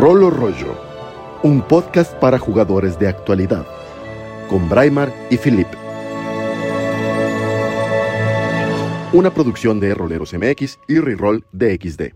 [0.00, 0.74] Rolo Rollo,
[1.42, 3.66] un podcast para jugadores de actualidad,
[4.48, 5.66] con Braimar y Philip.
[9.12, 12.14] Una producción de Roleros MX y Reroll DXD.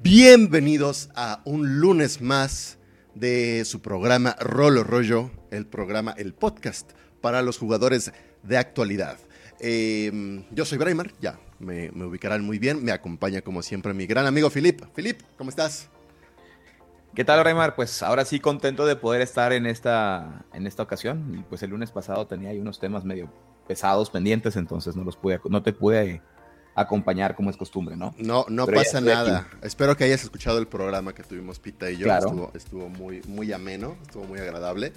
[0.00, 2.80] Bienvenidos a un lunes más
[3.14, 8.12] de su programa Rolo Rollo, el programa, el podcast para los jugadores
[8.42, 9.16] de actualidad.
[9.60, 12.82] Eh, yo soy Braimar, ya me, ubicarán muy bien.
[12.82, 14.82] Me acompaña como siempre mi gran amigo Filip.
[14.94, 15.88] Filip, ¿cómo estás?
[17.14, 17.74] ¿Qué tal, Braimar?
[17.74, 21.34] Pues ahora sí contento de poder estar en esta, en esta ocasión.
[21.38, 23.30] Y pues el lunes pasado tenía ahí unos temas medio
[23.66, 26.20] pesados, pendientes, entonces no los pude, no te pude
[26.74, 28.14] acompañar como es costumbre, ¿no?
[28.18, 29.48] No, no pasa nada.
[29.62, 32.12] Espero que hayas escuchado el programa que tuvimos Pita y yo.
[32.12, 34.92] Estuvo, estuvo, muy, muy ameno, estuvo muy agradable.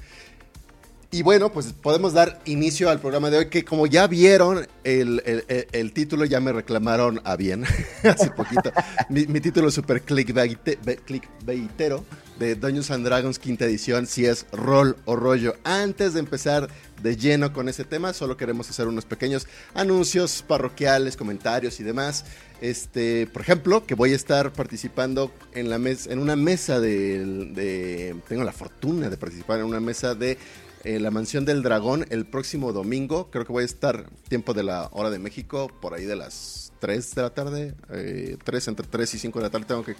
[1.13, 5.91] Y bueno, pues podemos dar inicio al programa de hoy, que como ya vieron el,
[5.94, 7.66] título, ya me reclamaron a bien,
[8.03, 8.72] hace poquito.
[9.09, 12.03] mi, título es super clickbaitero
[12.39, 15.55] de Dungeons and Dragons quinta edición, si es rol o rollo.
[15.64, 16.67] Antes de empezar
[17.03, 22.25] de lleno con ese tema, solo queremos hacer unos pequeños anuncios parroquiales, comentarios y demás.
[22.59, 28.16] Este, por ejemplo, que voy a estar participando en, la mes, en una mesa de...
[28.27, 30.38] Tengo la fortuna de participar en una mesa de
[30.84, 33.30] eh, la Mansión del Dragón el próximo domingo.
[33.31, 36.73] Creo que voy a estar tiempo de la hora de México, por ahí de las
[36.80, 37.73] 3 de la tarde.
[37.89, 39.95] Eh, 3, entre 3 y 5 de la tarde tengo que,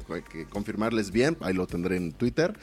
[0.48, 1.38] confirmarles bien.
[1.40, 2.54] Ahí lo tendré en Twitter.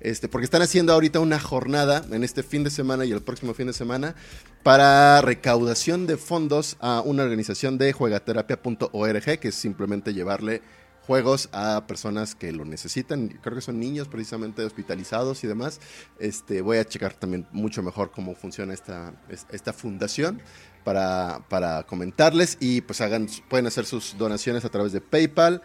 [0.00, 3.54] Este, porque están haciendo ahorita una jornada en este fin de semana y el próximo
[3.54, 4.14] fin de semana
[4.62, 10.62] para recaudación de fondos a una organización de juegaterapia.org, que es simplemente llevarle
[11.06, 13.28] juegos a personas que lo necesitan.
[13.28, 15.80] Creo que son niños precisamente hospitalizados y demás.
[16.18, 20.40] Este, voy a checar también mucho mejor cómo funciona esta, esta fundación
[20.82, 25.62] para, para comentarles y pues hagan, pueden hacer sus donaciones a través de PayPal.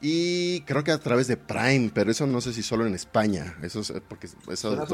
[0.00, 3.58] Y creo que a través de Prime, pero eso no sé si solo en España.
[3.62, 4.86] Eso es porque eso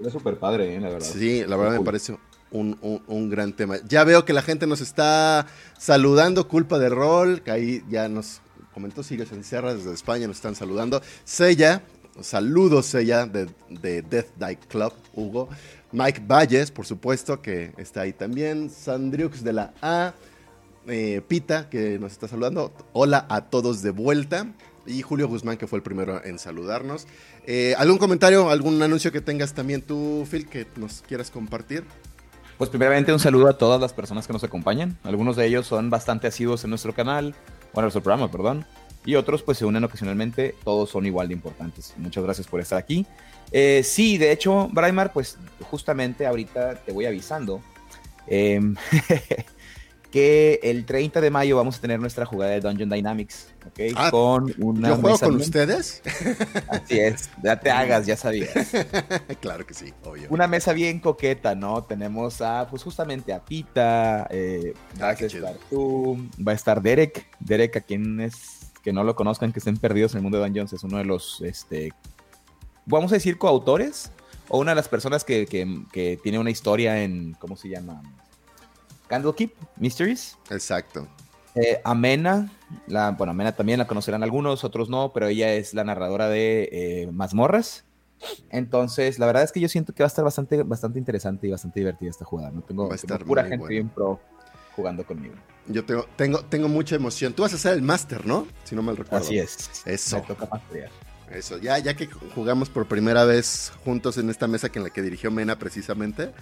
[0.00, 0.80] es súper padre, ¿eh?
[0.80, 1.08] la verdad.
[1.08, 2.18] Sí, la verdad me parece
[2.50, 3.78] un, un, gran tema.
[3.88, 5.46] Ya veo que la gente nos está
[5.78, 8.42] saludando, culpa de rol, que ahí ya nos
[8.74, 11.00] comentó Sigues en Sierra desde España, nos están saludando.
[11.24, 11.82] Sella,
[12.20, 15.48] saludos Sella de, de Death Die Club, Hugo.
[15.92, 18.68] Mike Valles, por supuesto, que está ahí también.
[18.68, 20.12] Sandriux de la A.
[20.86, 22.72] Eh, Pita, que nos está saludando.
[22.92, 24.52] Hola a todos de vuelta.
[24.86, 27.06] Y Julio Guzmán, que fue el primero en saludarnos.
[27.46, 31.84] Eh, ¿Algún comentario, algún anuncio que tengas también tú, Phil, que nos quieras compartir?
[32.58, 34.98] Pues primeramente un saludo a todas las personas que nos acompañan.
[35.04, 37.34] Algunos de ellos son bastante asiduos en nuestro canal
[37.74, 38.64] bueno, nuestro programa, perdón.
[39.04, 41.92] Y otros pues se unen ocasionalmente, todos son igual de importantes.
[41.98, 43.04] Muchas gracias por estar aquí.
[43.52, 45.36] Eh, sí, de hecho, Braimar, pues
[45.70, 47.60] justamente ahorita te voy avisando
[48.26, 48.74] em,
[50.14, 53.80] que el 30 de mayo vamos a tener nuestra jugada de Dungeon Dynamics, ¿ok?
[53.96, 56.02] Ah, con una ¿Yo juego con ustedes?
[56.68, 58.52] Así es, ya te hagas, ya sabías.
[59.40, 60.28] claro que sí, obvio.
[60.30, 61.82] Una mesa bien coqueta, ¿no?
[61.82, 66.16] Tenemos a, pues justamente a Pita, eh, ah, vas a estar tú,
[66.46, 70.18] va a estar Derek, Derek a quienes que no lo conozcan, que estén perdidos en
[70.18, 71.92] el mundo de Dungeons, es uno de los, este,
[72.86, 74.12] vamos a decir, coautores,
[74.48, 78.00] o una de las personas que, que, que tiene una historia en, ¿cómo se llama?
[79.08, 80.36] Candlekeep Mysteries.
[80.50, 81.08] Exacto.
[81.54, 82.50] Eh, Amena,
[82.86, 86.68] la, bueno, Amena también la conocerán algunos, otros no, pero ella es la narradora de
[86.72, 87.84] eh, Mazmorras.
[88.50, 91.50] Entonces, la verdad es que yo siento que va a estar bastante, bastante interesante y
[91.50, 92.50] bastante divertida esta jugada.
[92.50, 92.62] ¿no?
[92.62, 92.88] Tengo,
[93.26, 94.20] pura gente bien pro
[94.74, 95.34] jugando conmigo.
[95.66, 97.32] Yo tengo, tengo, tengo mucha emoción.
[97.32, 98.46] Tú vas a ser el máster, ¿no?
[98.64, 99.24] Si no mal recuerdo.
[99.24, 99.82] Así es.
[99.86, 100.16] Eso.
[100.16, 100.60] Me toca
[101.30, 104.90] Eso, ya, ya que jugamos por primera vez juntos en esta mesa que en la
[104.90, 106.32] que dirigió Mena precisamente,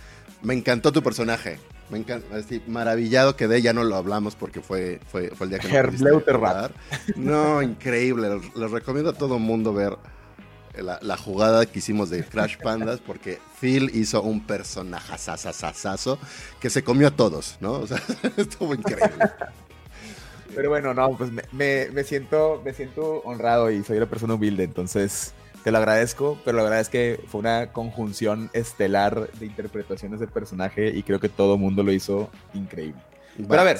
[0.42, 1.58] me encantó tu personaje.
[1.92, 5.58] Me encanta, así, maravillado quedé, ya no lo hablamos porque fue, fue, fue el día
[5.58, 5.68] que
[7.16, 8.40] No, increíble.
[8.56, 9.98] Les recomiendo a todo mundo ver
[10.74, 16.18] la, jugada que hicimos de Crash Pandas porque Phil hizo un personaje sasasasazo
[16.60, 17.74] que se comió a todos, ¿no?
[17.74, 18.02] O sea,
[18.38, 19.30] estuvo increíble.
[20.54, 21.42] Pero bueno, no, pues me,
[21.90, 26.56] me, siento, me siento honrado y soy una persona humilde, entonces te lo agradezco, pero
[26.56, 31.28] la verdad es que fue una conjunción estelar de interpretaciones del personaje y creo que
[31.28, 33.00] todo el mundo lo hizo increíble.
[33.36, 33.78] Pero a ver,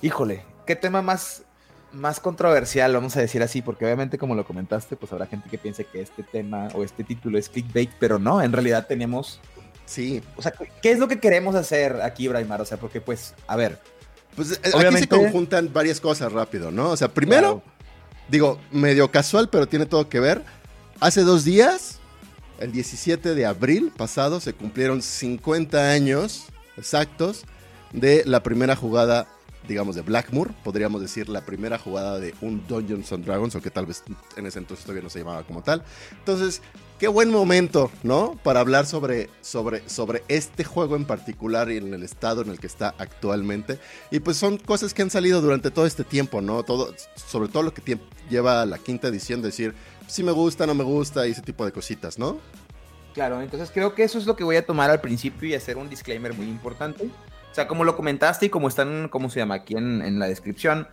[0.00, 1.42] híjole, ¿qué tema más,
[1.92, 3.60] más controversial, vamos a decir así?
[3.62, 7.04] Porque obviamente como lo comentaste, pues habrá gente que piense que este tema o este
[7.04, 9.40] título es clickbait, pero no, en realidad tenemos...
[9.84, 10.22] Sí.
[10.36, 12.60] O sea, ¿qué es lo que queremos hacer aquí, Braimar?
[12.62, 13.78] O sea, porque pues, a ver.
[14.34, 16.90] Pues eh, aquí se conjuntan varias cosas rápido, ¿no?
[16.90, 17.62] O sea, primero,
[18.28, 20.42] digo, medio casual, pero tiene todo que ver
[21.02, 21.98] Hace dos días,
[22.60, 26.44] el 17 de abril pasado, se cumplieron 50 años
[26.76, 27.42] exactos
[27.92, 29.26] de la primera jugada
[29.66, 33.70] digamos, de Blackmoor, podríamos decir la primera jugada de un Dungeons and Dragons, o que
[33.70, 34.02] tal vez
[34.36, 35.84] en ese entonces todavía no se llamaba como tal.
[36.18, 36.62] Entonces,
[36.98, 38.38] qué buen momento, ¿no?
[38.42, 42.58] Para hablar sobre, sobre, sobre este juego en particular y en el estado en el
[42.58, 43.78] que está actualmente.
[44.10, 46.62] Y pues son cosas que han salido durante todo este tiempo, ¿no?
[46.64, 47.98] Todo, sobre todo lo que
[48.28, 49.74] lleva la quinta edición, decir,
[50.12, 52.38] si me gusta, no me gusta, y ese tipo de cositas, ¿no?
[53.14, 55.78] Claro, entonces creo que eso es lo que voy a tomar al principio y hacer
[55.78, 57.06] un disclaimer muy importante.
[57.50, 59.54] O sea, como lo comentaste y como están, ¿cómo se llama?
[59.54, 60.86] Aquí en, la descripción,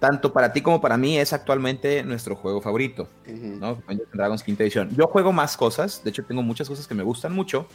[0.00, 3.76] tanto para ti como para mí es actualmente nuestro juego favorito, ¿no?
[3.86, 4.90] Dungeons Dragons quinta edición.
[4.96, 7.68] Yo juego más cosas, de hecho tengo muchas cosas que me gustan mucho,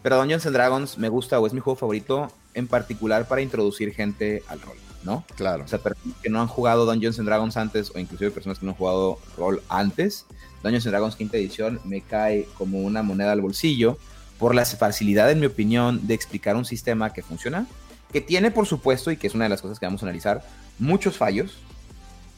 [0.00, 3.92] pero Dungeons and Dragons me gusta o es mi juego favorito en particular para introducir
[3.92, 5.24] gente al rol, ¿no?
[5.36, 5.64] Claro.
[5.64, 8.66] O sea, personas que no han jugado Dungeons and Dragons antes o inclusive personas que
[8.66, 10.26] no han jugado rol antes,
[10.62, 13.98] Dungeons and Dragons quinta edición me cae como una moneda al bolsillo
[14.38, 17.66] por la facilidad, en mi opinión, de explicar un sistema que funciona,
[18.10, 20.42] que tiene, por supuesto, y que es una de las cosas que vamos a analizar,
[20.78, 21.58] muchos fallos,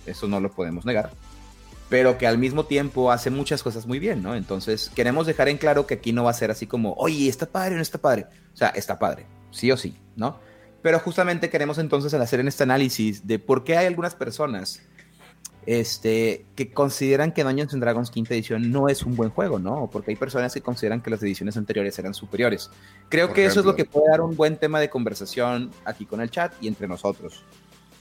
[0.04, 1.12] eso no lo podemos negar,
[1.88, 4.34] pero que al mismo tiempo hace muchas cosas muy bien, ¿no?
[4.34, 7.46] Entonces, queremos dejar en claro que aquí no va a ser así como, oye, está
[7.46, 8.26] padre o no está padre.
[8.52, 10.38] O sea, está padre, sí o sí, ¿no?
[10.82, 14.82] Pero justamente queremos entonces hacer en este análisis de por qué hay algunas personas
[15.64, 19.88] este, que consideran que Dungeons and Dragons quinta edición no es un buen juego, ¿no?
[19.92, 22.70] Porque hay personas que consideran que las ediciones anteriores eran superiores.
[23.08, 26.20] Creo que eso es lo que puede dar un buen tema de conversación aquí con
[26.20, 27.44] el chat y entre nosotros.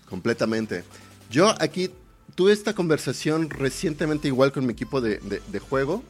[0.09, 0.83] Completamente.
[1.29, 1.91] Yo aquí
[2.35, 5.19] tuve esta conversación recientemente igual con mi equipo de,
[5.69, 6.03] juego.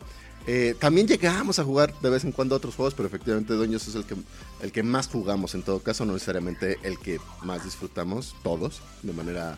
[0.47, 3.95] Eh, también llegamos a jugar de vez en cuando otros juegos, pero efectivamente Dungeons es
[3.95, 4.15] el que,
[4.61, 9.13] el que más jugamos en todo caso, no necesariamente el que más disfrutamos todos de
[9.13, 9.57] manera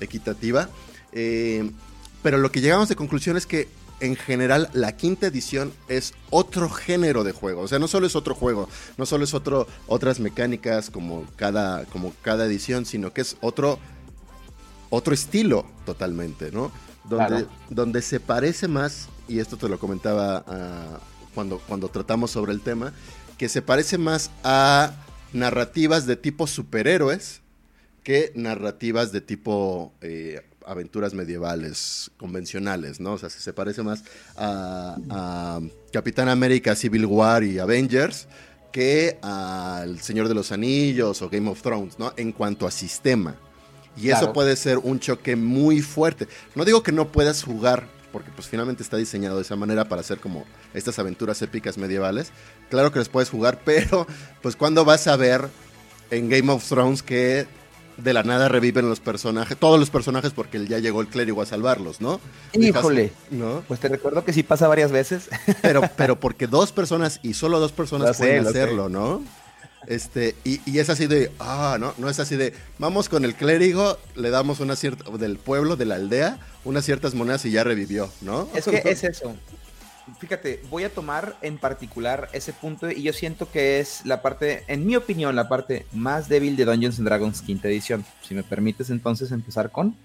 [0.00, 0.68] equitativa.
[1.12, 1.70] Eh,
[2.22, 3.68] pero lo que llegamos de conclusión es que
[4.00, 7.62] en general la quinta edición es otro género de juego.
[7.62, 11.84] O sea, no solo es otro juego, no solo es otro, otras mecánicas como cada,
[11.86, 13.78] como cada edición, sino que es otro,
[14.90, 16.70] otro estilo totalmente, ¿no?
[17.04, 20.98] Donde, donde se parece más, y esto te lo comentaba ah,
[21.34, 22.92] cuando, cuando tratamos sobre el tema,
[23.38, 24.92] que se parece más a
[25.32, 27.40] narrativas de tipo superhéroes
[28.02, 33.14] que narrativas de tipo eh, aventuras medievales convencionales, ¿no?
[33.14, 34.04] O sea, se parece más
[34.36, 35.60] a,
[35.92, 38.26] Capitán América, Civil War y Avengers
[38.72, 42.12] que al Señor de los Anillos o Game of Thrones, ¿no?
[42.16, 43.36] En cuanto a sistema.
[43.96, 46.28] Y eso puede ser un choque muy fuerte.
[46.54, 50.00] No digo que no puedas jugar, porque pues finalmente está diseñado de esa manera para
[50.00, 50.44] hacer como
[50.74, 52.32] estas aventuras épicas medievales.
[52.68, 54.08] Claro que les puedes jugar, pero
[54.42, 55.48] pues cuando vas a ver
[56.10, 57.46] en Game of Thrones que
[57.96, 61.46] de la nada reviven los personajes, todos los personajes porque ya llegó el clérigo a
[61.46, 62.20] salvarlos, ¿no?
[62.54, 63.12] Híjole.
[63.30, 63.62] ¿no?
[63.68, 65.28] Pues te recuerdo que sí pasa varias veces.
[65.62, 69.22] Pero, pero porque dos personas y solo dos personas pueden hacerlo, ¿no?
[69.88, 73.98] Este, y, es así de, ah, no, no es así de, vamos con el clérigo,
[74.16, 78.10] le damos una cierta, del pueblo, de la aldea, unas ciertas monedas y ya revivió,
[78.20, 78.48] ¿no?
[78.54, 79.34] Es que es eso
[80.18, 84.64] fíjate, voy a tomar en particular ese punto y yo siento que es la parte,
[84.68, 88.04] en mi opinión, la parte más débil de Dungeons and Dragons quinta edición.
[88.22, 89.96] Si me permites entonces empezar con...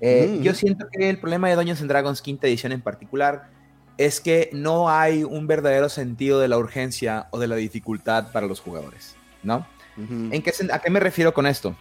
[0.00, 0.42] Eh, mm.
[0.42, 3.50] Yo siento que el problema de Dungeons and Dragons quinta edición en particular
[3.98, 8.46] es que no hay un verdadero sentido de la urgencia o de la dificultad para
[8.46, 9.66] los jugadores, ¿no?
[9.96, 11.76] ¿En qué, ¿A qué me refiero con esto?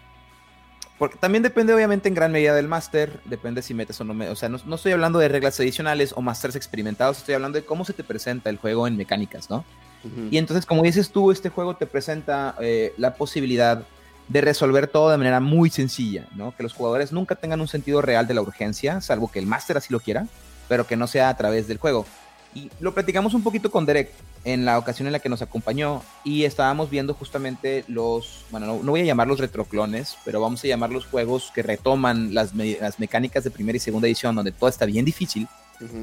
[1.00, 4.34] Porque también depende obviamente en gran medida del máster, depende si metes o no metes.
[4.34, 7.86] O sea, no, estoy hablando de reglas adicionales o másters experimentados, estoy hablando de cómo
[7.86, 9.64] se te presenta el juego en mecánicas, ¿no?
[10.32, 13.84] Y entonces, como dices tú, este juego te presenta eh, la posibilidad
[14.30, 16.56] de resolver todo de manera muy sencilla, ¿no?
[16.56, 19.76] Que los jugadores nunca tengan un sentido real de la urgencia, salvo que el máster
[19.76, 20.28] así lo quiera,
[20.70, 22.06] pero que no sea a través del juego.
[22.56, 24.12] Y lo platicamos un poquito con Derek
[24.44, 28.92] en la ocasión en la que nos acompañó y estábamos viendo justamente los, bueno, no,
[28.92, 33.44] voy a llamarlos retroclones, pero vamos a llamar los juegos que retoman las, las mecánicas
[33.44, 35.48] de primera y segunda edición, donde todo está bien difícil.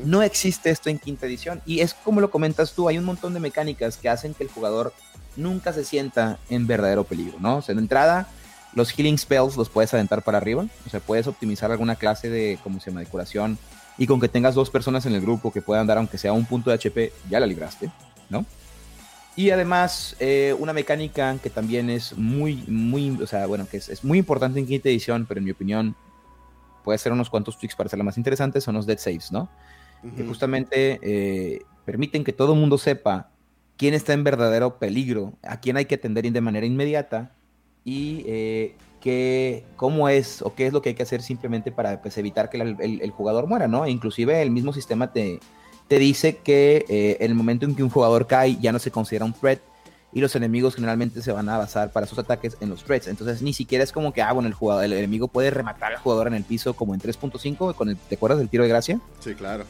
[0.04, 3.35] No existe esto en quinta edición y es como lo comentas tú, hay un montón
[3.35, 4.94] de mecánicas que hacen que el jugador
[5.37, 7.58] nunca se sienta en verdadero peligro, ¿no?
[7.58, 8.26] O sea, de entrada,
[8.73, 12.58] los healing spells los puedes aventar para arriba, o sea, puedes optimizar alguna clase de,
[12.62, 13.58] ¿cómo se llama?, de curación
[13.98, 16.44] y con que tengas dos personas en el grupo que puedan dar aunque sea un
[16.44, 17.90] punto de HP, ya la libraste,
[18.28, 18.44] ¿no?
[19.36, 24.02] Y además, eh, una mecánica que también es muy, muy, o sea, bueno, que es,
[24.02, 25.94] muy importante en quinta edición, pero en mi opinión
[26.82, 29.48] puede ser unos cuantos tweaks para hacerla más interesante, son los dead saves, ¿no?
[30.16, 33.30] Que justamente eh, permiten que todo el mundo sepa
[33.76, 37.32] quién está en verdadero peligro, a quién hay que atender de manera inmediata
[37.84, 38.76] y eh,
[39.76, 42.58] cómo es o qué es lo que hay que hacer simplemente para pues, evitar que
[42.58, 43.86] el, jugador muera, ¿no?
[43.86, 45.40] Inclusive el mismo sistema te,
[45.88, 48.90] te dice que eh, en el momento en que un jugador cae ya no se
[48.90, 49.60] considera un threat
[50.12, 53.06] y los enemigos generalmente se van a basar para sus ataques en los threats.
[53.06, 55.98] Entonces ni siquiera es como que, ah, bueno, el, jugador, el enemigo puede rematar al
[55.98, 59.00] jugador en el piso como en 3.5, con el, ¿te acuerdas del tiro de gracia?
[59.20, 59.64] Sí, claro.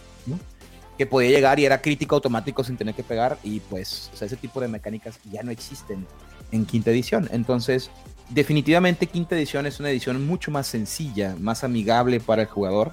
[0.96, 4.26] Que podía llegar y era crítico automático sin tener que pegar y pues, o sea,
[4.26, 6.06] ese tipo de mecánicas ya no existen
[6.52, 7.28] en quinta edición.
[7.32, 7.90] Entonces,
[8.30, 12.92] definitivamente quinta edición es una edición mucho más sencilla, más amigable para el jugador,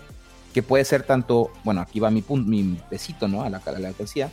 [0.53, 3.43] que puede ser tanto, bueno, aquí va mi, mi besito, ¿no?
[3.43, 4.29] A la, a la decía,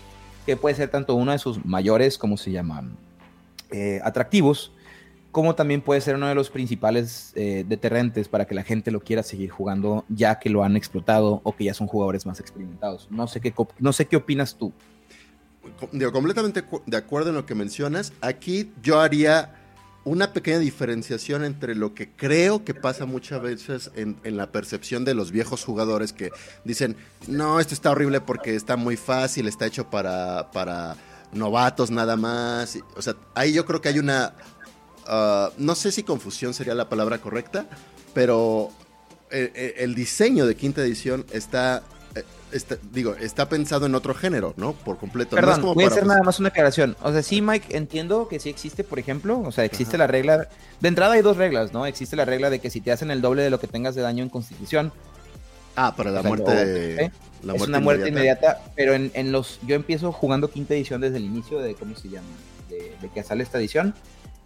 [0.46, 2.96] que puede ser tanto uno de sus mayores, ¿cómo se llaman?
[3.70, 4.72] Eh, atractivos,
[5.32, 9.00] como también puede ser uno de los principales eh, deterrentes para que la gente lo
[9.00, 13.06] quiera seguir jugando ya que lo han explotado o que ya son jugadores más experimentados.
[13.10, 14.72] No sé qué, no sé qué opinas tú.
[15.92, 18.12] Digo, completamente de acuerdo en lo que mencionas.
[18.20, 19.59] Aquí yo haría
[20.04, 25.14] una pequeña diferenciación entre lo que creo que pasa muchas veces en, la percepción de
[25.14, 26.30] los viejos jugadores que
[26.64, 26.96] dicen,
[27.28, 30.96] no, esto está horrible porque está muy fácil, está hecho para, para
[31.32, 32.78] novatos nada más.
[32.96, 34.34] O sea, ahí yo creo que hay una,
[35.06, 37.66] uh, no sé si confusión sería la palabra correcta,
[38.14, 38.70] pero
[39.30, 41.82] el, el diseño de quinta edición está
[42.52, 44.72] Está, digo, está pensado en otro género, ¿no?
[44.72, 45.36] Por completo.
[45.36, 46.96] Perdón, voy a hacer nada más una aclaración.
[47.02, 50.48] O sea, sí, Mike, entiendo que sí existe, por ejemplo, o sea, existe la regla.
[50.80, 51.86] De entrada hay dos reglas, ¿no?
[51.86, 54.02] Existe la regla de que si te hacen el doble de lo que tengas de
[54.02, 54.92] daño en constitución.
[55.76, 57.04] Ah, para la muerte.
[57.04, 57.12] ¿eh?
[57.54, 59.60] es una muerte inmediata, pero en, en, los.
[59.66, 61.74] Yo empiezo jugando quinta edición desde el inicio de.
[61.74, 62.28] ¿Cómo se llama?
[62.68, 63.94] De, de que sale esta edición.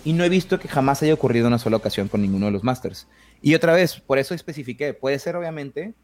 [0.04, 2.62] Y no he visto que jamás haya ocurrido una sola ocasión con ninguno de los
[2.62, 3.06] Masters.
[3.40, 5.94] Y otra vez, por eso especifiqué, puede ser obviamente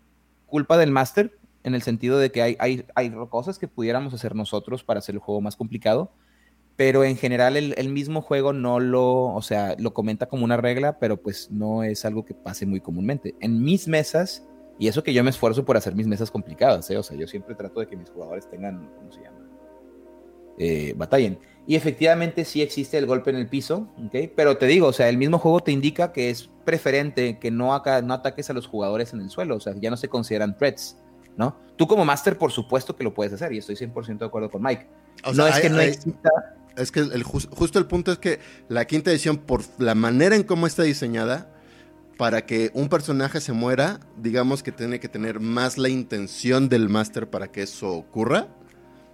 [0.51, 4.35] culpa del Master, en el sentido de que hay, hay, hay cosas que pudiéramos hacer
[4.35, 6.13] nosotros para hacer el juego más complicado,
[6.77, 10.57] pero en general el, el, mismo juego no lo, o sea, lo comenta como una
[10.57, 13.35] regla, pero pues no es algo que pase muy comúnmente.
[13.41, 14.47] En mis mesas,
[14.79, 16.97] y eso que yo me esfuerzo por hacer mis mesas complicadas, ¿eh?
[16.97, 19.41] o sea, yo siempre trato de que mis jugadores tengan, ¿cómo se llama?
[20.63, 21.39] Eh, batallen.
[21.67, 24.31] Y efectivamente sí existe el golpe en el piso, ¿ok?
[24.35, 27.75] Pero te digo, o sea, el mismo juego te indica que es preferente que no,
[27.75, 30.57] acá, no ataques a los jugadores en el suelo, o sea, ya no se consideran
[30.57, 30.97] threats.
[31.37, 31.57] ¿No?
[31.77, 34.63] Tú como máster, por supuesto que lo puedes hacer y estoy 100% de acuerdo con
[34.63, 34.87] Mike.
[35.35, 36.31] no es que no exista...
[36.77, 40.45] Es que el, justo el punto es que la quinta edición, por la manera en
[40.45, 41.53] cómo está diseñada,
[42.17, 46.89] para que un personaje se muera, digamos que tiene que tener más la intención del
[46.89, 48.49] máster para que eso ocurra.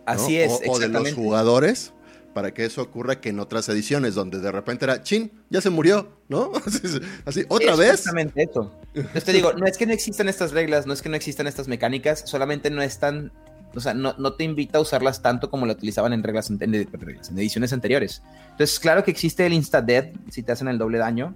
[0.05, 1.93] Así es, o, o de los jugadores
[2.37, 5.71] para que eso ocurra que en otras ediciones, donde de repente era, chin, ya se
[5.71, 6.53] murió, ¿no?
[7.25, 7.93] Así, otra vez.
[7.93, 8.75] Exactamente eso.
[8.93, 11.47] Entonces te digo, no es que no existan estas reglas, no es que no existan
[11.47, 13.33] estas mecánicas, solamente no están,
[13.75, 16.63] o sea, no, no te invita a usarlas tanto como lo utilizaban en reglas, en,
[16.63, 18.23] en ediciones anteriores.
[18.51, 21.35] Entonces, claro que existe el insta-dead, si te hacen el doble daño.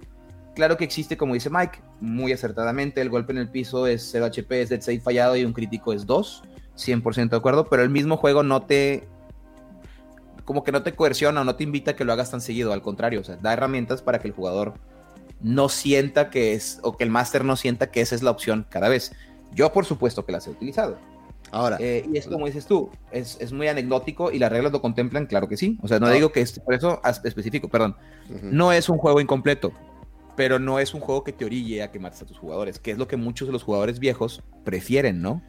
[0.53, 4.25] Claro que existe, como dice Mike, muy acertadamente, el golpe en el piso es 0
[4.25, 6.43] HP, es dead save fallado y un crítico es 2,
[6.77, 9.07] 100% de acuerdo, pero el mismo juego no te
[10.45, 12.73] como que no te coerciona o no te invita a que lo hagas tan seguido,
[12.73, 14.73] al contrario, o sea, da herramientas para que el jugador
[15.41, 18.65] no sienta que es, o que el máster no sienta que esa es la opción
[18.69, 19.11] cada vez.
[19.53, 20.97] Yo, por supuesto, que las he utilizado.
[21.51, 21.77] Ahora.
[21.79, 25.25] Eh, y es como dices tú, es, es, muy anecdótico y las reglas lo contemplan,
[25.25, 25.77] claro que sí.
[25.81, 27.95] O sea, no, digo que es, por eso específico, perdón.
[28.29, 28.51] Uh -huh.
[28.51, 29.73] No es un juego incompleto,
[30.37, 32.91] pero no es un juego que te orille a que mates a tus jugadores, que
[32.91, 35.41] es lo que muchos de los jugadores viejos prefieren, ¿no?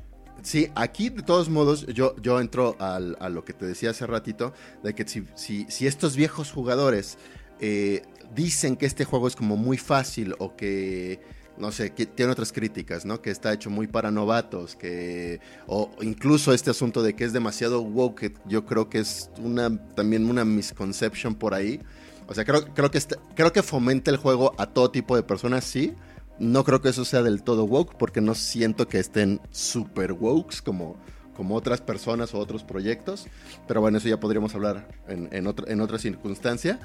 [0.43, 4.07] Sí, aquí de todos modos yo, yo entro al, a lo que te decía hace
[4.07, 7.17] ratito, de que si, si, si estos viejos jugadores
[7.61, 8.03] eh,
[8.35, 11.21] dicen que este juego es como muy fácil o que,
[11.59, 13.23] no sé, que tiene otras críticas, ¿no?
[13.23, 17.81] Que está hecho muy para novatos, que, o incluso este asunto de que es demasiado
[17.83, 21.81] woke, que yo creo que es una, también una misconception por ahí.
[22.27, 25.23] O sea, creo, creo, que, está, creo que fomenta el juego a todo tipo de
[25.23, 25.95] personas, sí,
[26.43, 30.61] no creo que eso sea del todo woke porque no siento que estén super woke
[30.65, 30.97] como,
[31.37, 33.27] como otras personas o otros proyectos.
[33.69, 36.81] Pero bueno, eso ya podríamos hablar en, en, en otra circunstancia.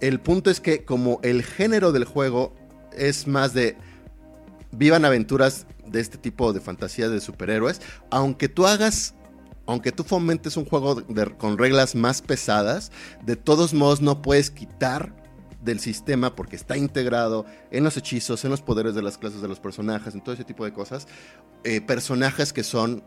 [0.00, 2.54] El punto es que como el género del juego
[2.96, 3.76] es más de
[4.72, 9.14] vivan aventuras de este tipo de fantasías de superhéroes, aunque tú hagas
[9.66, 11.02] aunque tú fomentes un juego
[11.38, 12.92] con reglas más pesadas,
[13.24, 15.23] de todos modos no puedes quitar
[15.64, 19.48] del sistema porque está integrado en los hechizos, en los poderes de las clases de
[19.48, 21.06] los personajes, en todo ese tipo de cosas.
[21.64, 23.02] Eh, personajes que son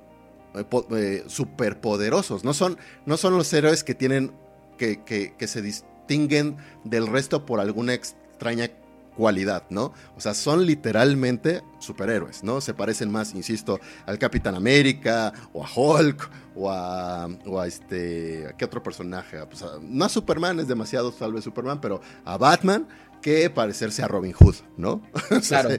[0.55, 2.43] eh, eh, superpoderosos.
[2.43, 4.33] No son, no son los héroes que tienen.
[4.77, 8.69] Que, que, que, se distinguen del resto por alguna extraña
[9.17, 9.93] cualidad, ¿no?
[10.15, 12.61] O sea, son literalmente superhéroes, ¿no?
[12.61, 18.47] Se parecen más, insisto, al Capitán América, o a Hulk, o a, o a este,
[18.47, 19.43] ¿a qué otro personaje?
[19.47, 22.87] Pues a, no a Superman, es demasiado tal vez Superman, pero a Batman,
[23.21, 25.01] que parecerse a Robin Hood, ¿no?
[25.47, 25.69] Claro.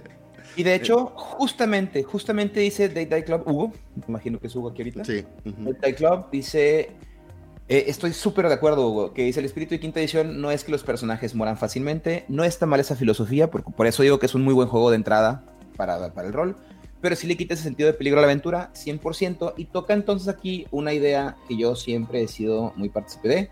[0.57, 4.71] Y de hecho, justamente, justamente dice Day Day Club, Hugo, me imagino que es Hugo
[4.71, 5.05] aquí ahorita.
[5.05, 5.25] Sí.
[5.45, 5.79] Uh -huh.
[5.81, 6.97] Day Club dice
[7.71, 10.65] Eh, estoy súper de acuerdo, Hugo, que dice el espíritu de quinta edición no es
[10.65, 14.25] que los personajes mueran fácilmente, no está mal esa filosofía, porque por eso digo que
[14.25, 15.45] es un muy buen juego de entrada
[15.77, 16.57] para, para el rol,
[17.03, 20.29] pero sí le quita ese sentido de peligro a la aventura 100% y toca entonces
[20.29, 23.51] aquí una idea que yo siempre he sido muy partícipe de,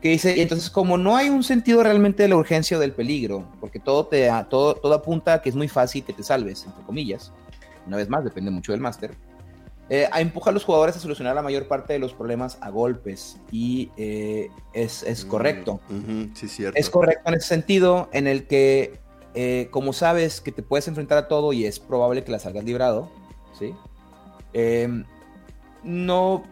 [0.00, 3.46] que dice, entonces como no hay un sentido realmente de la urgencia o del peligro,
[3.60, 7.30] porque todo, te, todo, todo apunta que es muy fácil que te salves, entre comillas,
[7.86, 9.14] una vez más, depende mucho del máster,
[9.90, 13.38] eh, empuja a los jugadores a solucionar la mayor parte de los problemas a golpes
[13.50, 15.80] y eh, es, es, mm, correcto.
[16.34, 16.78] sí, cierto.
[16.78, 19.00] Es correcto en ese sentido, en el que
[19.34, 22.64] eh, como sabes que te puedes enfrentar a todo y es probable que la salgas
[22.64, 23.10] librado,
[23.58, 23.74] ¿sí?
[24.52, 25.04] Em,
[25.82, 26.44] no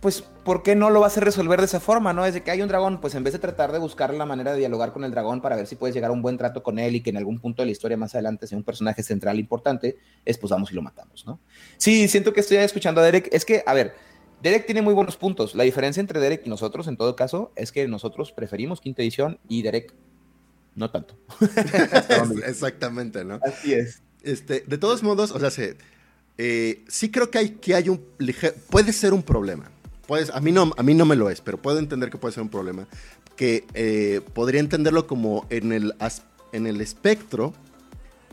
[0.00, 2.24] pues, ¿por qué no lo vas a resolver de esa forma, no?
[2.24, 4.60] Desde que hay un dragón, pues en vez de tratar de buscar la manera de
[4.60, 6.96] dialogar con el dragón para ver si puedes llegar a un buen trato con él
[6.96, 9.98] y que en algún punto de la historia más adelante sea un personaje central importante,
[10.24, 11.38] es pues vamos y lo matamos, ¿no?
[11.76, 13.28] Sí, siento que estoy escuchando a Derek.
[13.30, 13.92] Es que, a ver,
[14.40, 15.54] Derek tiene muy buenos puntos.
[15.54, 19.38] La diferencia entre Derek y nosotros, en todo caso, es que nosotros preferimos quinta edición
[19.50, 19.92] y Derek
[20.74, 21.18] no tanto.
[22.46, 23.38] Exactamente, ¿no?
[23.42, 24.00] Así es.
[24.22, 25.50] Este, de todos modos, o sea,
[26.38, 28.02] eh, sí creo que hay, que hay un
[28.70, 29.72] puede ser un problema
[30.32, 32.42] a, mí no, a mí no me lo es, pero puedo entender que puede ser
[32.42, 32.86] un problema.
[33.36, 35.94] Que eh, podría entenderlo como en el,
[36.52, 37.52] en el espectro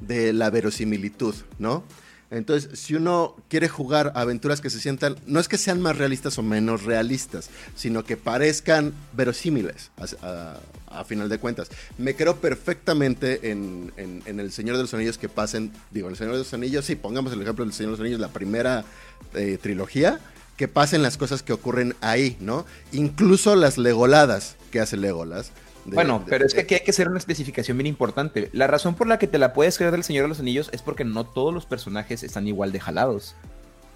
[0.01, 1.83] de la verosimilitud, ¿no?
[2.31, 6.37] Entonces, si uno quiere jugar aventuras que se sientan, no es que sean más realistas
[6.39, 9.91] o menos realistas, sino que parezcan verosímiles,
[10.21, 11.69] a, final de cuentas.
[11.97, 13.91] Me creo perfectamente en,
[14.25, 17.31] El Señor de los Anillos que pasen, digo, El Señor de los Anillos, sí, pongamos
[17.33, 18.85] el ejemplo del Señor de los Anillos, la primera
[19.33, 20.19] eh, trilogía,
[20.57, 22.65] que pasen las cosas que ocurren ahí, ¿no?
[22.91, 25.51] Incluso las legoladas que hace Legolas.
[25.85, 28.49] bueno, pero es que aquí hay que hacer una especificación bien importante.
[28.53, 30.81] La razón por la que te la puedes creer del Señor de los Anillos es
[30.81, 33.35] porque no todos los personajes están igual de jalados.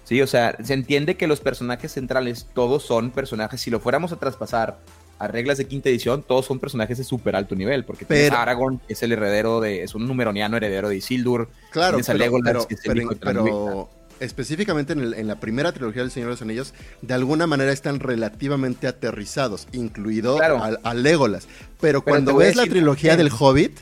[0.04, 4.12] Sí, o sea, se entiende que los personajes centrales todos son personajes, si lo fuéramos
[4.12, 4.78] a traspasar
[5.20, 8.80] a reglas de quinta edición, todos son personajes de súper alto nivel, porque pero, Aragorn
[8.88, 12.84] es el heredero de, es un numeroniano heredero de Isildur, claro, pero, Legolas, que es
[12.86, 17.72] el pero, específicamente en, la primera trilogía del Señor de los Anillos, de alguna manera
[17.72, 21.48] están relativamente aterrizados, incluido a, Legolas.
[21.80, 23.78] Pero, cuando ves la trilogía del Hobbit,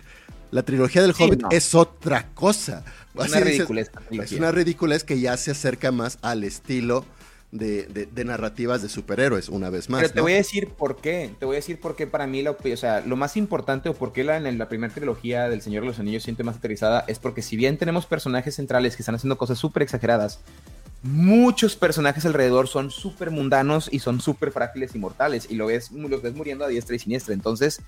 [0.50, 2.84] la trilogía del Hobbit es otra cosa.
[3.14, 3.90] Es una ridiculez.
[4.10, 7.04] Es una ridiculez que ya se acerca más al estilo
[7.50, 10.02] de, narrativas de superhéroes, una vez más.
[10.02, 11.30] Pero te voy a decir por qué.
[11.38, 13.94] Te voy a decir por qué para mí, lo, o sea, lo más importante o
[13.94, 17.04] por qué la, en la primera trilogía del Señor de los Anillos siente más aterrizada
[17.06, 20.40] es porque si bien tenemos personajes centrales que están haciendo cosas súper exageradas,
[21.02, 25.90] muchos personajes alrededor son súper mundanos y son súper frágiles y mortales y lo ves,
[25.92, 27.34] los ves muriendo a diestra y siniestra.
[27.34, 27.80] Entonces,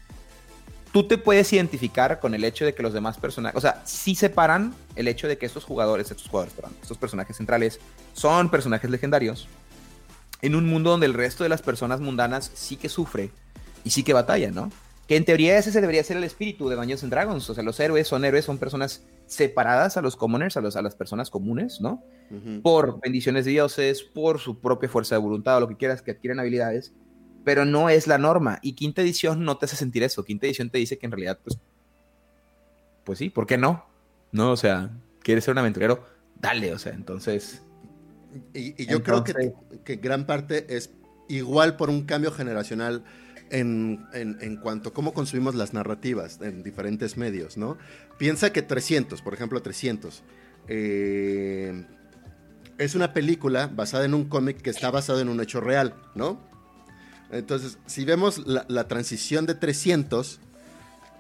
[0.92, 4.14] tú te puedes identificar con el hecho de que los demás personajes, o sea, sí
[4.14, 7.80] separan el hecho de que estos jugadores, estos jugadores, perdón, estos personajes centrales
[8.12, 9.48] son personajes legendarios
[10.42, 13.30] en un mundo donde el resto de las personas mundanas sí que sufre
[13.84, 14.70] y sí que batalla, ¿no?
[15.06, 17.78] Que en teoría ese debería ser el espíritu de Dungeons and Dragons, o sea, los
[17.80, 21.80] héroes son héroes, son personas separadas a los commoners, a, los, a las personas comunes,
[21.80, 22.02] ¿no?
[22.62, 26.12] Por bendiciones de dioses, por su propia fuerza de voluntad o lo que quieras, que
[26.12, 26.92] adquieren habilidades
[27.44, 28.58] pero no es la norma.
[28.62, 30.24] Y quinta edición no te hace sentir eso.
[30.24, 31.58] Quinta edición te dice que en realidad, pues,
[33.04, 33.86] pues sí, ¿por qué no?
[34.32, 34.90] No, o sea,
[35.22, 36.04] quieres ser un aventurero,
[36.40, 37.62] dale, o sea, entonces...
[38.54, 39.52] Y, yo creo que,
[39.84, 40.90] que, gran parte es
[41.28, 43.02] igual por un cambio generacional
[43.50, 47.76] en, en, cuanto a cómo consumimos las narrativas en diferentes medios, ¿no?
[48.18, 50.22] Piensa que 300, por ejemplo, 300,
[50.68, 51.84] eh,
[52.78, 56.40] es una película basada en un cómic que está basado en un hecho real, ¿no?
[57.32, 60.40] Entonces, si vemos la, transición de 300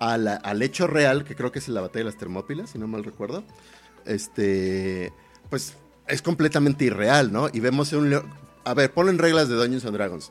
[0.00, 3.04] al hecho real, que creo que es la batalla de las Termópilas, si no mal
[3.04, 3.44] recuerdo,
[4.06, 5.12] este,
[5.50, 5.74] pues
[6.08, 7.48] es completamente irreal, ¿no?
[7.52, 8.20] Y vemos un...
[8.64, 10.30] A ver, ponen reglas de Dungeons and Dragons.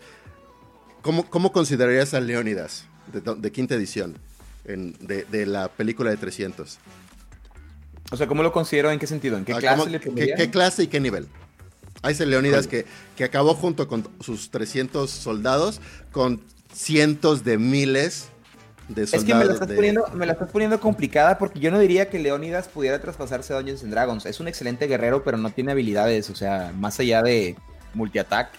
[1.02, 4.18] ¿Cómo, cómo considerarías a Leónidas de, quinta edición
[4.66, 6.78] de, la película de 300?
[8.12, 8.92] O sea, ¿cómo lo considero?
[8.92, 9.38] ¿En qué sentido?
[9.38, 11.28] ¿En qué ah, clase le ¿Qué clase y qué nivel?
[12.02, 12.86] Hay ese Leónidas que,
[13.16, 15.82] que acabó junto con sus 300 soldados
[16.12, 16.42] con
[16.74, 18.30] cientos de miles
[18.88, 19.14] de soldados.
[19.14, 22.10] Es que me la, estás poniendo, me la estás poniendo complicada porque yo no diría
[22.10, 24.26] que Leónidas pudiera traspasarse a Dungeons and Dragons.
[24.26, 27.56] Es un excelente guerrero, pero no tiene habilidades, o sea, más allá de
[27.94, 28.50] multiatac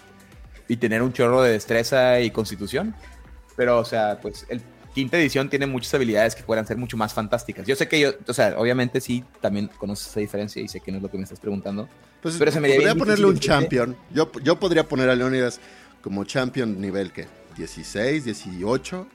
[0.68, 2.94] y tener un chorro de destreza y constitución.
[3.56, 4.60] Pero, o sea, pues el
[4.94, 7.66] quinta edición tiene muchas habilidades que puedan ser mucho más fantásticas.
[7.66, 10.90] Yo sé que yo, o sea, obviamente sí, también conoces esa diferencia y sé que
[10.90, 11.88] no es lo que me estás preguntando.
[12.22, 13.96] Pues pero se me podría ponerle un champion.
[14.12, 15.60] Yo, yo podría poner a Leonidas
[16.02, 17.26] como champion nivel que
[17.56, 19.06] 16, 18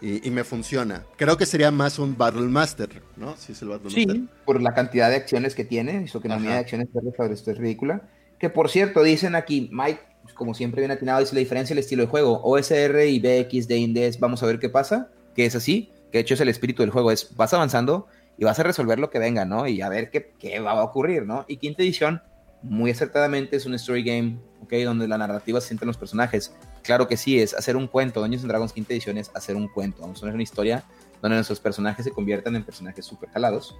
[0.00, 1.04] y, me funciona.
[1.16, 3.36] Creo que sería más un Battle Master, ¿no?
[3.36, 6.36] Si es el Battle sí, por la cantidad de acciones que tiene, eso que la
[6.36, 6.88] unidad de acciones
[7.32, 8.02] esto es ridícula.
[8.38, 11.78] Que por cierto, dicen aquí, Mike pues, como siempre bien atinado, dice la diferencia el
[11.78, 12.42] estilo de juego.
[12.42, 16.20] OSR y BX de Indes, vamos a ver qué pasa, que es así, que de
[16.20, 19.18] hecho es el espíritu del juego, es vas avanzando y vas a resolver lo que
[19.18, 19.66] venga, ¿no?
[19.66, 21.46] Y a ver qué, qué va a ocurrir, ¿no?
[21.48, 22.20] Y quinta edición,
[22.62, 24.74] muy acertadamente, es un story game, ¿ok?
[24.84, 26.54] Donde la narrativa se sienten los personajes.
[26.82, 28.20] Claro que sí, es hacer un cuento.
[28.20, 30.02] Dungeons and Dragons quinta edición es hacer un cuento.
[30.02, 30.84] Vamos a tener una historia
[31.22, 33.74] donde nuestros personajes se conviertan en personajes súper jalados,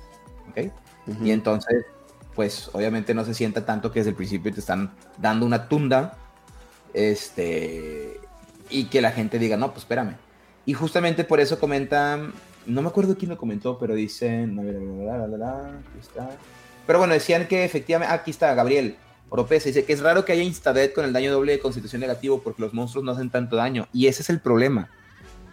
[0.49, 0.73] ¿ok?
[1.23, 1.85] Y entonces,
[2.35, 6.17] pues obviamente no se sienta tanto que desde el principio te están dando una tunda,
[6.95, 8.21] este,
[8.71, 10.17] y que la gente diga, no, pues espérame.
[10.67, 12.33] Y justamente por eso comentan,
[12.67, 14.57] no me acuerdo quién lo comentó, pero dicen,
[15.07, 15.71] la.
[16.87, 18.97] Pero bueno, decían que efectivamente, aquí está Gabriel
[19.31, 22.43] Oropesa, dice que es raro que haya Instadead con el daño doble de constitución negativo
[22.43, 23.89] porque los monstruos no hacen tanto daño.
[23.93, 24.91] Y ese es el problema.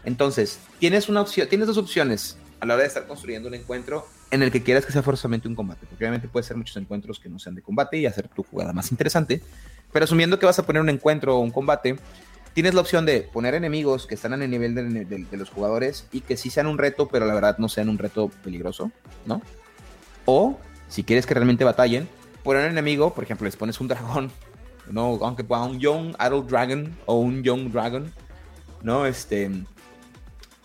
[0.06, 4.06] Entonces, tienes una opción, tienes dos opciones a la hora de estar construyendo un encuentro
[4.32, 7.20] en el que quieras que sea forzosamente un combate, porque obviamente puede ser muchos encuentros
[7.20, 9.42] que no sean de combate y hacer tu jugada más interesante,
[9.96, 11.96] pero asumiendo que vas a poner un encuentro o un combate,
[12.54, 16.20] tienes la opción de poner enemigos que están en el nivel de, los jugadores y
[16.20, 18.92] que sí sean un reto, pero la verdad no sean un reto peligroso,
[19.26, 19.42] ¿no?
[20.26, 22.10] O, si quieres que realmente batallen,
[22.44, 24.32] poner un enemigo, por ejemplo, les pones un dragón,
[24.92, 25.18] ¿no?
[25.22, 28.12] Aunque un Young Adult Dragon o un Young Dragon,
[28.84, 29.06] ¿no?
[29.06, 29.50] Este,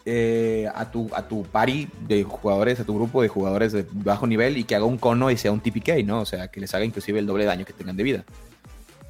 [0.06, 4.26] eh, a, tu, a tu party de jugadores, a tu grupo de jugadores de bajo
[4.26, 6.22] nivel y que haga un cono y sea un TPK, ¿no?
[6.22, 8.24] O sea, que les haga inclusive el doble daño que tengan de vida.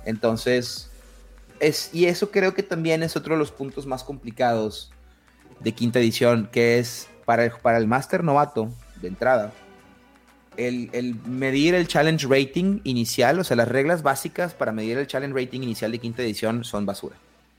[0.05, 0.91] Entonces,
[1.61, 4.91] es, y eso creo que también es otro de los puntos más complicados
[5.61, 9.53] de quinta edición, que es para el, para el Master Novato de entrada.
[10.57, 15.07] El, el, medir el challenge rating inicial, o sea, las reglas básicas para medir el
[15.07, 17.17] challenge rating inicial de quinta edición son basura,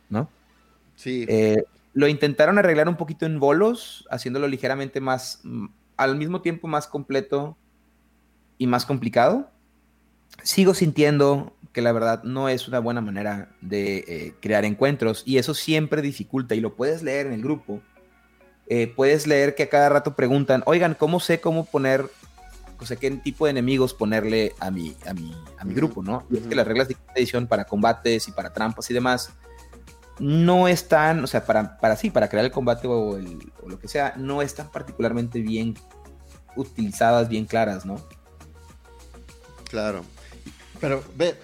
[0.10, 0.30] ¿no?
[0.96, 1.26] Sí.
[1.28, 5.42] Eh, lo intentaron arreglar un poquito en bolos, haciéndolo ligeramente más,
[5.98, 7.58] al mismo tiempo más completo
[8.58, 9.50] y más complicado.
[10.44, 15.38] Sigo sintiendo que la verdad no es una buena manera de eh, crear encuentros y
[15.38, 17.82] eso siempre dificulta y lo puedes leer en el grupo.
[18.68, 22.06] Eh, puedes leer que a cada rato preguntan, oigan, ¿cómo sé cómo poner,
[22.80, 26.26] o sea, qué tipo de enemigos ponerle a mi, a mi, a mi grupo, ¿no?
[26.30, 29.34] Y es que las reglas de edición para combates y para trampas y demás
[30.22, 34.14] no están, o sea, para, para sí, para crear el combate o, lo que sea,
[34.18, 35.76] no están particularmente bien
[36.56, 37.96] utilizadas, bien claras, ¿no?
[39.70, 40.04] Claro.
[40.82, 41.36] Pero ve,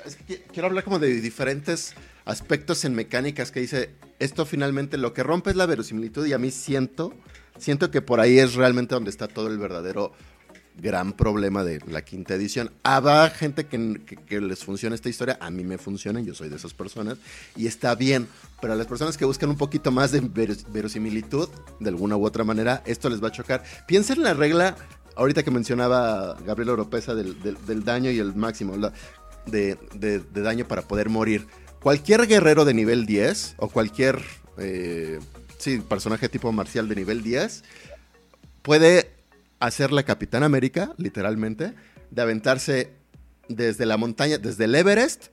[0.52, 1.93] quiero hablar como de diferentes
[2.26, 6.39] aspectos en mecánicas que dice, esto finalmente lo que rompe es la verosimilitud y a
[6.39, 7.13] mí siento,
[7.58, 10.12] siento que por ahí es realmente donde está todo el verdadero
[10.76, 12.71] gran problema de la quinta edición.
[12.84, 16.73] Habrá gente que, les funcione esta historia, a mí me funciona, yo soy de esas
[16.73, 17.17] personas,
[17.56, 18.28] y está bien,
[18.62, 20.21] pero a las personas que buscan un poquito más de
[20.69, 23.63] verosimilitud, de alguna u otra manera, esto les va a chocar.
[23.88, 24.76] Piensen en la regla,
[25.15, 28.76] ahorita que mencionaba Gabriel Oropesa del, daño y el máximo
[29.52, 31.48] de, daño para poder morir.
[31.82, 34.22] Cualquier guerrero de nivel 10 o cualquier
[34.58, 35.20] eh,
[35.58, 37.64] sí, personaje tipo marcial de nivel 10
[38.62, 39.12] puede
[39.60, 41.74] hacer la Capitán América, literalmente,
[42.12, 42.94] de aventarse
[43.48, 45.28] desde la montaña, desde el Everest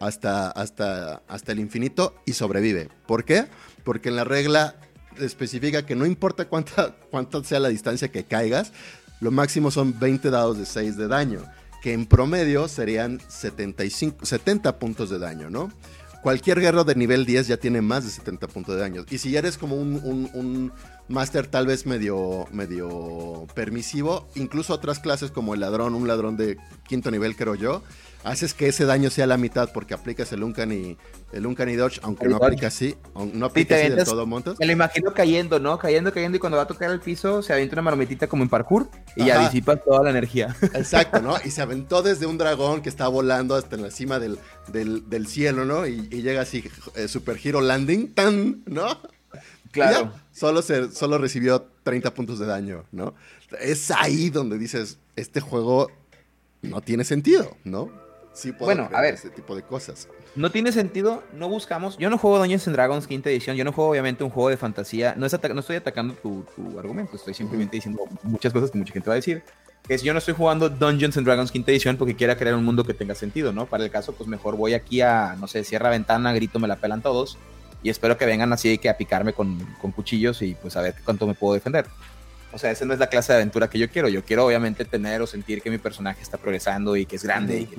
[0.00, 2.88] hasta, hasta, hasta el infinito y sobrevive.
[3.06, 3.46] ¿Por qué?
[3.84, 4.76] Porque en la regla
[5.18, 8.72] especifica que no importa cuánta, cuánta sea la distancia que caigas,
[9.20, 11.40] lo máximo son 20 dados de 6 de daño,
[11.84, 15.70] que en promedio serían 75, 70 puntos de daño, ¿no?
[16.22, 19.04] Cualquier guerrero de nivel 10 ya tiene más de 70 puntos de daño.
[19.10, 20.72] Y si ya eres como un
[21.08, 24.26] Master tal vez medio, medio permisivo.
[24.34, 26.56] Incluso otras clases como el ladrón, un ladrón de
[26.88, 27.82] quinto nivel creo yo,
[28.24, 30.96] haces que ese daño sea la mitad porque aplicas el Uncanny,
[31.32, 32.96] el Uncanny Dodge, aunque no aplica así,
[33.34, 34.58] no aplica así de todo montos.
[34.58, 35.78] Me lo imagino cayendo, ¿no?
[35.78, 38.48] Cayendo, cayendo y cuando va a tocar el piso se avienta una marometita como en
[38.48, 40.56] parkour y ya disipa toda la energía.
[40.74, 41.36] Exacto, ¿no?
[41.44, 44.38] Y se aventó desde un dragón que está volando hasta en la cima del,
[44.72, 45.86] del, cielo, ¿no?
[45.86, 48.98] Y, llega así, eh, Super Hero Landing, tan, ¿no?
[49.70, 50.12] Claro.
[50.32, 53.14] solo, se, solo recibió 30 puntos de daño, ¿no?
[53.60, 55.90] Es ahí donde dices, este juego
[56.62, 58.03] no tiene sentido, ¿no?
[58.34, 60.08] Sí puedo bueno, a ver, ese tipo de cosas.
[60.34, 61.96] No tiene sentido, no buscamos.
[61.98, 64.56] Yo no juego Dungeons and Dragons quinta edición, yo no juego obviamente un juego de
[64.56, 65.14] fantasía.
[65.16, 66.44] No, no estoy atacando tu,
[66.78, 69.42] argumento, estoy simplemente diciendo muchas cosas que mucha gente va a decir.
[69.86, 72.64] Que es yo no estoy jugando Dungeons and Dragons quinta edición porque quiera crear un
[72.64, 73.66] mundo que tenga sentido, ¿no?
[73.66, 76.76] Para el caso, pues mejor voy aquí a, no sé, cierra ventana, grito, me la
[76.76, 77.38] pelan todos
[77.84, 80.94] y espero que vengan así que a picarme con, con, cuchillos y pues a ver
[81.04, 81.86] cuánto me puedo defender.
[82.54, 84.08] O sea, esa no es la clase de aventura que yo quiero.
[84.08, 87.60] Yo quiero obviamente tener o sentir que mi personaje está progresando y que es grande
[87.60, 87.76] y que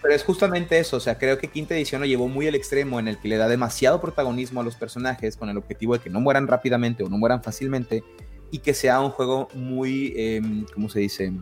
[0.00, 3.00] Pero es justamente eso, o sea, creo que quinta edición lo llevó muy al extremo
[3.00, 6.10] en el que le da demasiado protagonismo a los personajes con el objetivo de que
[6.10, 8.04] no mueran rápidamente o no mueran fácilmente
[8.50, 10.40] y que sea un juego muy, eh,
[10.72, 11.32] ¿cómo se dice?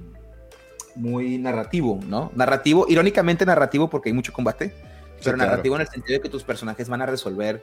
[0.95, 2.33] Muy narrativo, ¿no?
[2.35, 4.73] Narrativo, irónicamente narrativo porque hay mucho combate,
[5.23, 7.61] pero narrativo en el sentido de que tus personajes van a resolver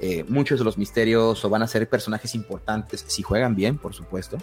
[0.00, 3.94] eh, muchos de los misterios o van a ser personajes importantes, si juegan bien, por
[3.94, 4.38] supuesto,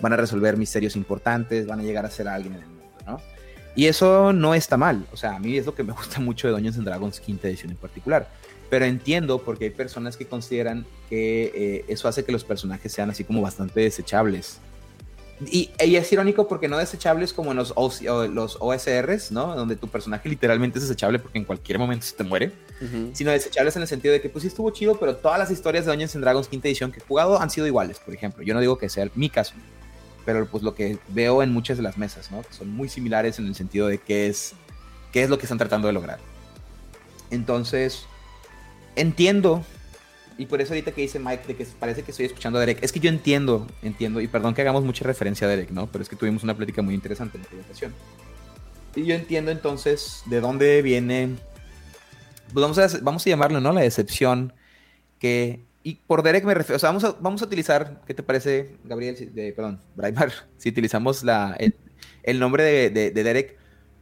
[0.00, 3.20] van a resolver misterios importantes, van a llegar a ser alguien en el mundo, ¿no?
[3.74, 6.48] Y eso no está mal, o sea, a mí es lo que me gusta mucho
[6.48, 8.28] de Dungeons and Dragons quinta edición en particular,
[8.70, 13.10] pero entiendo porque hay personas que consideran que eh, eso hace que los personajes sean
[13.10, 14.60] así como bastante desechables.
[15.46, 17.72] Y, es irónico porque no desechables como en los,
[18.32, 19.54] los OSRs, ¿no?
[19.54, 22.52] Donde tu personaje literalmente es desechable porque en cualquier momento se te muere.
[23.12, 25.84] Sino desechables en el sentido de que, pues sí estuvo chido, pero todas las historias
[25.84, 28.42] de Dungeons and Dragons quinta edición que he jugado han sido iguales, por ejemplo.
[28.42, 29.54] Yo no digo que sea mi caso,
[30.28, 32.42] pero pues lo que veo en muchas de las mesas, ¿no?
[32.50, 34.52] Son muy similares en el sentido de qué es,
[35.10, 36.18] qué es lo que están tratando de lograr.
[37.30, 38.04] Entonces,
[38.94, 39.64] entiendo
[40.36, 42.82] y por eso ahorita que dice Mike de que parece que estoy escuchando a Derek,
[42.82, 45.86] es que yo entiendo, entiendo, y perdón que hagamos mucha referencia a Derek, ¿no?
[45.86, 47.94] Pero es que tuvimos una plática muy interesante en la presentación.
[48.96, 51.36] Y yo entiendo entonces de dónde viene,
[52.52, 53.72] pues vamos a, vamos a llamarlo, ¿no?
[53.72, 54.52] La decepción
[55.18, 58.22] que, y por Derek me refiero, o sea, vamos a, vamos a utilizar, ¿qué te
[58.22, 59.34] parece, Gabriel?
[59.34, 61.56] De, perdón, Braimar, si utilizamos la,
[62.22, 63.58] el, nombre de, de, de Derek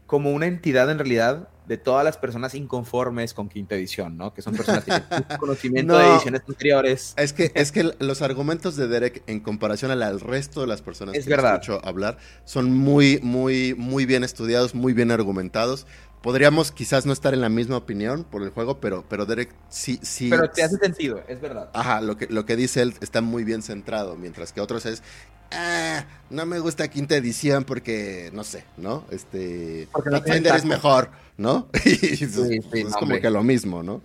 [0.06, 4.32] como una entidad en realidad de todas las personas inconformes con quinta edición, ¿no?
[4.32, 7.14] Que son personas que tienen conocimiento de ediciones anteriores.
[7.16, 11.14] Es que, es que los argumentos de Derek en comparación al resto de las personas
[11.14, 11.54] que verdad.
[11.54, 15.86] escucho hablar son muy, muy, muy bien estudiados, muy bien argumentados.
[16.26, 20.00] Podríamos quizás no estar en la misma opinión por el juego, pero, pero Derek sí,
[20.02, 20.28] sí.
[20.28, 21.70] Pero te hace sentido, es verdad.
[21.72, 25.04] Ajá, lo que, lo que dice él está muy bien centrado, mientras que otros es,
[25.52, 29.04] ah, no me gusta quinta edición porque, no sé, ¿no?
[29.12, 31.68] Este, Pathfinder es mejor, ¿no?
[31.84, 34.02] Y es como que lo mismo, ¿no?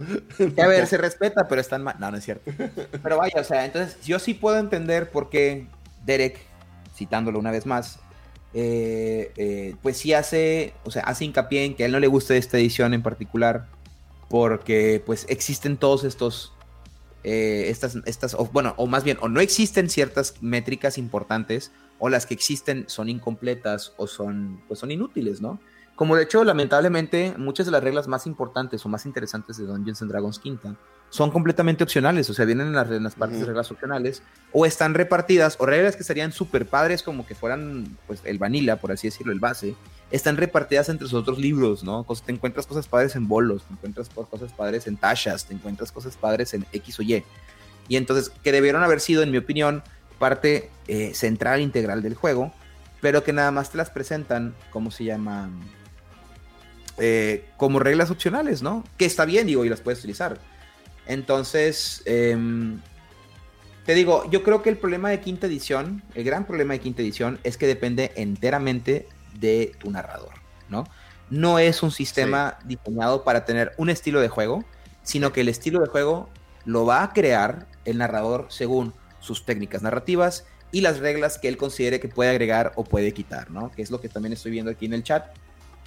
[0.61, 1.95] a ver, se respeta, pero están mal.
[1.97, 2.51] No, no es cierto.
[3.01, 5.65] Pero vaya, o sea, entonces yo sí puedo entender por qué
[6.05, 6.37] Derek,
[6.95, 7.97] citándolo una vez más,
[8.53, 12.07] eh, eh, pues sí hace, o sea, hace hincapié en que a él no le
[12.07, 13.67] gusta esta edición en particular,
[14.29, 16.53] porque pues existen todos estos,
[17.23, 22.09] eh, estas, estas, o, bueno, o más bien, o no existen ciertas métricas importantes, o
[22.09, 25.59] las que existen son incompletas o son, pues son inútiles, ¿no?
[26.01, 30.01] Como de hecho, lamentablemente, muchas de las reglas más importantes o más interesantes de Dungeons
[30.01, 30.75] and Dragons Quinta
[31.11, 35.57] son completamente opcionales, o sea, vienen en las, partes de reglas opcionales, o están repartidas,
[35.59, 39.31] o reglas que serían súper padres, como que fueran, pues, el vanilla, por así decirlo,
[39.31, 39.75] el base,
[40.09, 42.03] están repartidas entre sus otros libros, ¿no?
[42.25, 46.17] Te encuentras cosas padres en bolos, te encuentras cosas padres en tachas, te encuentras cosas
[46.17, 47.23] padres en X o Y.
[47.89, 49.83] Y entonces, que debieron haber sido, en mi opinión,
[50.17, 52.51] parte eh, central, integral del juego,
[53.01, 55.51] pero que nada más te las presentan, ¿cómo se llama?
[56.97, 58.83] Eh, como reglas opcionales, ¿no?
[58.97, 60.39] Que está bien, digo, y las puedes utilizar
[61.11, 62.79] entonces, em,
[63.85, 67.01] te digo, yo creo que el problema de quinta edición, el gran problema de quinta
[67.01, 69.07] edición es que depende enteramente
[69.39, 70.35] de tu narrador,
[70.69, 70.85] ¿no?
[71.29, 74.63] No es un sistema diseñado para tener un estilo de juego,
[75.03, 76.29] sino que el estilo de juego
[76.65, 81.57] lo va a crear el narrador según sus técnicas narrativas y las reglas que él
[81.57, 83.71] considere que puede agregar o puede quitar, ¿no?
[83.71, 85.25] Que es lo que también estoy viendo aquí en el chat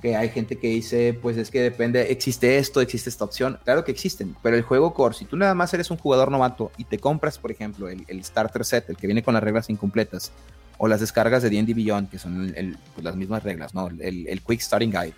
[0.04, 3.58] que hay gente que dice, pues es que depende, existe esto, existe esta opción.
[3.64, 6.70] Claro que existen, pero el juego core, si tú nada más eres un jugador novato
[6.76, 10.30] y te compras, por ejemplo, el, starter set, el que viene con las reglas incompletas,
[10.76, 12.54] o las descargas de D&D Beyond, que son
[12.92, 13.88] pues, las mismas reglas, ¿no?
[13.88, 15.14] El, Quick Starting Guide.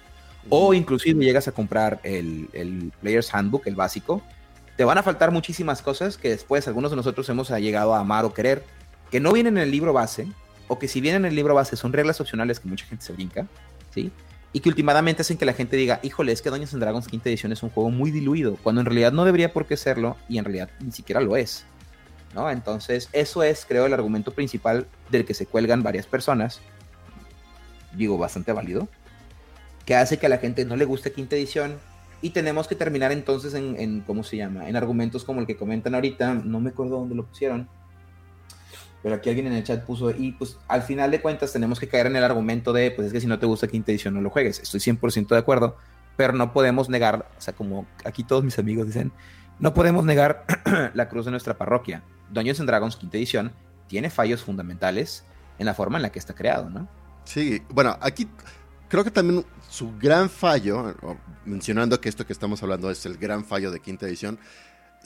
[0.50, 4.22] O inclusive llegas a comprar el, el Player's Handbook, el básico,
[4.76, 8.24] te van a faltar muchísimas cosas que después algunos de nosotros hemos llegado a amar
[8.24, 8.62] o querer,
[9.10, 10.28] que no vienen en el libro base,
[10.68, 13.12] o que si vienen en el libro base son reglas opcionales que mucha gente se
[13.12, 13.48] brinca,
[13.92, 14.12] ¿sí?
[14.56, 17.28] Y que últimamente hacen que la gente diga, híjole, es que Dungeons and Dragons quinta
[17.28, 20.38] edición es un juego muy diluido, cuando en realidad no debería por qué serlo y
[20.38, 21.66] en realidad ni siquiera lo es.
[22.34, 22.50] ¿no?
[22.50, 26.62] Entonces, eso es, creo, el argumento principal del que se cuelgan varias personas,
[27.92, 28.88] digo, bastante válido,
[29.84, 31.76] que hace que a la gente no le guste quinta edición
[32.22, 34.70] y tenemos que terminar entonces en, en ¿cómo se llama?
[34.70, 37.68] En argumentos como el que comentan ahorita, no me acuerdo dónde lo pusieron,
[39.02, 41.88] pero aquí alguien en el chat puso, y pues al final de cuentas tenemos que
[41.88, 44.20] caer en el argumento de, pues es que si no te gusta quinta edición no
[44.20, 44.58] lo juegues.
[44.60, 45.76] Estoy 100% de acuerdo,
[46.16, 49.12] pero no podemos negar, o sea, como aquí todos mis amigos dicen,
[49.58, 50.44] no podemos negar
[50.94, 52.02] la cruz de nuestra parroquia.
[52.30, 53.52] Dungeons and Dragons quinta edición
[53.86, 55.24] tiene fallos fundamentales
[55.58, 56.88] en la forma en la que está creado, ¿no?
[57.24, 58.28] Sí, bueno, aquí
[58.88, 60.94] creo que también su gran fallo,
[61.44, 64.38] mencionando que esto que estamos hablando es el gran fallo de quinta edición,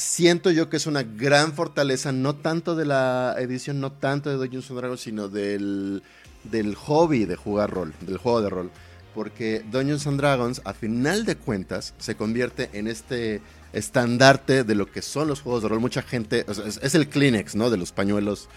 [0.01, 4.37] siento yo que es una gran fortaleza, no tanto de la edición, no tanto de
[4.37, 6.03] Dungeons Dragons, sino del,
[6.45, 8.71] del hobby de jugar rol, del juego de rol.
[9.15, 15.03] Porque Dungeons Dragons, a final de cuentas, se convierte en este estandarte de lo que
[15.03, 15.81] son los juegos de rol.
[15.81, 17.71] Mucha gente, es, el Kleenex, ¿no?
[17.71, 18.49] De los pañuelos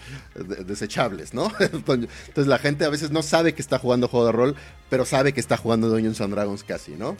[0.66, 1.52] desechables, ¿no?
[1.60, 4.56] Entonces la gente a veces no sabe que está jugando juego de rol,
[4.88, 7.16] pero sabe que está jugando Dungeons Dragons casi, ¿no?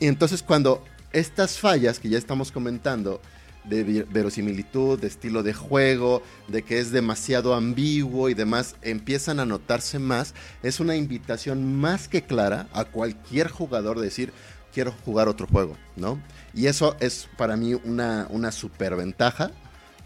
[0.00, 0.82] Y entonces cuando
[1.14, 3.22] estas fallas que ya estamos comentando,
[3.64, 9.46] de verosimilitud, de estilo de juego, de que es demasiado ambiguo y demás, empiezan a
[9.46, 10.34] notarse más.
[10.62, 14.32] Es una invitación más que clara a cualquier jugador decir,
[14.72, 16.20] quiero jugar otro juego, ¿no?
[16.52, 19.50] Y eso es para mí una, una superventaja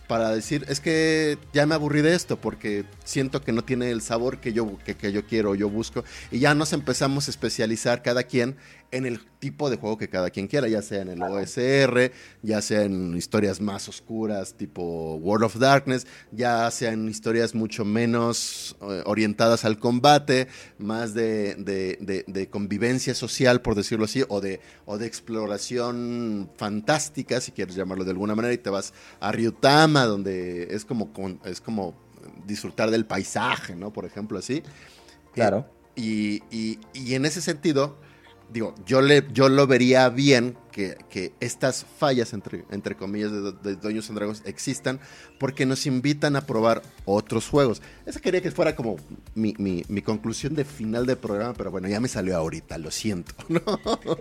[0.09, 4.01] para decir, es que ya me aburrí de esto porque siento que no tiene el
[4.01, 6.03] sabor que yo, que, que yo quiero, yo busco.
[6.31, 8.57] Y ya nos empezamos a especializar cada quien
[8.90, 12.11] en el tipo de juego que cada quien quiera, ya sea en el OSR,
[12.42, 17.85] ya sea en historias más oscuras tipo World of Darkness, ya sea en historias mucho
[17.85, 20.48] menos eh, orientadas al combate,
[20.79, 27.53] más de, de, convivencia social, por decirlo así, o de, o de exploración fantástica, si
[27.53, 31.12] quieres llamarlo de alguna manera, y te vas a Ryutama, donde es como,
[31.44, 31.94] es como
[32.46, 33.92] disfrutar del paisaje, ¿no?
[33.92, 34.62] Por ejemplo, así.
[35.35, 35.68] Claro.
[35.94, 37.96] y, y, y en ese sentido,
[38.51, 43.53] digo, yo, le, yo lo vería bien que, que estas fallas, entre, entre comillas, de,
[43.53, 45.01] de Dungeons and Dragons existan
[45.39, 47.83] porque nos invitan a probar otros juegos.
[48.07, 48.97] Esa quería que fuera como
[49.35, 52.91] mi, mi, mi, conclusión de final del programa, pero bueno, ya me salió ahorita, lo
[52.91, 53.35] siento.
[53.49, 53.61] ¿no?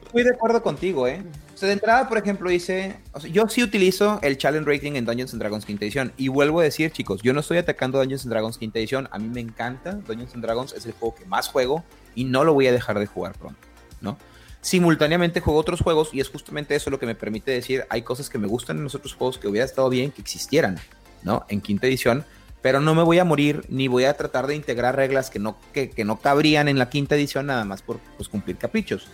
[0.06, 1.24] Estoy de acuerdo contigo, ¿eh?
[1.54, 5.34] O sea, de entrada, por ejemplo, sea, yo sí utilizo el Challenge Rating en Dungeons
[5.34, 8.32] and Dragons quinta edición y vuelvo a decir, chicos, yo no estoy atacando Dungeons and
[8.32, 11.48] Dragons quinta edición, a mí me encanta, Dungeons and Dragons es el juego que más
[11.48, 11.84] juego
[12.16, 13.67] y no lo voy a dejar de jugar pronto.
[14.02, 14.18] ¿No?
[14.62, 18.30] Simultáneamente juego otros juegos y es justamente eso lo que me permite decir, hay cosas
[18.30, 20.80] que me gustan en los otros juegos que hubiera estado bien que existieran,
[21.24, 21.46] ¿no?
[21.48, 22.26] En quinta edición,
[22.62, 25.58] pero no me voy a morir ni voy a tratar de integrar reglas que no,
[25.74, 29.08] que, no cabrían en la quinta edición nada más por pues, cumplir caprichos.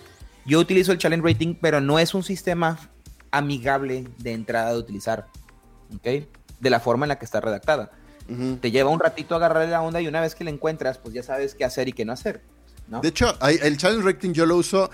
[0.45, 2.79] Yo utilizo el challenge rating, pero no es un sistema
[3.31, 5.27] amigable de entrada de utilizar,
[5.95, 6.25] ¿ok?
[6.59, 7.91] De la forma en la que está redactada.
[8.61, 11.13] Te lleva un ratito a agarrarle la onda y una vez que la encuentras, pues
[11.13, 12.41] ya sabes qué hacer y qué no hacer.
[12.87, 14.89] De hecho, el challenge rating yo lo uso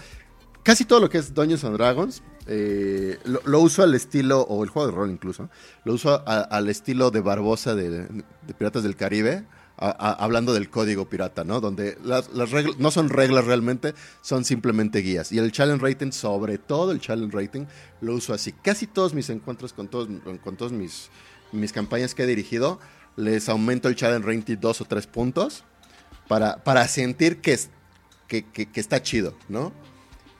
[0.63, 2.23] casi todo lo que es Dungeons and Dragons.
[2.51, 5.49] Eh, lo, uso al estilo, o el juego de rol incluso,
[5.85, 8.23] lo uso al estilo de Barbosa de,
[8.57, 9.45] Piratas del Caribe.
[9.77, 11.61] hablando del código pirata, ¿no?
[11.61, 15.31] Donde las, reglas no son reglas realmente, son simplemente guías.
[15.31, 17.65] Y el challenge rating, sobre todo el challenge rating,
[18.01, 18.51] lo uso así.
[18.51, 20.09] Casi todos mis encuentros con todos,
[20.43, 21.09] con todos mis,
[21.51, 22.79] mis campañas que he dirigido,
[23.15, 25.63] les aumento el challenge rating dos o tres puntos
[26.27, 27.59] para, para sentir que,
[28.29, 29.73] que, está chido, ¿no?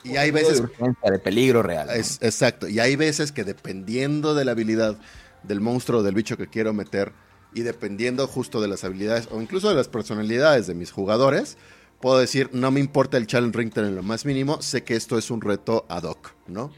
[0.04, 0.62] Y hay veces...
[0.62, 1.90] De, peligro real.
[1.90, 2.70] Es, exacto.
[2.70, 4.98] Y hay veces que dependiendo de la habilidad
[5.44, 7.12] del monstruo o del bicho que quiero meter
[7.54, 11.58] y dependiendo justo de las habilidades o incluso de las personalidades de mis jugadores,
[12.00, 15.18] puedo decir, no me importa el challenge ring en lo más mínimo, sé que esto
[15.18, 16.72] es un reto ad hoc, ¿no?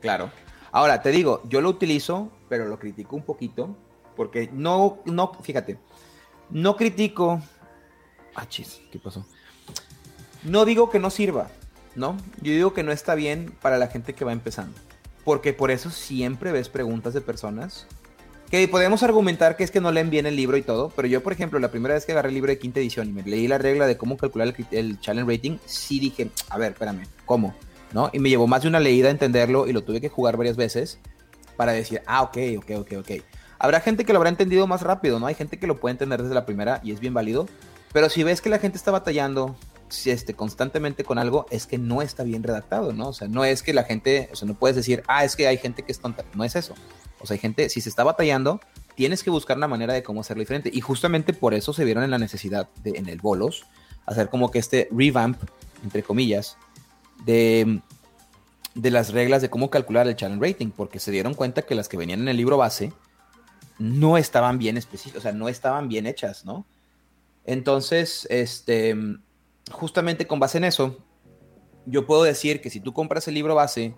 [0.00, 0.30] Claro.
[0.70, 3.76] Ahora, te digo, yo lo utilizo, pero lo critico un poquito,
[4.14, 5.78] porque no, no, fíjate,
[6.50, 7.40] no critico...
[8.34, 9.26] Ah, chis, ¿qué pasó?
[10.42, 11.48] No digo que no sirva,
[11.94, 12.16] ¿no?
[12.40, 14.78] Yo digo que no está bien para la gente que va empezando.
[15.24, 17.86] Porque por eso siempre ves preguntas de personas
[18.50, 21.22] que podemos argumentar que es que no leen bien el libro y todo, pero yo,
[21.22, 23.48] por ejemplo, la primera vez que agarré el libro de quinta edición y me leí
[23.48, 27.54] la regla de cómo calcular el, challenge rating, sí dije, a ver, espérame, ¿cómo?
[27.92, 28.10] ¿No?
[28.12, 31.00] Y me llevó más de una leída entenderlo y lo tuve que jugar varias veces
[31.56, 33.10] para decir, ah, ok, ok, ok, ok.
[33.58, 35.26] Habrá gente que lo habrá entendido más rápido, ¿no?
[35.26, 37.48] Hay gente que lo puede entender desde la primera y es bien válido,
[37.92, 39.56] pero si ves que la gente está batallando
[40.04, 43.08] este, constantemente con algo, es que no está bien redactado, ¿no?
[43.08, 45.46] O sea, no es que la gente, o sea, no puedes decir, ah, es que
[45.46, 46.24] hay gente que es tonta.
[46.34, 46.74] No es eso.
[47.20, 48.60] O sea, hay gente, si se está batallando,
[48.94, 50.70] tienes que buscar una manera de cómo hacerlo diferente.
[50.72, 53.66] Y justamente por eso se vieron en la necesidad de, en el bolos,
[54.06, 55.40] hacer como que este revamp,
[55.82, 56.56] entre comillas,
[57.24, 57.80] de,
[58.74, 61.88] de las reglas de cómo calcular el challenge rating, porque se dieron cuenta que las
[61.88, 62.92] que venían en el libro base
[63.78, 66.64] no estaban bien específicas, o sea, no estaban bien hechas, ¿no?
[67.44, 68.96] Entonces, este,
[69.70, 70.96] justamente con base en eso,
[71.86, 73.94] yo puedo decir que si tú compras el libro base,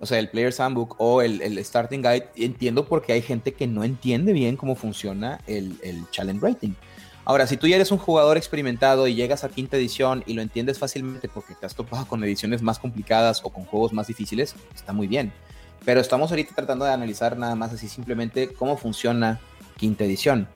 [0.00, 3.84] o sea, el Player's Handbook o el, Starting Guide, entiendo porque hay gente que no
[3.84, 5.78] entiende bien cómo funciona el,
[6.10, 6.72] Challenge Rating.
[7.24, 10.42] Ahora, si tú ya eres un jugador experimentado y llegas a quinta edición y lo
[10.42, 14.54] entiendes fácilmente porque te has topado con ediciones más complicadas o con juegos más difíciles,
[14.74, 15.32] está muy bien.
[15.84, 19.40] Pero estamos ahorita tratando de analizar nada más así simplemente cómo funciona
[19.76, 20.48] quinta edición.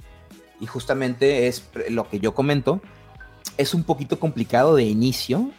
[0.60, 2.80] Y justamente es lo que yo comento,
[3.60, 5.50] es un poquito complicado de inicio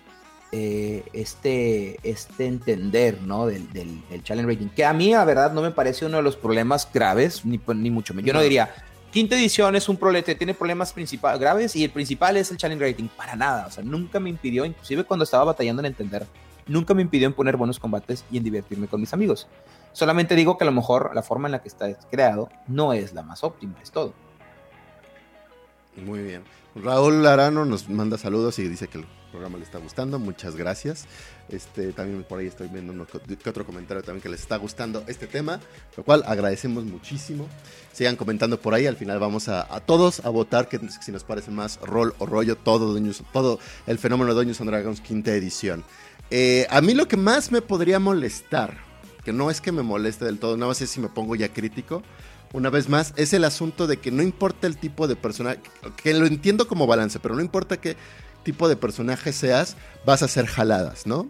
[0.52, 3.46] eh, este, este entender ¿no?
[3.46, 6.36] del, del, challenge rating, que a mí, la verdad, no me parece uno de los
[6.36, 8.28] problemas graves, ni, ni mucho menos.
[8.28, 8.42] Yo no.
[8.42, 8.74] diría,
[9.12, 10.94] quinta edición es un problema, tiene problemas
[11.40, 13.68] graves y el principal es el challenge rating, para nada.
[13.68, 16.26] O sea, nunca me impidió, inclusive cuando estaba batallando en entender,
[16.68, 19.48] nunca me impidió en poner buenos combates y en divertirme con mis amigos.
[19.94, 23.14] Solamente digo que a lo mejor la forma en la que está creado no es
[23.14, 24.14] la más óptima, es todo.
[25.96, 26.44] Muy bien.
[26.76, 31.06] Raúl Arano nos manda saludos y dice que programa les está gustando, muchas gracias.
[31.50, 32.94] Este, también por ahí estoy viendo
[33.46, 35.60] otro comentario también que les está gustando este tema,
[35.98, 37.48] lo cual agradecemos muchísimo.
[37.94, 41.50] Sigan comentando por ahí, al final vamos a, todos a votar que si nos parece
[41.52, 43.00] más rol o rollo todo,
[43.32, 45.84] todo el fenómeno de Dungeons and Dragons quinta edición.
[46.30, 48.78] Eh, a mí lo que más me podría molestar,
[49.26, 51.50] que no es que me moleste del todo, nada más es si me pongo ya
[51.50, 52.04] crítico,
[52.54, 55.60] una vez más, es el asunto de que no importa el tipo de personaje,
[56.02, 57.96] que lo entiendo como balance, pero no importa qué
[58.44, 61.30] tipo de personaje seas, vas a hacer jaladas, ¿no?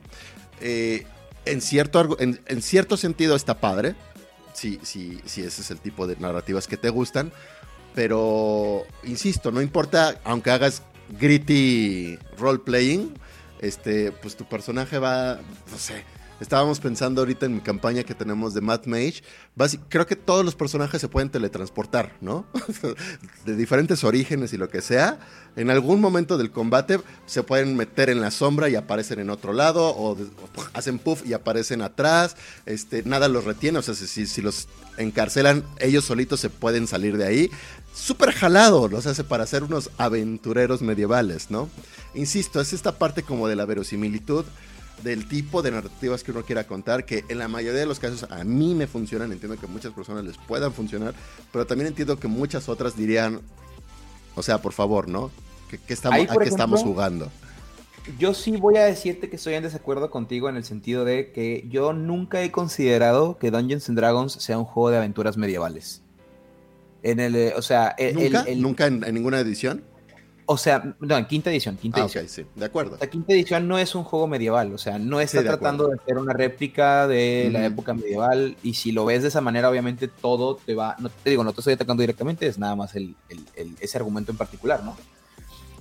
[0.62, 1.06] Eh,
[1.46, 3.96] en, cierto, en, cierto sentido está padre,
[4.54, 7.32] si, si, si ese es el tipo de narrativas que te gustan,
[7.94, 10.84] pero insisto, no importa, aunque hagas
[11.20, 13.14] gritty role playing,
[13.60, 15.40] este, pues tu personaje va,
[15.72, 16.04] no sé,
[16.42, 19.22] Estábamos pensando ahorita en mi campaña que tenemos de Matt Mage.
[19.90, 22.48] creo que todos los personajes se pueden teletransportar, ¿no?
[23.46, 25.20] de diferentes orígenes y lo que sea.
[25.56, 29.54] En algún momento del combate se pueden meter en la sombra y aparecen en otro
[29.54, 30.18] lado, o,
[30.74, 32.36] hacen puff y aparecen atrás.
[32.66, 34.68] Este, nada los retiene, o sea, si, si los
[34.98, 37.52] encarcelan, ellos solitos se pueden salir de ahí.
[37.94, 41.70] Súper jalado, los hace para ser unos aventureros medievales, ¿no?
[42.16, 44.44] Insisto, es esta parte como de la verosimilitud
[45.04, 48.30] del tipo de narrativas que uno quiera contar, que en la mayoría de los casos
[48.32, 51.14] a mí me funcionan, entiendo que a muchas personas les puedan funcionar,
[51.52, 53.42] pero también entiendo que muchas otras dirían,
[54.36, 55.32] o sea, por favor, ¿no?
[55.70, 57.32] ¿Qué, estamos, ¿A qué estamos jugando?
[58.18, 61.66] Yo sí voy a decirte que estoy en desacuerdo contigo en el sentido de que
[61.70, 66.02] yo nunca he considerado que Dungeons and Dragons sea un juego de aventuras medievales.
[67.04, 68.46] En el, eh, o sea, ¿Nunca?
[68.56, 69.84] ¿Nunca en, ninguna edición?
[70.52, 72.28] O sea, no, en quinta edición, quinta ah, edición.
[72.28, 72.98] sí, de acuerdo.
[73.00, 76.18] La quinta edición no es un juego medieval, o sea, no está tratando de hacer
[76.18, 80.58] una réplica de la época medieval, y si lo ves de esa manera, obviamente todo
[80.58, 83.16] te va, no te digo, no te estoy atacando directamente, es nada más el,
[83.80, 84.98] ese argumento en particular, ¿no?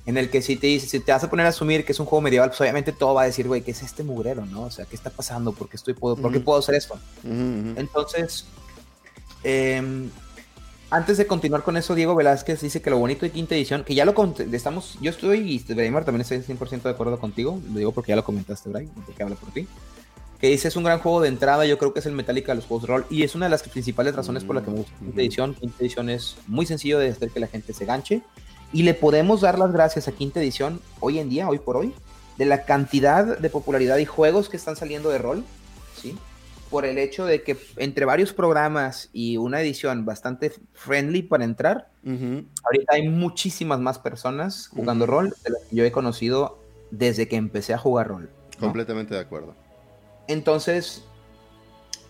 [0.06, 2.06] En el que si te, si te vas a poner a asumir que es un
[2.06, 4.62] juego medieval, pues obviamente todo va a decir, güey, ¿qué es este mugrero, no?
[4.62, 5.50] O sea, ¿qué está pasando?
[5.50, 6.96] ¿Por qué, estoy, puedo, ¿por qué puedo hacer esto?
[7.24, 8.46] Entonces,
[9.42, 10.08] eh,
[10.90, 13.94] antes de continuar con eso, Diego Velázquez dice que lo bonito de quinta edición, que
[13.94, 14.14] ya lo
[14.52, 18.16] estamos, yo estoy, y Braimar también estoy 100% de acuerdo contigo, lo digo porque ya
[18.16, 19.68] lo comentaste, Brian, porque habla por ti,
[20.40, 22.56] que dice es un gran juego de entrada, yo creo que es el Metallica de
[22.56, 24.78] los juegos de rol, y es una de las principales razones por las que me
[24.78, 25.54] gusta quinta edición.
[25.54, 28.22] Quinta edición es muy sencillo de hacer que la gente se ganche,
[28.72, 31.92] y le podemos dar las gracias a quinta edición hoy en día, hoy por hoy,
[32.38, 35.44] de la cantidad de popularidad y juegos que están saliendo de rol,
[36.00, 36.16] ¿sí?
[36.70, 41.90] Por el hecho de que entre varios programas y una edición bastante friendly para entrar,
[42.04, 46.58] ahorita hay muchísimas más personas jugando rol de las que yo he conocido
[46.90, 48.30] desde que empecé a jugar rol.
[48.58, 49.54] Completamente de acuerdo.
[50.28, 51.04] Entonces,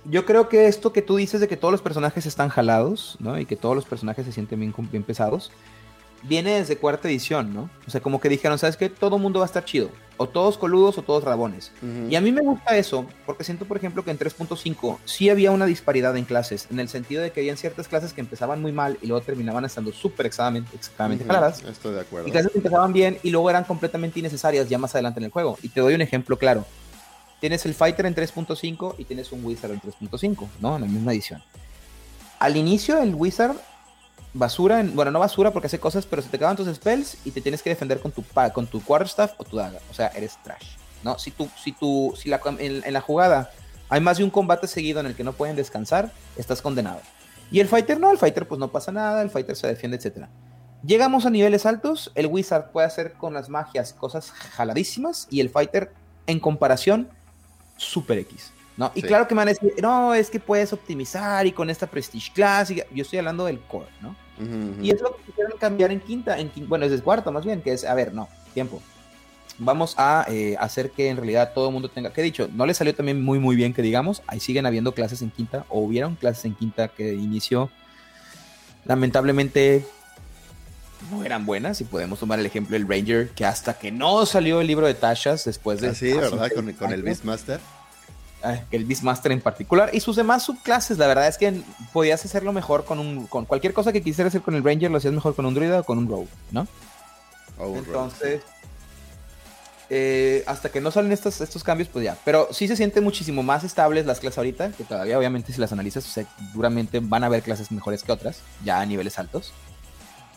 [0.05, 3.39] yo creo que esto que tú dices de que todos los personajes están jalados, ¿no?
[3.39, 5.51] Y que todos los personajes se sienten bien, bien pesados,
[6.23, 7.71] viene desde cuarta edición, ¿no?
[7.87, 8.89] O sea, como que dijeron, ¿sabes qué?
[8.89, 9.91] Todo mundo va a estar chido.
[10.17, 11.73] O todos coludos o todos rabones.
[12.11, 15.51] Y a mí me gusta eso, porque siento, por ejemplo, que en 3.5 sí había
[15.51, 18.71] una disparidad en clases, en el sentido de que habían ciertas clases que empezaban muy
[18.71, 21.63] mal y luego terminaban estando súper exageradamente, exageradamente claras.
[21.63, 22.29] Estoy de acuerdo.
[22.29, 25.31] Y clases que empezaban bien y luego eran completamente innecesarias ya más adelante en el
[25.31, 25.59] juego.
[25.63, 26.67] Y te doy un ejemplo claro.
[27.41, 30.77] Tienes el Fighter en 3.5 y tienes un Wizard en 3.5, ¿no?
[30.77, 31.43] En la misma edición.
[32.39, 33.57] Al inicio el Wizard
[34.33, 37.41] basura, bueno, no basura porque hace cosas, pero se te acaban tus spells y te
[37.41, 39.79] tienes que defender con tu, con tu quarterstaff o tu daga.
[39.91, 40.77] O sea, eres trash.
[41.03, 41.19] ¿no?
[41.19, 43.51] Si, tú, si, tú, si la, en, la jugada
[43.89, 47.01] hay más de un combate seguido en el que no pueden descansar, estás condenado.
[47.51, 50.27] Y el fighter no, el fighter pues no pasa nada, el fighter se defiende, etc.
[50.85, 55.51] Llegamos a niveles altos, el wizard puede hacer con las magias cosas jaladísimas y el
[55.51, 55.93] fighter
[56.27, 57.11] en comparación
[57.77, 58.53] super X.
[58.81, 58.91] ¿no?
[58.95, 61.87] Y claro que me van a decir, no, es que puedes optimizar y con esta
[61.87, 64.17] Prestige Class, yo estoy hablando del core, ¿no?
[64.83, 67.61] Y es lo que quisieron cambiar en quinta, en bueno, es el cuarto más bien,
[67.61, 68.81] que es, a ver, no, tiempo.
[69.59, 72.65] Vamos a eh, hacer que en realidad todo el mundo tenga, que he dicho, no
[72.65, 75.81] le salió también muy, muy bien que digamos, ahí siguen habiendo clases en quinta, o
[75.81, 77.69] hubieron clases en quinta que de inicio,
[78.87, 79.85] lamentablemente,
[81.11, 84.63] no eran buenas, y podemos tomar el ejemplo del Ranger, que hasta que no salió
[84.63, 85.89] el libro de Tashas después de...
[85.89, 86.51] Ah, sí, ¿verdad?
[86.55, 87.61] Con, con el Beastmaster
[88.71, 90.99] el Beastmaster en particular y sus demás subclases.
[90.99, 91.63] La verdad es que
[91.93, 94.99] podías hacerlo mejor con un con cualquier cosa que quisieras hacer con el Ranger, lo
[94.99, 96.67] hacías mejor con un druida o con un rogue, ¿no?
[97.59, 98.43] Entonces,
[99.93, 102.17] eh, hasta que no salen estos, estos cambios, pues ya.
[102.25, 105.73] Pero sí se sienten muchísimo más estables las clases ahorita, que todavía obviamente si las
[105.73, 106.25] analizas, o sea,
[106.55, 109.53] duramente van a haber clases mejores que otras, ya a niveles altos.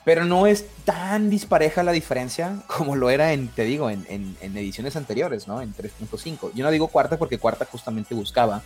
[0.06, 4.96] Pero no es tan dispareja la diferencia como lo era en, te digo, en, ediciones
[4.96, 5.62] anteriores, ¿no?
[5.62, 6.52] En 3.5.
[6.54, 8.62] Yo no digo cuarta porque cuarta justamente buscaba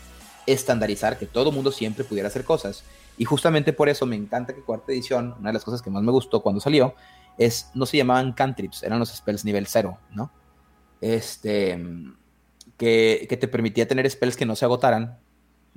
[0.45, 2.83] estandarizar que todo mundo siempre pudiera hacer cosas.
[3.17, 6.03] Y justamente por eso me encanta que cuarta edición, una de las cosas que más
[6.03, 6.95] me gustó cuando salió,
[7.37, 10.31] es, no se llamaban cantrips, eran los spells nivel cero, ¿no?
[11.01, 11.79] este,
[12.77, 15.17] que, que te permitía tener spells que no se agotaran,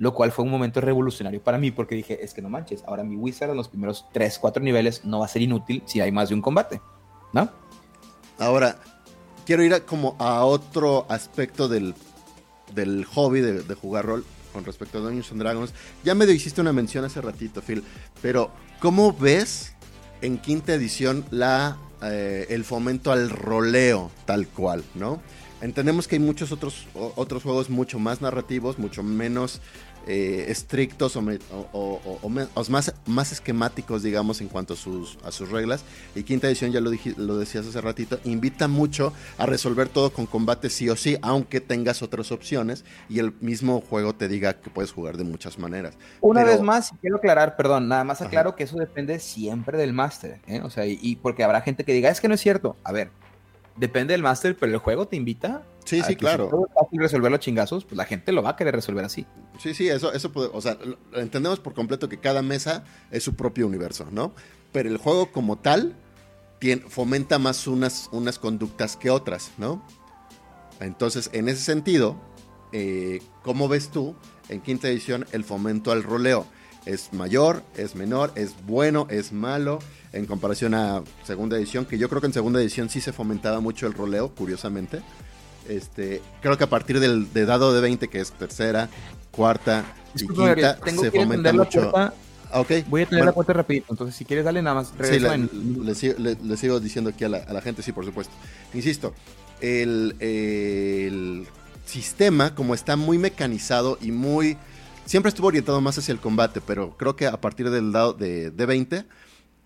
[0.01, 3.03] lo cual fue un momento revolucionario para mí porque dije, es que no manches, ahora
[3.03, 6.11] mi Wizard en los primeros 3, 4 niveles no va a ser inútil si hay
[6.11, 6.81] más de un combate,
[7.33, 7.51] ¿no?
[8.39, 8.77] Ahora,
[9.45, 11.93] quiero ir a, como a otro aspecto del,
[12.73, 15.73] del hobby de, jugar rol con respecto a Dungeons and Dragons.
[16.03, 17.83] Ya medio hiciste una mención hace ratito, Phil,
[18.23, 18.49] pero
[18.79, 19.75] ¿cómo ves
[20.23, 25.21] en quinta edición la, eh, el fomento al roleo tal cual, ¿no?
[25.61, 29.61] Entendemos que hay muchos otros, otros juegos mucho más narrativos, mucho menos
[30.07, 32.29] eh, estrictos o,
[32.69, 35.83] más, más esquemáticos, digamos, en cuanto a sus, a sus reglas.
[36.15, 40.25] Y quinta edición, ya lo, lo decías hace ratito, invita mucho a resolver todo con
[40.25, 44.69] combate sí o sí, aunque tengas otras opciones y el mismo juego te diga que
[44.69, 45.95] puedes jugar de muchas maneras.
[46.21, 50.39] Una vez más, quiero aclarar, perdón, nada más aclaro que eso depende siempre del máster,
[50.47, 50.61] ¿eh?
[50.63, 52.75] o sea, y porque habrá gente que diga, es que no es cierto.
[52.83, 53.11] A ver,
[53.75, 55.63] depende del máster, pero el juego te invita.
[55.85, 56.49] Sí, sí, claro.
[56.49, 59.25] Si es fácil resolver los chingazos, pues la gente lo va a querer resolver así.
[59.59, 60.77] Sí, sí, eso, eso puede, o sea,
[61.13, 64.33] entendemos por completo que cada mesa es su propio universo, ¿no?
[64.71, 65.95] Pero el juego como tal
[66.59, 69.85] tiene, fomenta más unas, unas conductas que otras, ¿no?
[70.79, 72.15] Entonces, en ese sentido,
[72.71, 74.15] eh, ¿cómo ves tú
[74.49, 76.45] en quinta edición el fomento al roleo?
[76.85, 77.63] ¿Es mayor?
[77.75, 78.31] ¿Es menor?
[78.35, 79.07] ¿Es bueno?
[79.09, 79.79] ¿Es malo?
[80.13, 83.59] en comparación a segunda edición, que yo creo que en segunda edición sí se fomentaba
[83.59, 85.01] mucho el roleo, curiosamente.
[85.71, 88.89] Este, creo que a partir del de dado de 20, que es tercera,
[89.31, 91.91] cuarta y quinta, se fomenta mucho.
[92.53, 92.83] okay.
[92.89, 94.93] Voy a tener la cuenta rapidito, entonces si quieres dale nada más.
[95.03, 98.33] Sí, le, sigo diciendo aquí a la, gente, sí, por supuesto.
[98.73, 99.13] Insisto,
[99.61, 101.47] el, el
[101.85, 104.57] sistema, como está muy mecanizado y muy...
[105.05, 108.51] Siempre estuvo orientado más hacia el combate, pero creo que a partir del dado de,
[108.51, 109.05] de 20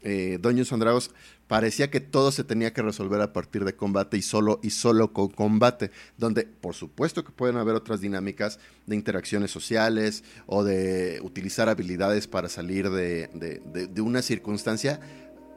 [0.05, 1.09] eh, Dungeons and Dragons
[1.47, 5.13] parecía que todo se tenía que resolver a partir de combate y solo y solo
[5.13, 11.19] con combate, donde por supuesto que pueden haber otras dinámicas de interacciones sociales o de
[11.23, 13.29] utilizar habilidades para salir de,
[14.01, 14.99] una circunstancia.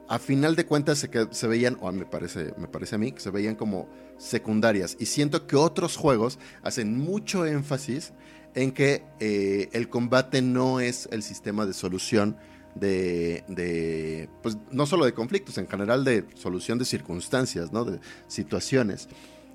[0.07, 3.19] A final de cuentas se, se veían, o me parece, me parece a mí, que
[3.19, 3.87] se veían como
[4.17, 4.97] secundarias.
[4.99, 8.13] Y siento que otros juegos hacen mucho énfasis
[8.55, 12.37] en que eh, el combate no es el sistema de solución
[12.75, 17.85] de, pues no solo de conflictos, en general de solución de circunstancias, ¿no?
[17.85, 19.07] De situaciones.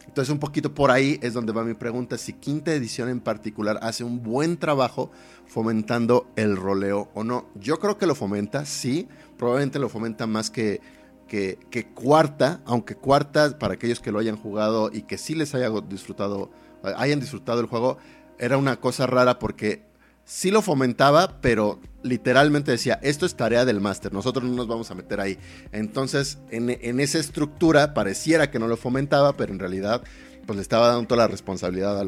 [0.06, 3.78] Entonces un poquito por ahí es donde va mi pregunta, si quinta edición en particular
[3.82, 5.10] hace un buen trabajo
[5.46, 7.48] fomentando el roleo o no.
[7.54, 9.08] Yo creo que lo fomenta, sí,
[9.38, 10.80] probablemente lo fomenta más que,
[11.26, 15.54] que, que cuarta, aunque cuarta, para aquellos que lo hayan jugado y que sí les
[15.54, 16.50] haya disfrutado,
[16.82, 17.96] hayan disfrutado el juego,
[18.38, 19.82] era una cosa rara porque
[20.24, 24.90] sí lo fomentaba, pero literalmente decía, esto es tarea del máster, nosotros no nos vamos
[24.90, 25.38] a meter ahí.
[25.72, 30.02] Entonces, en, esa estructura pareciera que no lo fomentaba, pero en realidad
[30.46, 31.98] pues le estaba dando toda la responsabilidad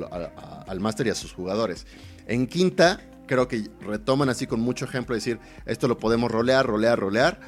[0.66, 1.86] al, máster y a sus jugadores.
[2.26, 6.98] En quinta, creo que retoman así con mucho ejemplo, decir, esto lo podemos rolear, rolear,
[6.98, 7.40] rolear,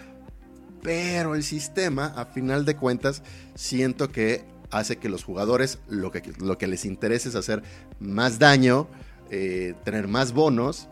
[0.82, 3.22] pero el sistema, a final de cuentas,
[3.54, 7.62] siento que hace que los jugadores lo que, lo que les interesa es hacer
[8.00, 8.88] más daño,
[9.30, 10.88] eh, tener más bonos,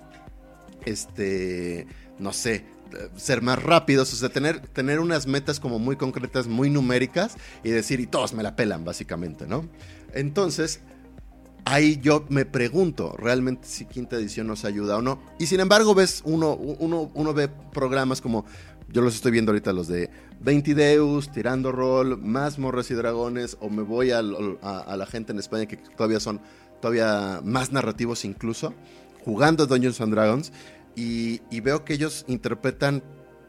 [0.85, 1.87] este,
[2.19, 2.65] no sé,
[3.17, 7.71] ser más rápidos, o sea, tener, tener unas metas como muy concretas, muy numéricas y
[7.71, 9.69] decir, y todos me la pelan, básicamente, ¿no?
[10.15, 10.81] Entonces,
[11.65, 15.21] ahí yo me pregunto realmente si quinta edición nos ayuda o no.
[15.39, 18.47] Y sin embargo, ves, uno, uno, uno ve programas como,
[18.89, 20.11] yo los estoy viendo ahorita, los de
[20.41, 25.33] 20 Deus, Tirando Rol, Más Morras y Dragones, o me voy a, a la gente
[25.33, 26.41] en España que todavía son
[26.81, 28.75] todavía más narrativos incluso,
[29.25, 30.53] jugando Dungeons and Dragons
[30.95, 33.03] y, veo que ellos interpretan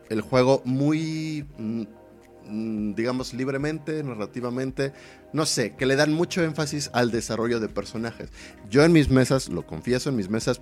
[0.09, 4.93] el juego muy, mm, digamos, libremente, narrativamente,
[5.33, 8.29] no sé, que le dan mucho énfasis al desarrollo de personajes.
[8.69, 10.61] Yo en mis mesas, lo confieso, en mis mesas,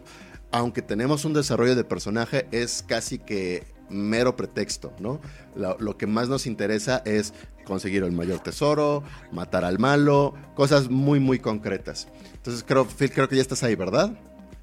[0.52, 5.20] aunque tenemos un desarrollo de personaje, es casi que mero pretexto, ¿no?
[5.56, 7.34] Lo, que más nos interesa es
[7.66, 12.08] conseguir el mayor tesoro, matar al malo, cosas muy, muy concretas.
[12.34, 14.12] Entonces, creo, Phil, creo que ya estás ahí, ¿verdad?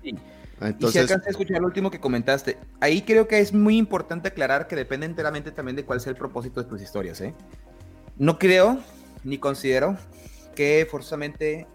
[0.03, 0.15] Sí.
[0.61, 0.91] Entonces...
[0.91, 4.29] Y si alcanzas a escuchar lo último que comentaste, ahí creo que es muy importante
[4.29, 7.35] aclarar que depende enteramente también de cuál sea el propósito de tus historias, ¿eh?
[8.17, 8.79] No creo
[9.25, 9.97] ni considero
[10.55, 11.67] que forzosamente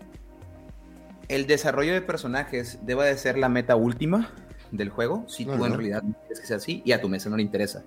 [1.27, 4.31] el desarrollo de personajes deba de ser la meta última
[4.71, 7.37] del juego, si tú en realidad quieres que sea así y a tu mesa no
[7.37, 7.83] le interesa.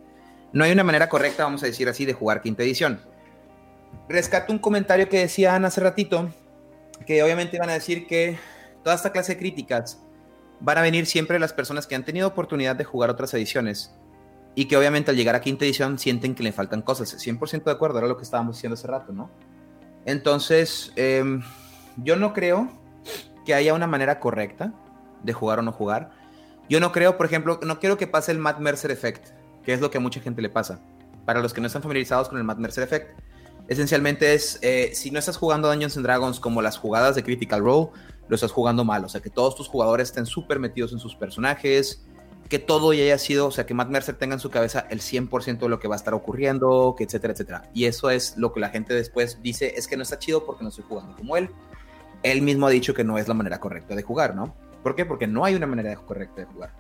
[0.52, 3.00] No hay una manera correcta, vamos a decir así, de jugar quinta edición.
[4.08, 6.30] Rescato un comentario que decía Ana hace ratito,
[7.06, 8.38] que obviamente van a decir que
[8.82, 10.00] toda esta clase de críticas
[10.60, 13.94] van a venir siempre las personas que han tenido oportunidad de jugar otras ediciones
[14.54, 17.16] y que obviamente al llegar a quinta edición sienten que le faltan cosas.
[17.16, 19.30] 100% de acuerdo, era lo que estábamos diciendo hace rato, ¿no?
[20.04, 21.42] Entonces, em,
[21.96, 22.68] yo no creo
[23.44, 24.72] que haya una manera correcta
[25.22, 26.10] de jugar o no jugar.
[26.70, 29.30] Yo no creo, por ejemplo, no quiero que pase el Matt Mercer Effect,
[29.64, 30.80] que es lo que a mucha gente le pasa.
[31.26, 33.18] Para los que no están familiarizados con el Matt Mercer Effect,
[33.66, 37.60] esencialmente es, eh, si no estás jugando Dungeons and Dragons como las jugadas de Critical
[37.60, 37.88] Role,
[38.28, 39.04] lo estás jugando mal.
[39.04, 42.06] O sea, que todos tus jugadores estén súper metidos en sus personajes,
[42.48, 45.00] que todo ya haya sido, o sea, que Matt Mercer tenga en su cabeza el
[45.00, 47.68] 100% de lo que va a estar ocurriendo, que etcétera, etcétera.
[47.74, 50.62] Y eso es lo que la gente después dice, es que no está chido porque
[50.62, 51.50] no estoy jugando como él.
[52.22, 54.54] Él mismo ha dicho que no es la manera correcta de jugar, ¿no?
[54.82, 55.04] ¿Por qué?
[55.04, 56.72] Porque no hay una manera correcta de jugar.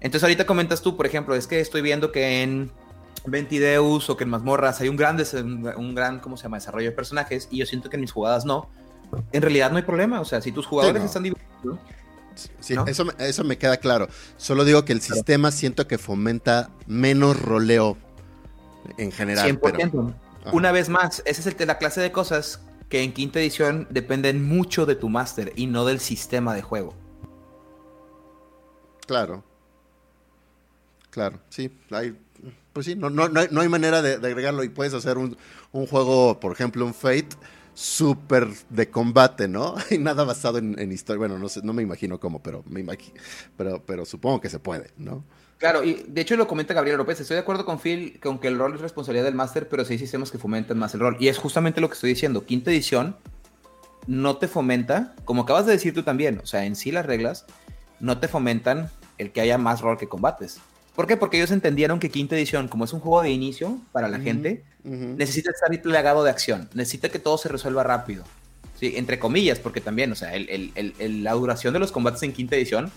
[0.00, 2.70] Entonces ahorita comentas tú, por ejemplo, es que estoy viendo que en
[3.26, 5.16] Ventideus o que en Mazmorras hay un gran,
[5.76, 6.56] un gran ¿cómo se llama?
[6.56, 8.68] desarrollo de personajes y yo siento que en mis jugadas no.
[9.30, 11.78] En realidad no hay problema, o sea, si tus jugadores están divirtiendo
[12.60, 14.08] Sí, eso, eso me queda claro.
[14.36, 17.96] Solo digo que el sistema siento que fomenta menos roleo
[18.96, 19.60] en general.
[19.60, 20.14] 100%.
[20.52, 24.46] Una vez más, esa es el, la clase de cosas que en quinta edición dependen
[24.46, 26.94] mucho de tu máster y no del sistema de juego.
[29.06, 29.44] Claro.
[31.10, 31.70] Claro, sí.
[31.90, 32.16] Hay,
[32.72, 35.36] pues sí, no, no, no, hay, manera de, agregarlo y puedes hacer un,
[35.72, 37.36] un juego, por ejemplo, un Fate
[37.74, 39.74] súper de combate, ¿no?
[39.90, 41.18] Y nada basado en, historia.
[41.18, 43.14] Bueno, no sé, no me imagino cómo, pero me imagino,
[43.56, 45.24] pero, pero supongo que se puede, ¿no?
[45.58, 48.48] Claro, y de hecho lo comenta Gabriel López, estoy de acuerdo con Phil con que
[48.48, 51.16] el rol es responsabilidad del máster, pero sí hay sistemas que fomentan más el rol.
[51.20, 52.44] Y es justamente lo que estoy diciendo.
[52.44, 53.16] Quinta edición
[54.08, 57.46] no te fomenta, como acabas de decir tú también, o sea, en sí las reglas
[58.02, 60.58] no te fomentan el que haya más rol que combates.
[60.94, 61.16] ¿Por qué?
[61.16, 64.64] Porque ellos entendieron que quinta edición, como es un juego de inicio para la gente,
[64.84, 68.24] necesita estar plagado de acción, necesita que todo se resuelva rápido.
[68.78, 72.90] Sí, entre comillas, porque también, o sea, la duración de los combates en quinta edición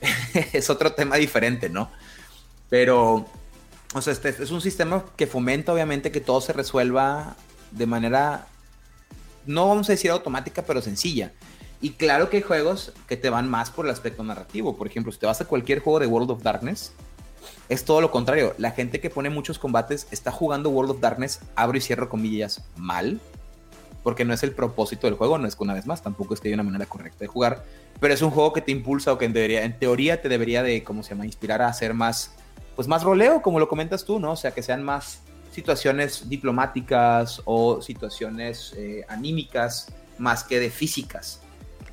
[0.52, 1.90] es otro tema diferente, ¿no?
[2.68, 3.26] Pero,
[3.94, 7.36] o sea, este es un sistema que fomenta, obviamente, que todo se resuelva
[7.70, 8.48] de manera,
[9.46, 11.32] no vamos a decir automática, pero sencilla.
[11.80, 14.76] Y claro que hay juegos que te van más por el aspecto narrativo.
[14.76, 16.92] Por ejemplo, si te vas a cualquier juego de World of Darkness,
[17.68, 18.54] es todo lo contrario.
[18.58, 22.64] La gente que pone muchos combates está jugando World of Darkness, abro y cierro comillas,
[22.76, 23.20] mal.
[24.02, 26.40] Porque no es el propósito del juego, no es que una vez más, tampoco es
[26.40, 27.64] que haya una manera correcta de jugar.
[27.98, 30.62] Pero es un juego que te impulsa o que en teoría, en teoría te debería
[30.62, 32.32] de, ¿cómo se llama?, inspirar a hacer más,
[32.76, 34.32] pues más roleo, como lo comentas tú, ¿no?
[34.32, 41.40] O sea, que sean más situaciones diplomáticas o situaciones eh, anímicas más que de físicas.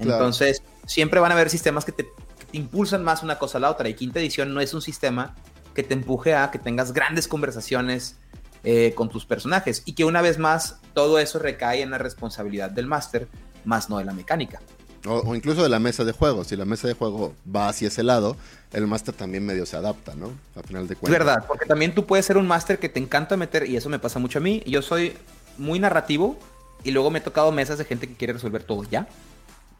[0.04, 3.62] Entonces, siempre van a haber sistemas que te, que te impulsan más una cosa a
[3.62, 3.89] la otra.
[3.89, 5.36] Y quinta edición no es un sistema
[5.74, 8.18] que te empuje a que tengas grandes conversaciones
[8.64, 12.70] eh, con tus personajes y que una vez más todo eso recae en la responsabilidad
[12.70, 13.28] del máster,
[13.66, 14.62] más no de la mecánica.
[15.06, 16.45] O, incluso de la mesa de juego.
[16.45, 18.38] Si la mesa de juego va hacia ese lado,
[18.72, 20.32] el máster también medio se adapta, ¿no?
[20.56, 21.10] A final de cuentas.
[21.10, 23.89] Es verdad, porque también tú puedes ser un máster que te encanta meter, y eso
[23.89, 24.64] me pasa mucho a mí.
[24.66, 25.18] Yo soy
[25.58, 26.38] muy narrativo
[26.86, 29.08] y luego me he tocado mesas de gente que quiere resolver todo ya.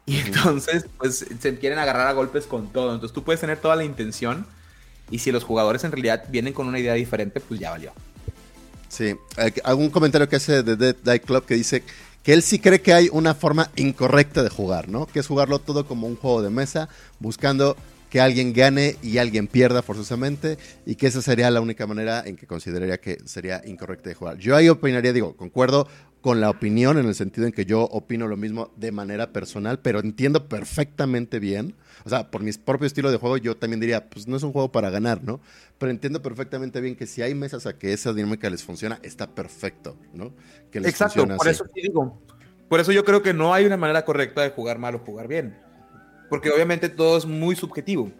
[0.06, 2.92] Y entonces, pues se quieren agarrar a golpes con todo.
[2.94, 4.46] Entonces tú puedes tener toda la intención
[5.10, 7.92] y si los jugadores en realidad vienen con una idea diferente, pues ya valió.
[8.88, 9.16] Sí,
[9.64, 11.82] algún comentario que hace de Dead Die Club que dice
[12.22, 15.06] que él sí cree que hay una forma incorrecta de jugar, ¿no?
[15.06, 16.88] Que es jugarlo todo como un juego de mesa,
[17.18, 17.76] buscando
[18.08, 22.36] que alguien gane y alguien pierda forzosamente, y que esa sería la única manera en
[22.36, 24.38] que consideraría que sería incorrecta de jugar.
[24.38, 25.88] Yo ahí opinaría, digo, concuerdo
[26.24, 29.78] con la opinión en el sentido en que yo opino lo mismo de manera personal,
[29.80, 34.08] pero entiendo perfectamente bien o sea, por mi propio estilo de juego, yo también diría,
[34.10, 35.40] pues no es un juego para ganar, ¿no?
[35.78, 39.30] Pero entiendo perfectamente bien que si hay mesas a que esa dinámica les funciona, está
[39.30, 40.32] perfecto, ¿no?
[40.70, 42.20] Que les Exacto, por eso digo.
[42.68, 45.28] Por eso yo creo que no hay una manera correcta de jugar mal o jugar
[45.28, 45.56] bien.
[46.28, 48.10] Porque obviamente todo es muy subjetivo.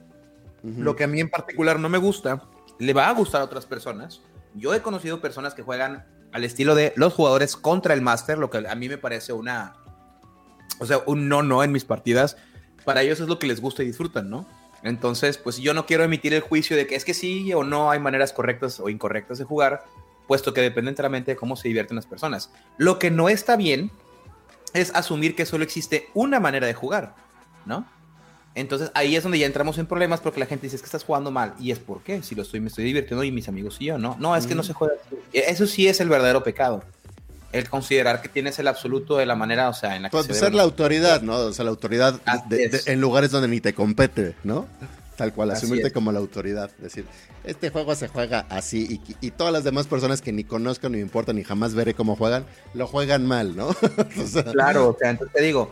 [0.62, 2.42] Lo que a mí en particular no me gusta,
[2.78, 4.22] le va a gustar a otras personas.
[4.54, 8.50] Yo he conocido personas que juegan al estilo de los jugadores contra el máster, lo
[8.50, 9.76] que a mí me parece una,
[10.80, 12.36] o sea, un no no en mis partidas
[12.84, 14.46] para ellos es lo que les gusta y disfrutan, ¿no?
[14.82, 17.90] Entonces, pues yo no quiero emitir el juicio de que es que sí o no
[17.90, 19.84] hay maneras correctas o incorrectas de jugar,
[20.26, 22.50] puesto que depende enteramente de cómo se divierten las personas.
[22.76, 23.90] Lo que no está bien
[24.74, 27.14] es asumir que solo existe una manera de jugar,
[27.64, 27.86] ¿no?
[28.54, 31.04] Entonces ahí es donde ya entramos en problemas porque la gente dice es que estás
[31.04, 31.54] jugando mal.
[31.58, 32.22] ¿Y es por qué?
[32.22, 34.16] Si lo estoy, me estoy divirtiendo y mis amigos y yo, ¿no?
[34.20, 34.94] No, es que no se juega.
[35.32, 36.82] Eso sí es el verdadero pecado
[37.54, 40.26] el considerar que tienes el absoluto de la manera, o sea, en la que pues,
[40.36, 41.36] ser la autoridad, ¿no?
[41.36, 44.66] O sea, la autoridad en lugares donde ni te compete, ¿no?
[45.16, 46.72] Tal cual, asumirte como la autoridad.
[46.78, 47.06] Decir,
[47.44, 51.02] este juego se juega así y, todas las demás personas que ni conozco, ni me
[51.02, 52.44] importan, ni jamás veré cómo juegan,
[52.74, 53.68] lo juegan mal, ¿no?
[54.52, 55.70] claro, o sea, entonces te digo,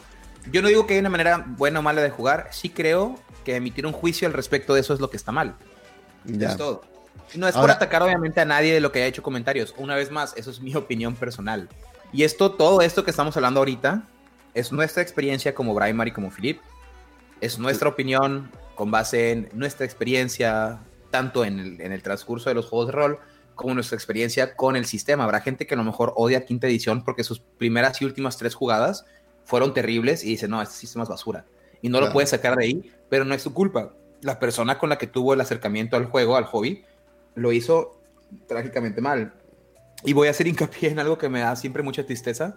[0.51, 3.57] yo no digo que hay una manera buena o mala de jugar, sí creo que
[3.57, 5.57] emitir un juicio al respecto de eso es lo que está mal.
[6.25, 6.51] Ya.
[6.51, 6.83] Es todo.
[7.35, 9.75] No es por atacar obviamente a nadie de lo que haya hecho comentarios.
[9.79, 11.69] Una vez más, eso es mi opinión personal.
[12.13, 14.05] Y esto, todo esto que estamos hablando ahorita,
[14.55, 16.61] es nuestra experiencia como Braimar y como Philip.
[17.41, 20.81] Es nuestra opinión con base en nuestra experiencia,
[21.11, 23.19] tanto en el, en el transcurso de los juegos de rol,
[23.55, 25.25] como nuestra experiencia con el sistema.
[25.25, 28.55] Habrá gente que a lo mejor odia quinta edición porque sus primeras y últimas tres
[28.55, 29.07] jugadas
[29.53, 31.45] fueron terribles y dice, no, este sistema es basura.
[31.83, 33.93] Y no lo puede sacar de ahí, pero no es su culpa.
[34.23, 36.87] La persona con la que tuvo el acercamiento al juego, al hobby,
[37.35, 38.01] lo hizo
[38.49, 39.35] trágicamente mal.
[40.05, 42.57] Y voy a hacer hincapié en algo que me da siempre mucha tristeza,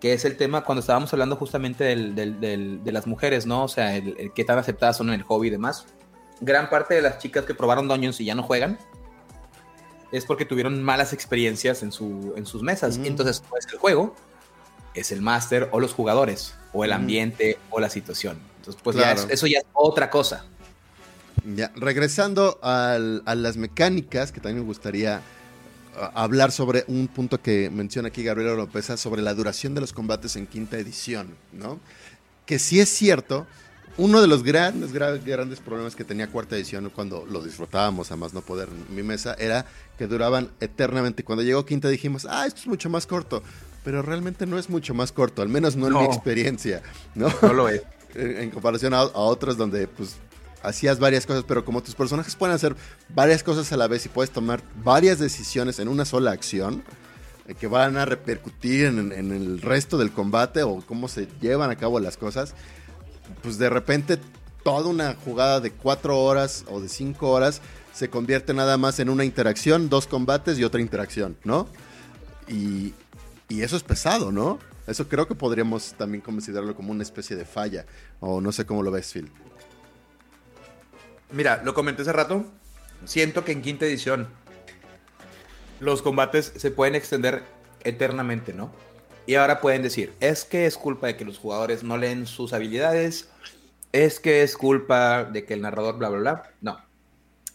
[0.00, 3.64] que es el tema cuando estábamos hablando justamente de las mujeres, ¿no?
[3.64, 5.86] O sea, el, qué tan aceptadas son en el hobby y demás.
[6.40, 8.78] Gran parte de las chicas que probaron Dungeons y ya no juegan,
[10.12, 12.96] es porque tuvieron malas experiencias en, su, en sus mesas.
[13.02, 14.14] Entonces, pues el juego
[15.00, 18.38] es el máster o los jugadores, o el ambiente o la situación.
[18.58, 18.96] Entonces, pues
[19.30, 20.44] eso ya es otra cosa.
[21.54, 25.22] Ya, regresando a las mecánicas, que también me gustaría
[26.14, 30.36] hablar sobre un punto que menciona aquí Gabriela López, sobre la duración de los combates
[30.36, 31.80] en quinta edición, ¿no?
[32.46, 33.46] Que sí es cierto,
[33.96, 38.32] uno de los grandes, grandes problemas que tenía cuarta edición cuando lo disfrutábamos a más
[38.32, 39.66] no poder en mi mesa era
[39.98, 41.24] que duraban eternamente.
[41.24, 43.42] Cuando llegó quinta dijimos, ah, esto es mucho más corto.
[43.88, 46.82] Pero realmente no es mucho más corto, al menos no, en mi experiencia,
[47.14, 47.32] ¿no?
[47.40, 47.80] No lo es.
[48.14, 50.16] en, comparación a, a otros donde pues
[50.62, 52.76] hacías varias cosas, pero como tus personajes pueden hacer
[53.08, 56.84] varias cosas a la vez y puedes tomar varias decisiones en una sola acción
[57.46, 61.76] eh, que van a repercutir en, el resto del combate o cómo se llevan a
[61.76, 62.52] cabo las cosas,
[63.42, 64.18] pues de repente
[64.64, 67.62] toda una jugada de cuatro horas o de cinco horas
[67.94, 71.66] se convierte nada más en una interacción, dos combates y otra interacción, ¿no?
[72.48, 72.92] Y,
[73.48, 74.58] y eso es pesado, ¿no?
[74.86, 77.86] Eso creo que podríamos también considerarlo como una especie de falla.
[78.20, 79.30] O no sé cómo lo ves, Phil.
[81.32, 82.44] Mira, lo comenté hace rato.
[83.04, 84.28] Siento que en quinta edición
[85.80, 87.42] los combates se pueden extender
[87.84, 88.72] eternamente, ¿no?
[89.26, 92.54] Y ahora pueden decir, es que es culpa de que los jugadores no leen sus
[92.54, 93.28] habilidades,
[93.92, 96.50] es que es culpa de que el narrador bla, bla, bla.
[96.62, 96.78] No.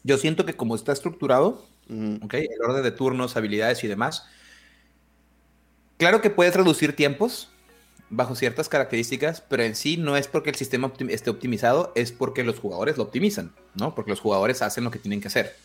[0.03, 4.27] Yo siento que como está estructurado, el orden de turnos, habilidades y demás,
[5.97, 7.49] claro que puedes reducir tiempos,
[8.09, 12.43] bajo ciertas características, pero en sí no es porque el sistema esté optimizado, es porque
[12.43, 13.95] los jugadores lo optimizan, ¿no?
[13.95, 15.55] Porque los jugadores hacen lo que tienen que hacer.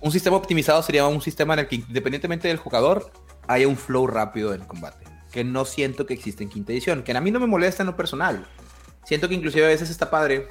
[0.00, 3.12] Un sistema optimizado sería un sistema en el que independientemente del jugador
[3.46, 7.16] haya un flow rápido en combate, que no siento que existe en quinta edición, que
[7.16, 8.46] a mí no me molesta en lo personal.
[9.04, 10.48] Siento que inclusive a veces está padre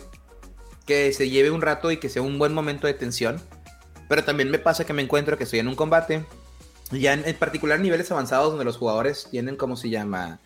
[0.85, 3.41] que se lleve un rato y que sea un buen momento de tensión,
[4.07, 6.25] pero también me pasa que me encuentro que estoy en un combate,
[6.91, 10.39] ya en, en particular niveles avanzados donde los jugadores tienen, ¿cómo se llama?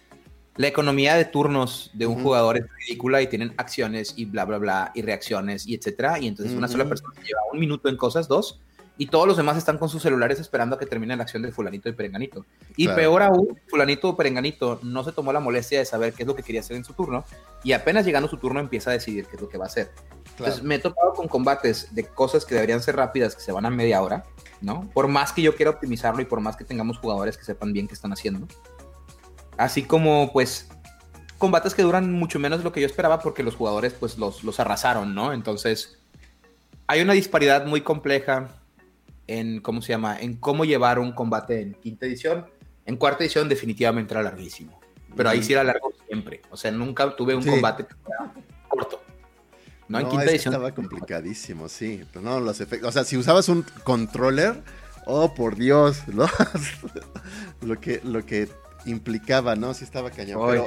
[0.58, 4.58] la economía de turnos de un jugador es ridícula y tienen acciones y bla, bla,
[4.58, 6.20] bla, y reacciones y etcétera.
[6.20, 8.60] Y entonces una sola persona lleva un minuto en cosas, dos,
[8.98, 11.52] y todos los demás están con sus celulares esperando a que termine la acción de
[11.52, 12.46] fulanito y perenganito.
[12.76, 16.28] Y peor aún, fulanito o perenganito no se tomó la molestia de saber qué es
[16.28, 17.24] lo que quería hacer en su turno
[17.64, 19.90] y apenas llegando su turno empieza a decidir qué es lo que va a hacer.
[20.32, 23.66] Entonces me he topado con combates de cosas que deberían ser rápidas que se van
[23.66, 24.26] a media hora,
[24.62, 24.90] ¿no?
[24.94, 27.88] Por más que yo quiera optimizarlo y por más que tengamos jugadores que sepan bien
[27.88, 28.48] qué están haciendo
[29.58, 30.70] Así como, pues,
[31.38, 34.44] combates que duran mucho menos de lo que yo esperaba porque los jugadores, pues, los,
[34.44, 35.34] los arrasaron, ¿no?
[35.34, 36.00] Entonces,
[36.88, 38.50] hay una disparidad muy compleja
[39.28, 40.20] en, ¿cómo se llama?
[40.20, 42.48] En cómo llevar un combate en quinta edición.
[42.86, 44.80] En cuarta edición definitivamente era larguísimo.
[45.16, 46.42] Pero ahí sí era largo siempre.
[46.50, 47.86] O sea, nunca tuve un combate
[48.68, 49.01] corto.
[49.92, 50.54] No, en quinta edición.
[50.54, 52.04] Estaba complicadísimo, sí.
[52.22, 52.90] No, los efectos.
[52.90, 54.64] O sea, si usabas un controller,
[55.06, 56.28] oh por Dios, ¿no?
[57.62, 58.50] lo que, lo que
[58.86, 59.74] implicaba, ¿no?
[59.74, 60.66] Sí estaba cañón.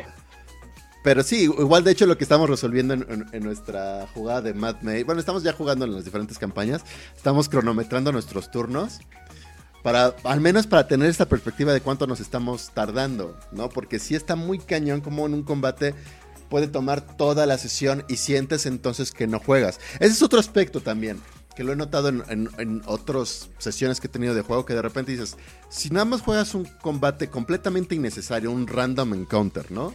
[1.03, 5.03] Pero, sí, igual de hecho lo que estamos resolviendo en, nuestra jugada de Mad May,
[5.03, 6.83] bueno, estamos ya jugando en las diferentes campañas,
[7.15, 9.01] estamos cronometrando nuestros turnos
[9.83, 13.69] para al menos para tener esta perspectiva de cuánto nos estamos tardando, ¿no?
[13.69, 15.95] Porque sí está muy cañón como en un combate
[16.49, 19.81] puede tomar toda la sesión y sientes entonces que no juegas.
[20.01, 21.21] Ese es otro aspecto también
[21.55, 25.13] que lo he notado en, otras sesiones que he tenido de juego, que de repente
[25.13, 25.37] dices,
[25.69, 29.95] si nada más juegas un combate completamente innecesario, un random encounter, ¿no?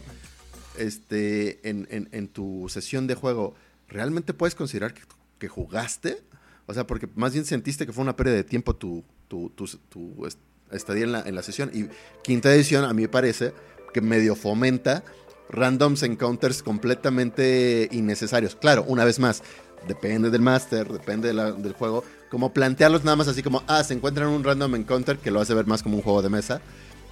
[0.78, 3.54] Este, en, tu sesión de juego,
[3.88, 4.94] ¿realmente puedes considerar
[5.38, 6.22] que, jugaste?
[6.66, 9.52] O sea, porque más bien sentiste que fue una pérdida de tiempo tu, tu,
[10.70, 11.70] estadía en la, en la sesión.
[11.74, 11.88] Y
[12.22, 13.52] quinta edición, a mí me parece
[13.92, 15.04] que medio fomenta
[15.50, 18.56] randoms encounters completamente innecesarios.
[18.56, 19.42] Claro, una vez más,
[19.86, 24.28] depende del máster, depende del juego, como plantearlos nada más así como, ah, se encuentran
[24.28, 26.60] en un random encounter que lo hace ver más como un juego de mesa.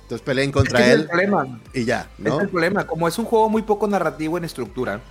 [0.02, 1.00] Entonces peleen contra él.
[1.00, 1.60] el problema.
[1.74, 2.36] Y ya, ¿no?
[2.36, 2.86] Es el problema.
[2.86, 5.02] Como es un juego muy poco narrativo en estructura,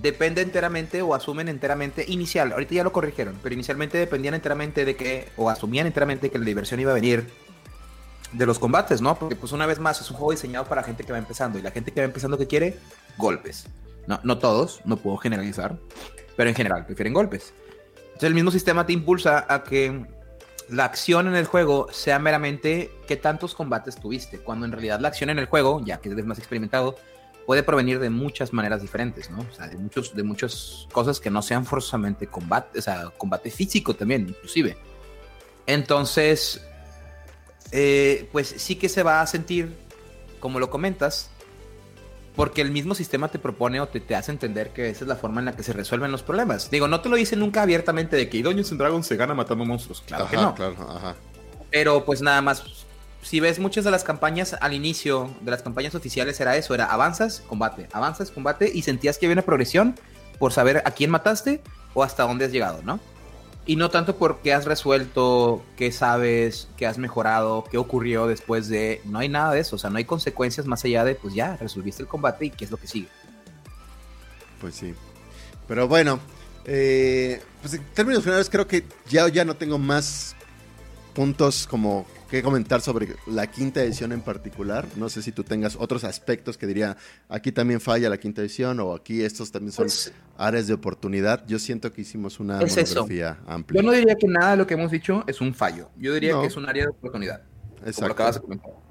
[0.00, 2.52] depende enteramente o asumen enteramente inicial.
[2.52, 6.46] Ahorita ya lo corrigieron, pero inicialmente dependían enteramente de que, o asumían enteramente que la
[6.46, 7.26] diversión iba a venir
[8.32, 9.18] de los combates, ¿no?
[9.18, 11.62] Porque pues una vez más es un juego diseñado para gente que va empezando y
[11.62, 12.78] la gente que va empezando que quiere
[13.16, 13.66] golpes.
[14.06, 15.78] No, no todos, no puedo generalizar,
[16.36, 17.52] pero en general prefieren golpes.
[18.06, 20.06] Entonces el mismo sistema te impulsa a que
[20.68, 25.08] la acción en el juego sea meramente qué tantos combates tuviste, cuando en realidad la
[25.08, 26.96] acción en el juego, ya que eres más experimentado,
[27.46, 29.40] puede provenir de muchas maneras diferentes, ¿no?
[29.40, 33.50] O sea, de, muchos, de muchas cosas que no sean forzosamente combate, o sea, combate
[33.50, 34.76] físico también, inclusive.
[35.66, 36.62] Entonces,
[37.72, 39.76] eh, pues sí que se va a sentir,
[40.40, 41.30] como lo comentas,
[42.36, 45.16] porque el mismo sistema te propone o te, te, hace entender que esa es la
[45.16, 46.70] forma en la que se resuelven los problemas.
[46.70, 49.64] Digo, no te lo dice nunca abiertamente de que Dungeons and Dragons se gana matando
[49.64, 50.02] monstruos.
[50.06, 50.54] Claro que no.
[50.54, 51.16] Claro, ajá.
[51.70, 52.62] Pero pues nada más,
[53.22, 56.86] si ves muchas de las campañas al inicio de las campañas oficiales era eso, era
[56.86, 59.96] avanzas, combate, avanzas, combate y sentías que había una progresión
[60.38, 61.60] por saber a quién mataste
[61.94, 63.00] o hasta dónde has llegado, ¿no?
[63.68, 69.02] Y no tanto porque has resuelto, qué sabes, qué has mejorado, qué ocurrió después de...
[69.04, 71.54] No hay nada de eso, o sea, no hay consecuencias más allá de, pues ya,
[71.58, 73.08] resolviste el combate y qué es lo que sigue.
[74.58, 74.94] Pues sí.
[75.66, 76.18] Pero bueno,
[76.64, 80.34] eh, pues en términos generales creo que ya, ya no tengo más
[81.18, 84.86] puntos como que comentar sobre la quinta edición en particular.
[84.94, 86.96] No sé si tú tengas otros aspectos que diría,
[87.28, 91.44] aquí también falla la quinta edición o aquí estos también son pues áreas de oportunidad.
[91.48, 93.82] Yo siento que hicimos una monografía amplia.
[93.82, 95.90] Yo no diría que nada de lo que hemos dicho es un fallo.
[95.96, 97.42] Yo diría que es un área de oportunidad.
[97.78, 97.94] Exacto.
[97.96, 98.87] Como lo acabas de comentar.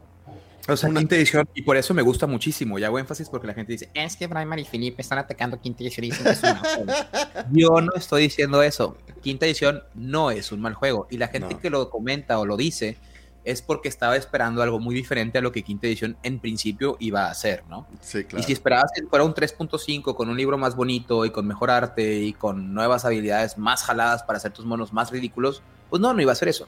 [0.67, 2.77] O sea, quinta edición, y por eso me gusta muchísimo.
[2.77, 5.83] Y hago énfasis porque la gente dice, es que Brian y Felipe están atacando quinta
[5.83, 6.93] edición y dicen que es un mal juego.
[7.51, 8.97] Yo no estoy diciendo eso.
[9.21, 11.07] Quinta edición no es un mal juego.
[11.09, 12.97] Y la gente que lo comenta o lo dice
[13.45, 17.27] es porque estaba esperando algo muy diferente a lo que quinta edición en principio iba
[17.27, 17.87] a hacer, ¿no?
[18.01, 18.43] Sí, claro.
[18.43, 21.71] Y si esperabas que fuera un 3.5 con un libro más bonito y con mejor
[21.71, 26.13] arte y con nuevas habilidades más jaladas para hacer tus monos más ridículos, pues no,
[26.13, 26.67] no iba a ser eso.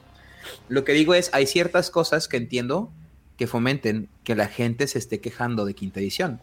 [0.70, 2.90] Lo que digo es, hay ciertas cosas que entiendo
[3.40, 6.42] que fomenten que la gente se esté quejando de quinta edición.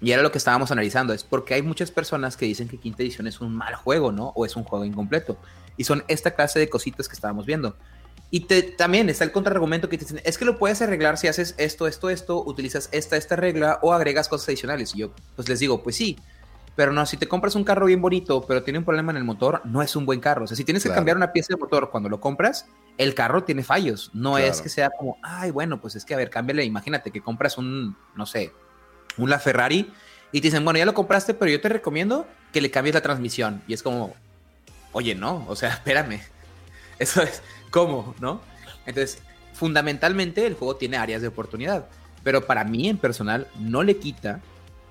[0.00, 3.04] Y era lo que estábamos analizando, es porque hay muchas personas que dicen que quinta
[3.04, 4.32] edición es un mal juego, ¿no?
[4.34, 5.38] O es un juego incompleto.
[5.76, 7.76] Y son esta clase de cositas que estábamos viendo.
[8.32, 11.86] Y también está el contraargumento que dicen, es que lo puedes arreglar si haces esto,
[11.86, 14.96] esto, esto, utilizas esta, esta regla o agregas cosas adicionales.
[14.96, 16.18] Y yo pues les digo, pues sí,
[16.76, 19.24] pero no, si te compras un carro bien bonito, pero tiene un problema en el
[19.24, 20.44] motor, no es un buen carro.
[20.44, 22.66] O sea, si tienes que cambiar una pieza de motor cuando lo compras,
[22.98, 24.10] el carro tiene fallos.
[24.12, 26.64] No es que sea como, ay, bueno, pues es que a ver, cámbiale.
[26.64, 28.52] Imagínate que compras un, no sé,
[29.16, 29.90] un La Ferrari
[30.32, 33.00] y te dicen, bueno, ya lo compraste, pero yo te recomiendo que le cambies la
[33.00, 33.62] transmisión.
[33.66, 34.14] Y es como,
[34.92, 36.20] oye, no, o sea, espérame.
[36.98, 38.14] Eso es, ¿Cómo?
[38.20, 38.40] ¿No?
[38.84, 39.22] Entonces,
[39.54, 41.86] fundamentalmente el juego tiene áreas de oportunidad,
[42.22, 44.40] pero para mí en personal no le quita,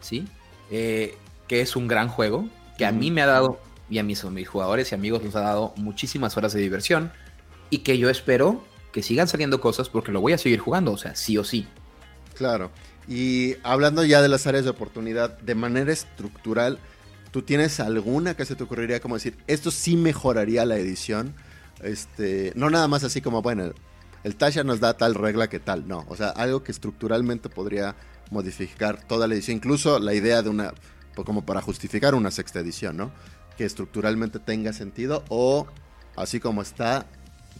[0.01, 0.27] ¿sí?
[0.71, 1.17] Eh,
[1.47, 4.47] que es un gran juego, que a mí me ha dado, y a mis, mis
[4.47, 7.11] jugadores y amigos les ha dado muchísimas horas de diversión,
[7.69, 10.97] y que yo espero que sigan saliendo cosas porque lo voy a seguir jugando, o
[10.97, 11.67] sea, sí o sí.
[12.35, 12.71] Claro.
[13.07, 16.79] Y hablando ya de las áreas de oportunidad, de manera estructural,
[17.31, 21.35] ¿tú tienes alguna que se te ocurriría como decir, esto sí mejoraría la edición?
[21.83, 23.73] Este, no nada más así como, bueno,
[24.23, 26.05] el Tasha nos da tal regla que tal, no.
[26.07, 27.95] O sea, algo que estructuralmente podría
[28.31, 29.57] modificar toda la edición.
[29.57, 30.73] Incluso la idea de una,
[31.23, 33.11] como para justificar una sexta edición, ¿no?
[33.57, 35.67] Que estructuralmente tenga sentido o
[36.15, 37.05] así como está,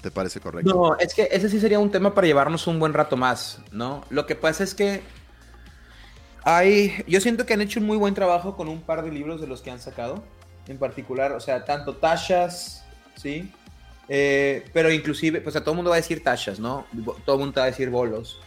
[0.02, 0.74] ¿te parece correcto?
[0.74, 4.04] No, es que ese sí sería un tema para llevarnos un buen rato más, ¿no?
[4.10, 5.02] Lo que pasa es que
[6.44, 9.40] hay, yo siento que han hecho un muy buen trabajo con un par de libros
[9.40, 10.24] de los que han sacado,
[10.68, 12.84] en particular, o sea, tanto Tashas,
[13.16, 13.52] ¿sí?
[14.08, 16.86] Eh, pero inclusive, pues a todo el mundo va a decir tachas, ¿no?
[17.26, 18.40] Todo el mundo va a decir bolos.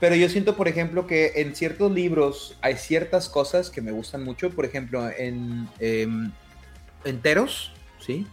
[0.00, 4.24] Pero yo siento, por ejemplo, que en ciertos libros hay ciertas cosas que me gustan
[4.24, 4.50] mucho.
[4.50, 6.30] Por ejemplo, en em,
[7.04, 8.26] enteros, ¿sí?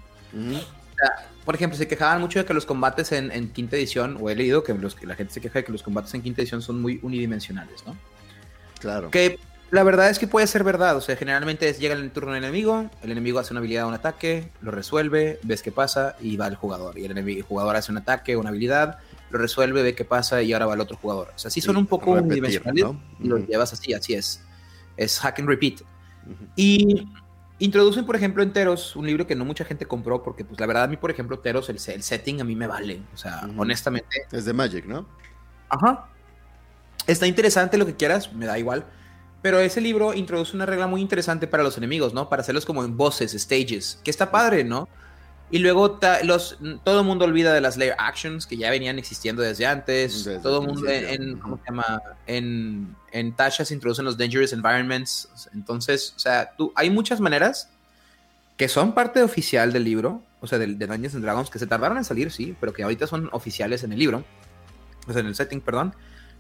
[1.45, 4.63] por ejemplo, se quejaban mucho de que los combates en, quinta edición, o he leído
[4.63, 6.81] que, los, que la gente se queja de que los combates en quinta edición son
[6.81, 7.95] muy unidimensionales, ¿no?
[8.79, 9.09] Claro.
[9.11, 9.39] Que
[9.71, 10.97] la verdad es que puede ser verdad.
[10.97, 13.87] O sea, generalmente es, llega el turno del enemigo, el enemigo hace una habilidad o
[13.87, 16.99] un ataque, lo resuelve, ves qué pasa y va el jugador.
[16.99, 18.99] Y el, enemigo, el jugador hace un ataque o una habilidad,
[19.31, 21.31] lo resuelve, ve qué pasa y ahora va el otro jugador.
[21.35, 22.85] O sea, sí son un poco unidimensionales
[23.19, 24.43] y los llevas así, así es.
[24.97, 25.81] Es hack and repeat.
[26.55, 27.07] Y
[27.59, 30.65] introducen, por ejemplo, en Teros, un libro que no mucha gente compró porque, pues, la
[30.65, 33.01] verdad, a mí, por ejemplo, Teros, el, el setting a mí me vale.
[33.13, 34.27] O sea, honestamente.
[34.31, 35.05] Es de Magic, ¿no?
[35.69, 36.09] Ajá.
[37.07, 38.85] Está interesante lo que quieras, me da igual
[39.41, 42.29] pero ese libro introduce una regla muy interesante para los enemigos, ¿no?
[42.29, 44.87] Para hacerlos como en bosses, stages, que está padre, ¿no?
[45.51, 49.41] Y luego los, todo el mundo olvida de las layer actions que ya venían existiendo
[49.41, 50.29] desde antes.
[50.41, 52.01] todo el mundo en, ¿cómo se llama?
[52.25, 55.29] En, en Tasha se introducen los dangerous environments.
[55.53, 57.69] Entonces, o sea, tú, hay muchas maneras
[58.55, 61.67] que son parte oficial del libro, o sea, de, de Dungeons and Dragons, que se
[61.67, 64.23] tardaron en salir, sí, pero que ahorita son oficiales en el libro,
[65.07, 65.93] o sea, en el setting, perdón,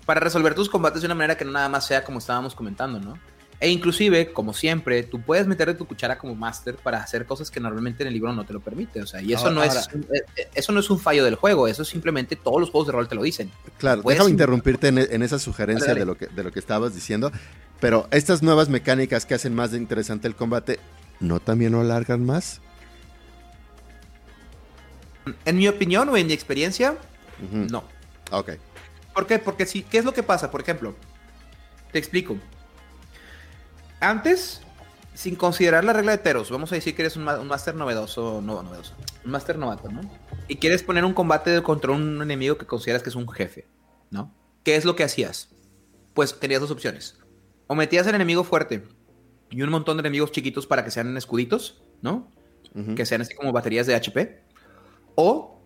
[0.05, 2.99] para resolver tus combates de una manera que no nada más sea como estábamos comentando,
[2.99, 3.19] ¿no?
[3.61, 7.59] E inclusive, como siempre, tú puedes meterle tu cuchara como master para hacer cosas que
[7.59, 9.03] normalmente en el libro no te lo permite.
[9.03, 11.67] O sea, y eso no es eh, eh, eso no es un fallo del juego,
[11.67, 13.51] eso simplemente todos los juegos de rol te lo dicen.
[13.77, 17.31] Claro, déjame interrumpirte en, esa sugerencia de lo que de lo que estabas diciendo,
[17.79, 20.79] pero estas nuevas mecánicas que hacen más de interesante el combate,
[21.19, 22.61] ¿no también lo alargan más?
[25.45, 26.97] En mi opinión o en mi experiencia,
[27.51, 27.83] no.
[28.31, 28.53] Ok.
[29.13, 29.37] ¿Por qué?
[29.37, 30.49] Porque si, ¿qué es lo que pasa?
[30.49, 30.95] Por ejemplo,
[31.91, 32.37] te explico.
[34.01, 34.61] Antes,
[35.13, 38.63] sin considerar la regla de Teros, vamos a decir que eres un, máster novedoso, no,
[38.63, 40.01] novedoso, un máster novato, ¿no?
[40.47, 43.67] Y quieres poner un combate contra un enemigo que consideras que es un jefe,
[44.09, 44.33] ¿no?
[44.63, 45.49] ¿Qué es lo que hacías?
[46.15, 47.19] Pues tenías dos opciones.
[47.67, 48.83] O metías al enemigo fuerte
[49.51, 52.27] y un montón de enemigos chiquitos para que sean escuditos, ¿no?
[52.95, 54.43] Que sean así como baterías de HP.
[55.15, 55.61] O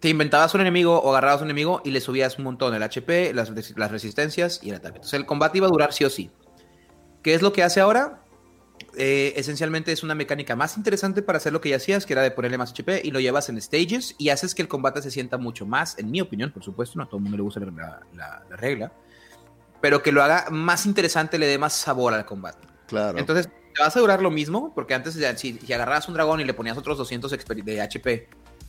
[0.00, 3.34] te inventabas un enemigo o agarrabas un enemigo y le subías un montón el HP,
[3.34, 4.96] las, las resistencias y el ataque.
[4.96, 6.30] Entonces el combate iba a durar sí o sí.
[7.22, 8.22] ¿Qué es lo que hace ahora?
[8.96, 12.22] Eh, esencialmente es una mecánica más interesante para hacer lo que ya hacías, que era
[12.22, 15.10] de ponerle más HP, y lo llevas en stages y haces que el combate se
[15.10, 17.60] sienta mucho más, en mi opinión, por supuesto, no a todo el mundo le gusta
[17.60, 18.92] la, regla,
[19.80, 22.66] pero que lo haga más interesante, le dé más sabor al combate.
[22.86, 23.18] Claro.
[23.18, 26.44] Entonces, te vas a durar lo mismo, porque antes, si, si agarrabas un dragón y
[26.44, 27.30] le ponías otros 200
[27.64, 28.28] de HP,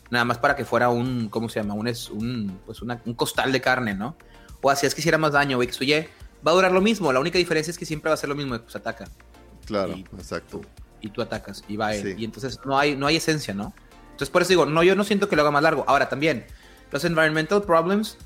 [0.10, 1.74] nada más para que fuera un, ¿cómo se llama?
[1.74, 4.16] Un, un, pues un costal de carne, ¿no?
[4.62, 5.84] O hacías que hiciera más daño, X o
[6.46, 7.12] va a durar lo mismo.
[7.12, 9.08] La única diferencia es que siempre va a ser lo mismo, pues ataca.
[9.66, 10.62] Claro, exacto.
[11.00, 12.16] y tú atacas y va él.
[12.18, 13.74] Y entonces no hay, no hay esencia, ¿no?
[14.12, 15.86] Entonces por eso digo, no, yo no siento que lo haga más largo.
[15.88, 16.46] Ahora también,
[16.92, 18.18] los environmental problems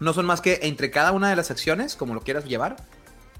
[0.00, 2.76] no son más que entre cada una de las acciones, como lo quieras llevar,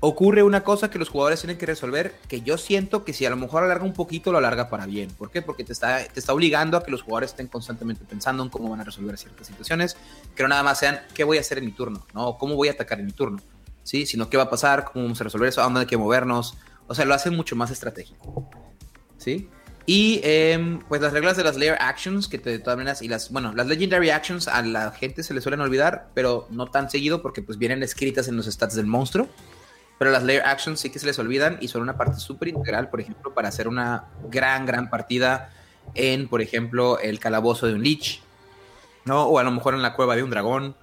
[0.00, 3.30] ocurre una cosa que los jugadores tienen que resolver, que yo siento que si a
[3.30, 5.10] lo mejor alarga un poquito, lo alarga para bien.
[5.10, 5.40] ¿Por qué?
[5.40, 8.68] Porque te está, te está obligando a que los jugadores estén constantemente pensando en cómo
[8.68, 9.96] van a resolver ciertas situaciones,
[10.34, 12.36] que no nada más sean qué voy a hacer en mi turno, ¿no?
[12.38, 13.40] ¿Cómo voy a atacar en mi turno?
[13.84, 14.06] ¿Sí?
[14.06, 16.56] Sino qué va a pasar, cómo vamos a resolver eso, a dónde hay que movernos.
[16.88, 18.50] O sea, lo hace mucho más estratégico,
[19.16, 19.48] ¿sí?
[19.86, 23.30] Y em, pues las reglas de las layer actions, que de todas maneras, y las,
[23.30, 27.20] bueno, las legendary actions a la gente se le suelen olvidar, pero no tan seguido
[27.20, 29.28] porque pues vienen escritas en los stats del monstruo.
[29.98, 32.90] Pero las layer actions sí que se les olvidan y son una parte súper integral,
[32.90, 35.52] por ejemplo, para hacer una gran, gran partida
[35.94, 38.22] en, por ejemplo, el calabozo de un lich,
[39.04, 39.24] ¿no?
[39.24, 40.74] O a lo mejor en la cueva de un dragón,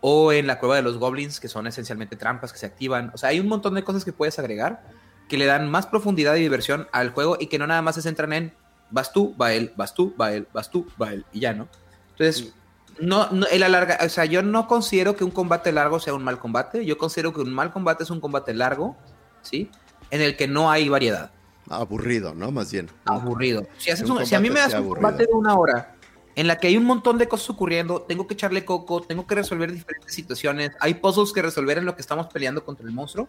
[0.00, 3.10] o en la cueva de los goblins, que son esencialmente trampas que se activan.
[3.14, 4.82] O sea, hay un montón de cosas que puedes agregar
[5.28, 8.02] que le dan más profundidad y diversión al juego y que no nada más se
[8.02, 8.52] centran en
[8.90, 11.68] vas tú, va él, vas tú, va él, vas tú, va él y ya, ¿no?
[12.12, 12.52] Entonces,
[12.98, 16.24] no, no el alarga, o sea, yo no considero que un combate largo sea un
[16.24, 18.96] mal combate, yo considero que un mal combate es un combate largo,
[19.42, 19.70] ¿sí?
[20.10, 21.30] En el que no hay variedad.
[21.68, 22.50] Aburrido, ¿no?
[22.50, 22.88] Más bien.
[23.04, 23.66] Aburrido.
[23.76, 23.90] Si,
[24.24, 25.97] si a mí me das un combate de una hora
[26.38, 29.34] en la que hay un montón de cosas ocurriendo, tengo que echarle coco, tengo que
[29.34, 33.26] resolver diferentes situaciones, hay puzzles que resolver en lo que estamos peleando contra el monstruo.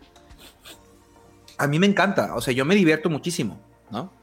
[1.57, 4.13] A mí me encanta, o sea, yo me divierto muchísimo, ¿no?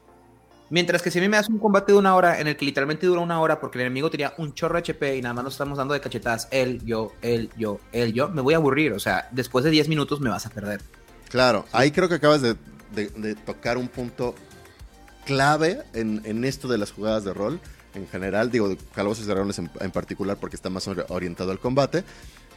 [0.69, 2.63] Mientras que si a mí me das un combate de una hora en el que
[2.63, 5.53] literalmente dura una hora porque el enemigo tenía un chorro HP y nada más nos
[5.55, 8.99] estamos dando de cachetadas, él, yo, él, yo, él, yo, me voy a aburrir, o
[8.99, 10.79] sea, después de 10 minutos me vas a perder.
[11.27, 12.55] Claro, ahí creo que acabas de,
[13.45, 14.33] tocar un punto
[15.25, 17.59] clave en, en esto de las jugadas de rol
[17.97, 22.03] en general, digo, Calabozos y Dragones en, en, particular porque está más orientado al combate,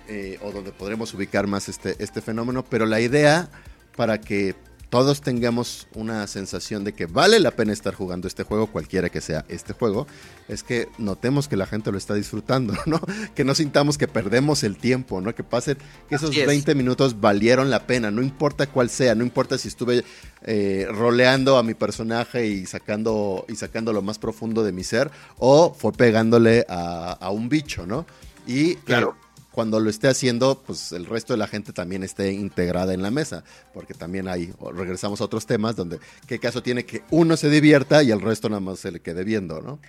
[0.08, 3.48] eh, o donde podremos ubicar más este, este fenómeno, pero la idea
[3.96, 4.54] para que
[4.90, 9.20] todos tengamos una sensación de que vale la pena estar jugando este juego, cualquiera que
[9.20, 10.08] sea este juego,
[10.48, 13.00] es que notemos que la gente lo está disfrutando, ¿no?
[13.34, 15.32] Que no sintamos que perdemos el tiempo, ¿no?
[15.32, 15.78] Que pasen,
[16.08, 20.04] que esos 20 minutos valieron la pena, no importa cuál sea, no importa si estuve
[20.42, 25.10] eh, roleando a mi personaje y sacando, y sacando lo más profundo de mi ser,
[25.38, 28.06] o fue pegándole a, un bicho, ¿no?
[28.46, 29.14] Y claro
[29.50, 33.10] cuando lo esté haciendo, pues el resto de la gente también esté integrada en la
[33.10, 33.44] mesa,
[33.74, 38.02] porque también hay, regresamos a otros temas donde qué caso tiene que uno se divierta
[38.02, 39.80] y el resto nada más se le quede viendo, ¿no?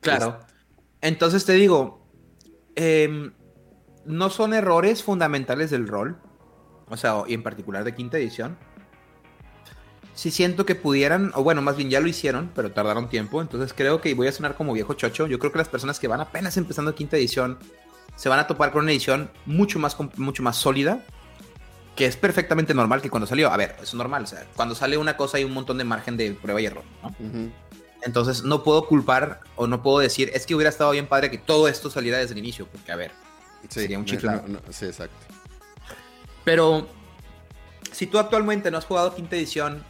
[0.00, 0.40] Claro.
[1.00, 2.06] Entonces te digo,
[2.76, 3.32] em,
[4.06, 6.18] no son errores fundamentales del rol,
[6.88, 8.56] o sea, y en particular de quinta edición.
[10.14, 13.74] Si siento que pudieran, o bueno, más bien ya lo hicieron, pero tardaron tiempo, entonces
[13.74, 15.26] creo que voy a sonar como viejo chocho.
[15.26, 17.58] Yo creo que las personas que van apenas empezando quinta edición
[18.16, 21.00] se van a topar con una edición mucho más, mucho más sólida,
[21.96, 24.96] que es perfectamente normal que cuando salió, a ver, es normal, o sea, cuando sale
[24.96, 27.14] una cosa hay un montón de margen de prueba y error, ¿no?
[28.02, 31.38] Entonces no puedo culpar o no puedo decir, es que hubiera estado bien padre que
[31.38, 33.12] todo esto saliera desde el inicio, porque a ver,
[33.68, 34.44] sería un chiflado.
[34.70, 35.16] sí, exacto.
[36.44, 36.86] Pero
[37.92, 39.82] si tú actualmente no has jugado quinta edición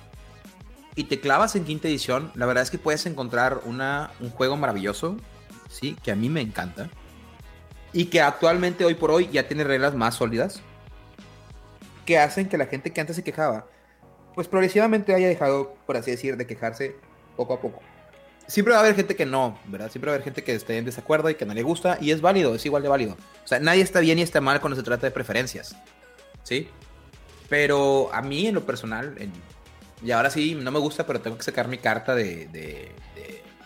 [0.94, 4.56] y te clavas en quinta edición, la verdad es que puedes encontrar una, un juego
[4.56, 5.16] maravilloso,
[5.68, 6.88] sí, que a mí me encanta
[7.94, 10.60] y que actualmente, hoy por hoy, ya tiene reglas más sólidas
[12.04, 13.66] que hacen que la gente que antes se quejaba,
[14.34, 16.96] pues progresivamente haya dejado, por así decir, de quejarse
[17.36, 17.80] poco a poco.
[18.48, 19.90] Siempre va a haber gente que no, ¿verdad?
[19.90, 22.10] Siempre va a haber gente que esté en desacuerdo y que no le gusta, y
[22.10, 23.16] es válido, es igual de válido.
[23.44, 25.76] O sea, nadie está bien y está mal cuando se trata de preferencias,
[26.42, 26.68] ¿sí?
[27.48, 29.16] Pero a mí, en lo personal,
[30.02, 32.90] y ahora sí, no me gusta, pero tengo que sacar mi carta de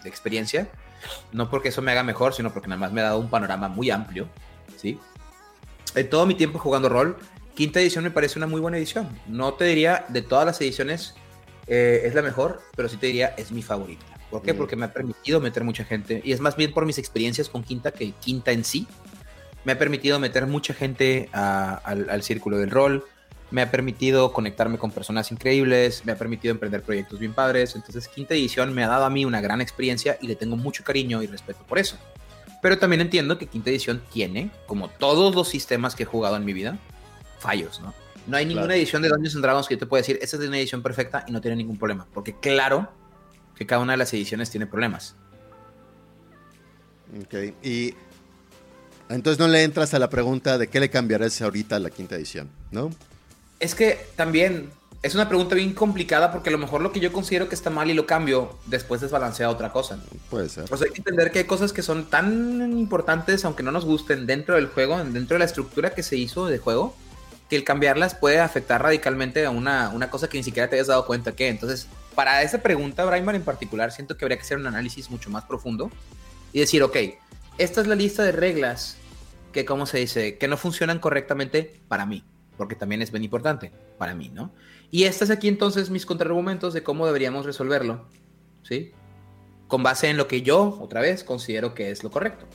[0.04, 0.68] experiencia
[1.32, 3.68] no porque eso me haga mejor, sino porque nada más me ha dado un panorama
[3.68, 4.28] muy amplio,
[4.76, 4.98] ¿sí?
[5.94, 7.16] En todo mi tiempo jugando rol,
[7.54, 9.08] quinta edición me parece una muy buena edición.
[9.26, 11.14] No te diría de todas las ediciones
[11.66, 14.04] eh, es la mejor, pero sí te diría es mi favorita.
[14.30, 14.52] ¿Por qué?
[14.52, 14.56] Mm.
[14.56, 17.62] Porque me ha permitido meter mucha gente, y es más bien por mis experiencias con
[17.62, 18.86] quinta que quinta en sí.
[19.64, 23.04] Me ha permitido meter mucha gente al, al círculo del rol,
[23.50, 27.74] me ha permitido conectarme con personas increíbles, me ha permitido emprender proyectos bien padres.
[27.74, 30.84] Entonces, quinta edición me ha dado a mí una gran experiencia y le tengo mucho
[30.84, 31.96] cariño y respeto por eso.
[32.60, 36.44] Pero también entiendo que quinta edición tiene, como todos los sistemas que he jugado en
[36.44, 36.78] mi vida,
[37.38, 37.94] fallos, ¿no?
[38.26, 40.46] No hay ninguna edición de Dungeons and Dragons que yo te pueda decir, esta es
[40.46, 42.06] una edición perfecta y no tiene ningún problema.
[42.12, 42.90] Porque claro
[43.54, 45.16] que cada una de las ediciones tiene problemas.
[47.22, 47.94] Ok, y
[49.08, 52.16] entonces no le entras a la pregunta de qué le cambiarás ahorita a la quinta
[52.16, 52.90] edición, ¿no?
[53.60, 54.70] Es que también
[55.02, 57.70] es una pregunta bien complicada porque a lo mejor lo que yo considero que está
[57.70, 59.98] mal y lo cambio, después desbalancea otra cosa.
[60.28, 60.64] Puede ser.
[60.64, 64.26] Pues hay que entender que hay cosas que son tan importantes, aunque no nos gusten,
[64.26, 66.96] dentro del juego, dentro de la estructura que se hizo de juego,
[67.48, 70.88] que el cambiarlas puede afectar radicalmente a una, una cosa que ni siquiera te hayas
[70.88, 71.48] dado cuenta que.
[71.48, 71.86] Entonces,
[72.16, 75.44] para esa pregunta, Braimar en particular, siento que habría que hacer un análisis mucho más
[75.44, 75.92] profundo
[76.52, 76.96] y decir, ok,
[77.56, 78.96] esta es la lista de reglas
[79.52, 82.24] que, ¿cómo se dice?, que no funcionan correctamente para mí
[82.58, 84.52] porque también es bien importante para mí, ¿no?
[84.90, 88.06] Y estas aquí entonces mis contraargumentos de cómo deberíamos resolverlo,
[88.62, 88.92] ¿sí?
[89.68, 92.46] Con base en lo que yo, otra vez, considero que es lo correcto.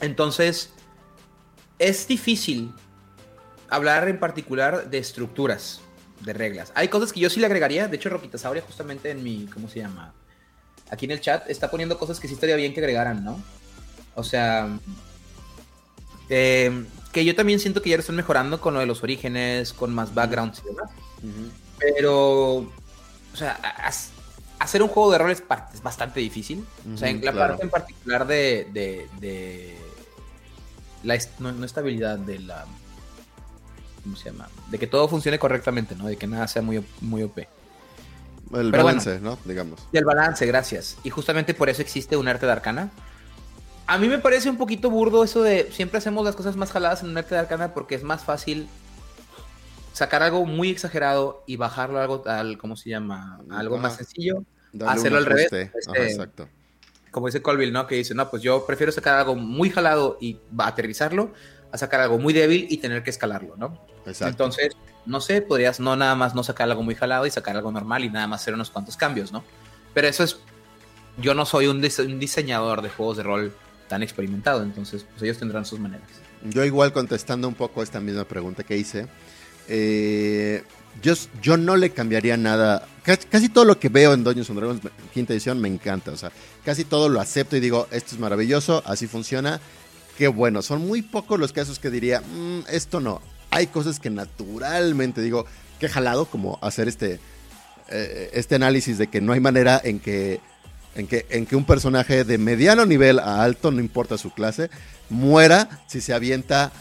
[0.00, 0.72] Entonces,
[1.78, 2.72] es difícil
[3.68, 5.80] hablar en particular de estructuras,
[6.20, 6.72] de reglas.
[6.74, 9.68] Hay cosas que yo sí le agregaría, de hecho Roquita Sauria justamente en mi, ¿cómo
[9.68, 10.14] se llama?
[10.90, 13.42] Aquí en el chat está poniendo cosas que sí estaría bien que agregaran, ¿no?
[14.14, 14.78] O sea,
[16.28, 16.84] eh,
[17.14, 19.94] que yo también siento que ya lo están mejorando con lo de los orígenes, con
[19.94, 20.90] más backgrounds y demás.
[21.78, 23.58] Pero, o sea,
[24.58, 25.42] hacer un juego de rol es,
[25.82, 26.66] bastante difícil.
[26.92, 29.78] o sea, en la parte en particular de, de,
[31.04, 32.66] la no, estabilidad de la
[34.02, 34.48] ¿cómo se llama?
[34.70, 36.08] De que todo funcione correctamente, ¿no?
[36.08, 37.38] De que nada sea muy, muy OP.
[38.52, 39.38] El balance, ¿no?
[39.44, 39.80] Digamos.
[39.92, 40.96] El balance, gracias.
[41.04, 42.90] Y justamente por eso existe un arte de arcana,
[43.86, 47.02] a mí me parece un poquito burdo eso de siempre hacemos las cosas más jaladas
[47.02, 48.68] en un arte de arcana porque es más fácil
[49.92, 53.40] sacar algo muy exagerado y bajarlo a algo al, ¿cómo se llama?
[53.50, 54.42] algo más sencillo,
[54.86, 55.52] hacerlo al revés.
[55.52, 55.70] Este,
[56.02, 56.48] exacto.
[57.10, 57.86] Como dice Colville, ¿no?
[57.86, 61.32] Que dice, no, pues yo prefiero sacar algo muy jalado y aterrizarlo
[61.70, 63.78] a sacar algo muy débil y tener que escalarlo, ¿no?
[64.04, 64.26] Exacto.
[64.28, 64.76] Entonces,
[65.06, 68.04] no sé, podrías no nada más no sacar algo muy jalado y sacar algo normal
[68.04, 69.44] y nada más hacer unos cuantos cambios, ¿no?
[69.92, 70.38] Pero eso es,
[71.18, 73.54] yo no soy un diseñador de juegos de rol
[73.88, 76.08] tan experimentado, entonces pues ellos tendrán sus maneras.
[76.44, 79.06] Yo igual contestando un poco esta misma pregunta que hice,
[79.68, 80.62] eh,
[81.02, 82.86] yo, yo no le cambiaría nada.
[83.02, 84.80] Casi, todo lo que veo en Dungeons and Dragons
[85.12, 86.12] quinta edición me encanta.
[86.12, 86.30] O sea,
[86.64, 89.60] casi todo lo acepto y digo, esto es maravilloso, así funciona.
[90.16, 90.62] Qué bueno.
[90.62, 93.20] Son muy pocos los casos que diría, mm, esto no.
[93.50, 95.46] Hay cosas que naturalmente digo,
[95.78, 97.20] qué jalado, como hacer este,
[97.90, 100.40] eh, este análisis de que no hay manera en que
[100.94, 104.70] en que, en que un personaje de mediano nivel a alto, no importa su clase,
[105.10, 106.72] muera si se avienta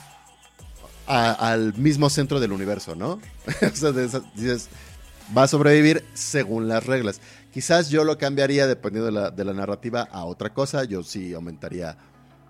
[1.05, 3.19] al mismo centro del universo, ¿no?
[3.61, 4.69] o sea, dices,
[5.35, 7.19] va a sobrevivir según las reglas.
[7.51, 10.85] Quizás yo lo cambiaría dependiendo de la, narrativa a otra cosa.
[10.85, 11.97] Yo sí aumentaría,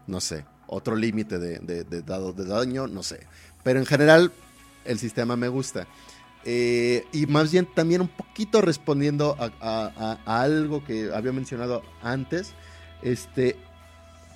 [0.07, 3.27] no sé, otro límite de, de, de daño, no sé.
[3.64, 4.31] Pero en general,
[4.85, 5.88] el sistema me gusta.
[6.45, 12.52] Eh, y más bien también un poquito respondiendo a, algo que había mencionado antes,
[13.02, 13.56] este,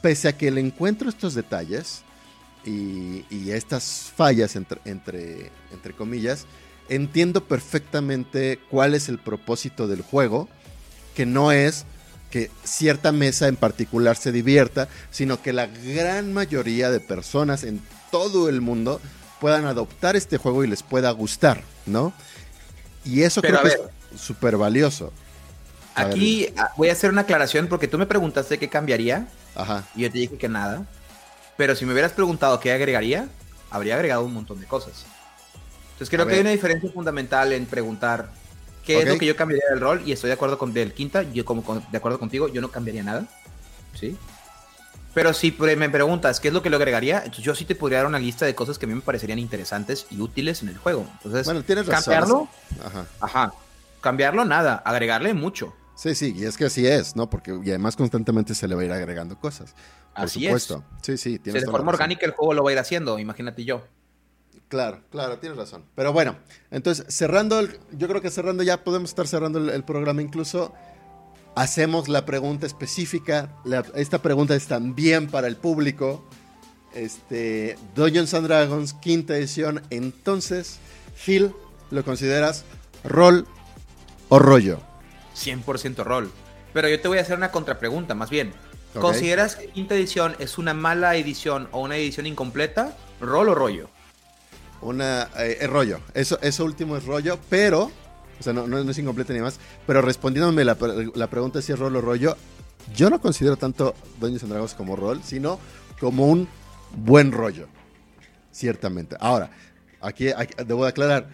[0.01, 2.03] pese a que le encuentro estos detalles
[2.65, 6.45] y, estas fallas entre, entre, entre comillas,
[6.89, 10.47] entiendo perfectamente cuál es el propósito del juego,
[11.15, 11.85] que no es
[12.29, 17.81] que cierta mesa en particular se divierta, sino que la gran mayoría de personas en
[18.11, 19.01] todo el mundo
[19.39, 22.13] puedan adoptar este juego y les pueda gustar, ¿no?
[23.05, 23.79] Y eso creo que es
[24.19, 25.13] súper valioso.
[25.95, 29.27] Aquí ah, voy a hacer una aclaración porque tú me preguntaste qué cambiaría.
[29.55, 29.83] Ajá.
[29.95, 30.85] Y yo te dije que nada.
[31.55, 33.27] Pero si me hubieras preguntado qué agregaría,
[33.71, 35.05] habría agregado un montón de cosas.
[35.93, 38.29] Entonces creo que hay una diferencia fundamental en preguntar
[38.85, 41.23] qué es lo que yo cambiaría del rol y estoy de acuerdo con del quinta,
[41.23, 43.27] yo como de acuerdo contigo, yo no cambiaría nada.
[43.95, 44.15] ¿Sí?
[45.17, 47.97] Pero si me preguntas qué es lo que le agregaría, entonces yo sí te podría
[47.97, 50.77] dar una lista de cosas que a mí me parecerían interesantes y útiles en el
[50.77, 51.07] juego.
[51.11, 52.13] Entonces, bueno, tienes razón.
[52.13, 52.47] Cambiarlo,
[52.85, 53.05] ajá.
[53.19, 53.53] ajá.
[53.99, 54.75] Cambiarlo, nada.
[54.75, 55.73] Agregarle mucho.
[55.95, 57.31] Sí, sí, y es que así es, ¿no?
[57.31, 59.73] Porque y además constantemente se le va a ir agregando cosas.
[60.13, 60.83] Por así supuesto.
[61.01, 63.81] Sí, sí, tienes de forma orgánica el juego lo va a ir haciendo, imagínate yo.
[64.67, 65.83] Claro, claro, tienes razón.
[65.95, 66.35] Pero bueno,
[66.69, 70.75] entonces cerrando, el, yo creo que cerrando ya podemos estar cerrando el programa incluso
[71.57, 73.49] hacemos la pregunta específica.
[73.95, 76.23] esta pregunta es también para el público.
[76.93, 79.81] Este, Dungeons and Dragons, quinta edición.
[79.89, 80.77] Entonces,
[81.15, 81.51] Phil,
[81.89, 82.63] ¿lo consideras
[83.03, 83.47] rol
[84.29, 84.79] o rollo?
[85.35, 86.31] 100% rol.
[86.73, 88.53] Pero yo te voy a hacer una contrapregunta, más bien.
[88.93, 92.95] ¿Consideras que quinta edición es una mala edición o una edición incompleta?
[93.19, 93.89] ¿Rol o rollo?
[94.81, 96.01] Una, eh, es rollo.
[96.13, 97.91] Eso, eso último es rollo, pero
[98.39, 99.59] o sea, no, no, es incompleta ni más.
[99.85, 100.77] Pero respondiéndome la,
[101.15, 102.35] la pregunta si es rol o rollo,
[102.95, 105.59] yo no considero tanto Dungeons and Dragons como rol, sino
[105.99, 106.47] como un
[106.95, 107.67] buen rollo.
[108.51, 109.15] Ciertamente.
[109.19, 109.51] Ahora,
[110.01, 110.27] aquí,
[110.65, 111.29] debo aclarar.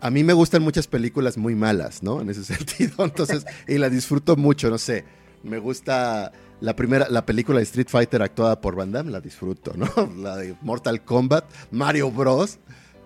[0.00, 2.20] A mí me gustan muchas películas muy malas, ¿no?
[2.20, 3.04] En ese sentido.
[3.04, 5.04] Entonces, y la disfruto mucho, no sé.
[5.42, 9.74] Me gusta la primera, la película de Street Fighter actuada por Van Damme, la disfruto,
[9.76, 9.88] ¿no?
[10.16, 12.58] La de Mortal Kombat, Mario Bros.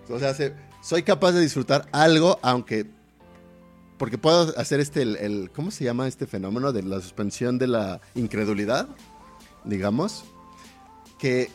[0.09, 0.33] O sea,
[0.81, 2.87] soy capaz de disfrutar algo, aunque
[4.01, 8.01] porque puedo hacer este, el, ¿cómo se llama este fenómeno de la suspensión de la
[8.15, 8.87] incredulidad?
[9.63, 10.25] Digamos,
[11.19, 11.51] que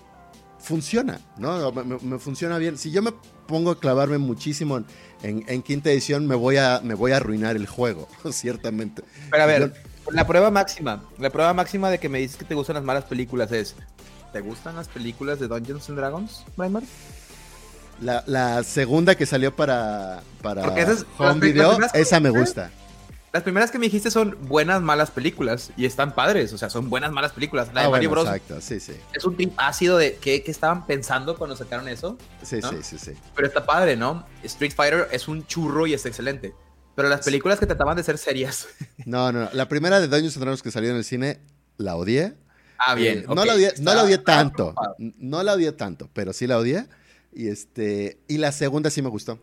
[0.60, 1.73] funciona, ¿no?
[1.73, 2.78] Me, funciona bien.
[2.78, 3.10] Si yo me
[3.48, 4.85] pongo a clavarme muchísimo
[5.24, 9.02] en, quinta edición, me voy, a, me voy a arruinar el juego, ciertamente.
[9.28, 9.74] Pero a ver,
[10.12, 13.06] la prueba máxima, la prueba máxima de que me dices que te gustan las malas
[13.06, 13.74] películas es,
[14.32, 16.85] ¿te gustan las películas de Dungeons and Dragons, Braimar?
[18.01, 20.62] La, segunda que salió para, para
[21.18, 22.70] Home Video, esa me gusta.
[23.36, 26.89] Las primeras que me dijiste son buenas, malas películas y están padres, o sea, son
[26.89, 27.68] buenas, malas películas.
[27.74, 28.24] La de ah, Mario Bros.
[28.24, 28.94] Exacto, sí, sí.
[29.12, 32.16] Es un trip ácido de qué, estaban pensando cuando sacaron eso.
[32.43, 33.10] Sí, sí, sí, sí.
[33.35, 34.27] Pero está padre, ¿no?
[34.43, 36.55] Street Fighter es un churro y es excelente.
[36.94, 38.68] Pero las películas que trataban de ser serias.
[39.05, 39.51] No, no, no.
[39.52, 41.39] La primera de Dungeons and que salió en el cine,
[41.77, 42.35] la odié.
[42.78, 43.18] Ah, bien.
[43.18, 44.74] Eh, no, la odié, no la odié tanto.
[44.98, 46.86] No la odié tanto, pero sí la odié.
[47.36, 48.18] Y este.
[48.28, 49.38] Y la segunda sí me gustó.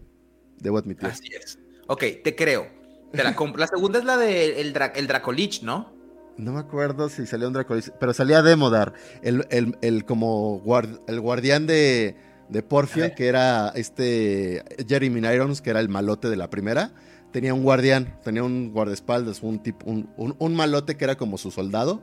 [0.57, 1.05] Debo admitir.
[1.05, 1.59] Así es.
[1.87, 2.67] Ok, te creo.
[3.11, 3.35] Te la.
[3.55, 5.93] La segunda es la de el, el Dracolich, ¿no?
[6.35, 10.63] No me acuerdo si salió un Dracolich, pero salía Demodar, el, el, el como
[11.07, 12.17] el guardián de,
[12.49, 16.95] de que era este Jeremy Irons, que era el malote de la primera.
[17.31, 21.37] Tenía un guardián, tenía un guardaespaldas, un tipo, un, un, un malote que era como
[21.37, 22.01] su soldado.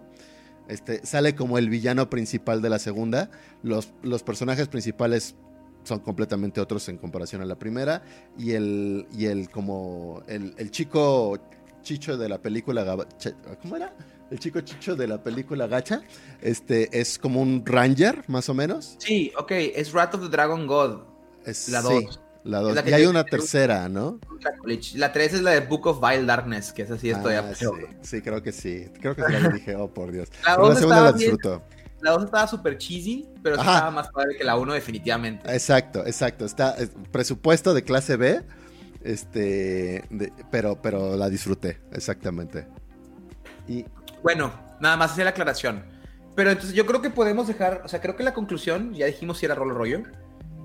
[0.68, 3.32] Este, sale como el villano principal de la segunda.
[3.64, 5.34] Los, los personajes principales
[5.84, 8.02] son completamente otros en comparación a la primera.
[8.38, 11.38] Y el, y el como el, el chico
[11.82, 12.84] chicho de la película,
[13.62, 13.94] ¿cómo era?
[14.30, 16.02] El chico chicho de la película Gacha,
[16.40, 18.96] este es como un ranger, más o menos.
[18.98, 21.00] Sí, ok, es Wrath of the Dragon God.
[21.44, 22.20] Es la 2.
[22.44, 22.78] la 2.
[22.86, 24.20] Y hay una tercera, ¿no?
[24.94, 27.66] La 3 es la de Book of Vile Darkness, que es así, estoy ah, sí,
[28.02, 28.86] sí, creo que sí.
[29.00, 30.28] Creo que sí la dije, oh por Dios.
[30.46, 31.62] La, la segunda la disfruto.
[32.02, 35.52] La 2 estaba súper cheesy, pero estaba más padre que la 1 definitivamente.
[35.52, 36.44] Exacto, exacto.
[36.44, 36.76] Está
[37.10, 38.42] presupuesto de clase B,
[39.02, 40.04] este,
[40.50, 42.66] pero, pero la disfruté, exactamente.
[43.68, 43.84] Y
[44.22, 45.84] bueno, nada más hacer la aclaración.
[46.34, 49.38] Pero entonces yo creo que podemos dejar, o sea, creo que la conclusión, ya dijimos
[49.38, 50.02] si era rol o rollo.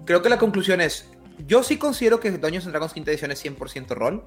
[0.06, 1.10] Creo que la conclusión es,
[1.48, 4.26] yo sí considero que Dungeons Dragons quinta edición es 100% rol,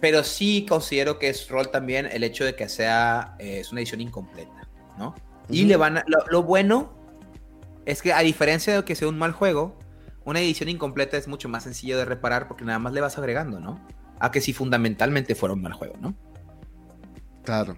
[0.00, 3.80] pero sí considero que es rol también el hecho de que sea eh, es una
[3.80, 4.68] edición incompleta,
[4.98, 5.14] ¿no?
[5.50, 6.92] Y le van lo, bueno
[7.86, 9.76] es que a diferencia de que sea un mal juego,
[10.24, 13.58] una edición incompleta es mucho más sencillo de reparar porque nada más le vas agregando,
[13.58, 13.80] ¿no?
[14.18, 16.14] A que si fundamentalmente fuera un mal juego, ¿no?
[17.42, 17.76] Claro,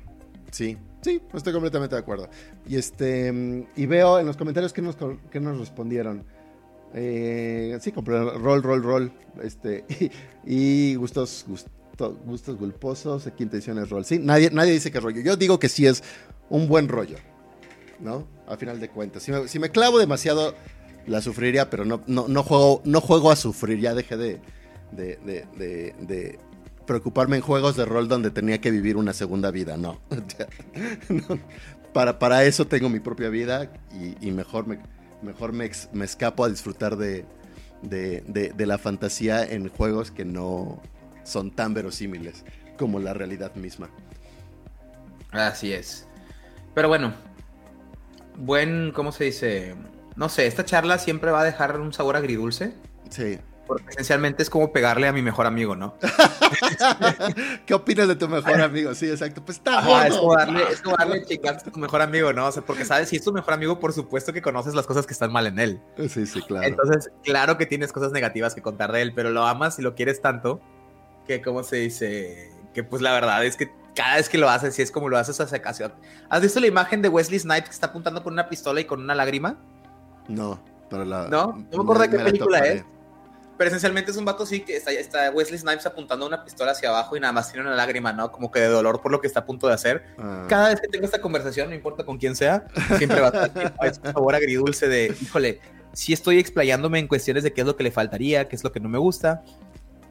[0.50, 2.28] sí, sí, estoy completamente de acuerdo.
[2.66, 4.96] Y este y veo en los comentarios que nos,
[5.30, 6.24] que nos respondieron.
[6.94, 9.12] Eh, sí, compré rol, rol, rol.
[9.42, 9.84] Este,
[10.44, 11.70] y, gustos, gustos,
[12.24, 14.04] gustos gulposos, quinta edición es rol.
[14.04, 15.22] Sí, nadie, nadie dice que es rollo.
[15.22, 16.02] Yo digo que sí es
[16.50, 17.16] un buen rollo.
[18.02, 18.26] ¿No?
[18.46, 19.22] A final de cuentas.
[19.22, 20.54] Si me, clavo demasiado,
[21.06, 23.80] la sufriría, pero no, no, juego, no juego a sufrir.
[23.80, 24.40] Ya dejé de,
[24.92, 26.38] de,
[26.86, 29.76] preocuparme en juegos de rol donde tenía que vivir una segunda vida.
[29.76, 30.00] No.
[31.92, 33.70] Para, para eso tengo mi propia vida
[34.22, 34.78] y, mejor, me,
[35.20, 37.26] mejor me, me, escapo a disfrutar de,
[37.82, 40.80] de la fantasía en juegos que no
[41.22, 42.46] son tan verosímiles
[42.78, 43.90] como la realidad misma.
[45.32, 46.06] Así es.
[46.74, 47.12] Pero bueno,
[48.36, 49.74] buen, ¿cómo se dice?
[50.16, 52.74] No sé, esta charla siempre va a dejar un sabor agridulce.
[53.10, 53.38] Sí.
[53.66, 55.94] Porque esencialmente es como pegarle a mi mejor amigo, ¿no?
[57.66, 58.94] ¿Qué opinas de tu mejor amigo?
[58.94, 59.42] Sí, exacto.
[59.44, 60.14] Pues está bueno.
[60.14, 62.48] Es como darle, es como darle a tu mejor amigo, ¿no?
[62.48, 65.06] O sea, porque sabes, si es tu mejor amigo, por supuesto que conoces las cosas
[65.06, 65.80] que están mal en él.
[66.09, 66.66] Sí, sí, claro.
[66.66, 69.94] Entonces, claro que tienes cosas negativas que contar de él, pero lo amas y lo
[69.94, 70.60] quieres tanto
[71.26, 72.51] que, ¿cómo se dice?
[72.72, 75.18] Que pues la verdad es que cada vez que lo haces, si es como lo
[75.18, 75.92] haces hace ocasión.
[76.28, 79.00] ¿Has visto la imagen de Wesley Snipes que está apuntando con una pistola y con
[79.00, 79.56] una lágrima?
[80.28, 81.28] No, pero la.
[81.28, 82.84] No, no me acuerdo de qué película es.
[83.58, 86.88] Pero esencialmente es un vato así que está, está, Wesley Snipes apuntando una pistola hacia
[86.88, 88.32] abajo y nada más tiene una lágrima, ¿no?
[88.32, 90.04] Como que de dolor por lo que está a punto de hacer.
[90.18, 90.46] Ah.
[90.48, 92.66] Cada vez que tengo esta conversación, no importa con quién sea,
[92.96, 93.46] siempre va a
[93.86, 95.60] estar un sabor agridulce de, híjole,
[95.92, 98.72] si estoy explayándome en cuestiones de qué es lo que le faltaría, qué es lo
[98.72, 99.44] que no me gusta,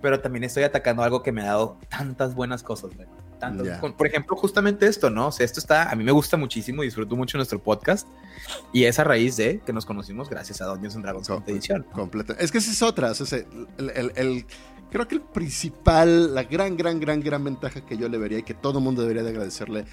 [0.02, 2.92] pero también estoy atacando algo que me ha dado tantas buenas cosas,
[3.98, 5.28] Por ejemplo, justamente esto, ¿no?
[5.28, 8.08] O sea, esto está, a mí me gusta muchísimo, disfruto mucho nuestro podcast
[8.74, 11.86] y es a raíz de que nos conocimos gracias a Dungeons and Dragons Com edición.
[11.92, 12.36] Completa.
[12.40, 14.46] Es que esa es otra, el,
[14.92, 18.44] creo que el principal, la gran, gran, gran, gran ventaja que yo le vería y
[18.44, 19.86] que todo el mundo debería de agradecerle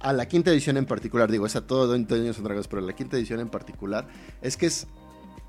[0.00, 2.94] a la quinta edición en particular, digo, es a todo Dungeons and Dragons, pero la
[2.94, 4.06] quinta edición en particular,
[4.42, 4.86] es que es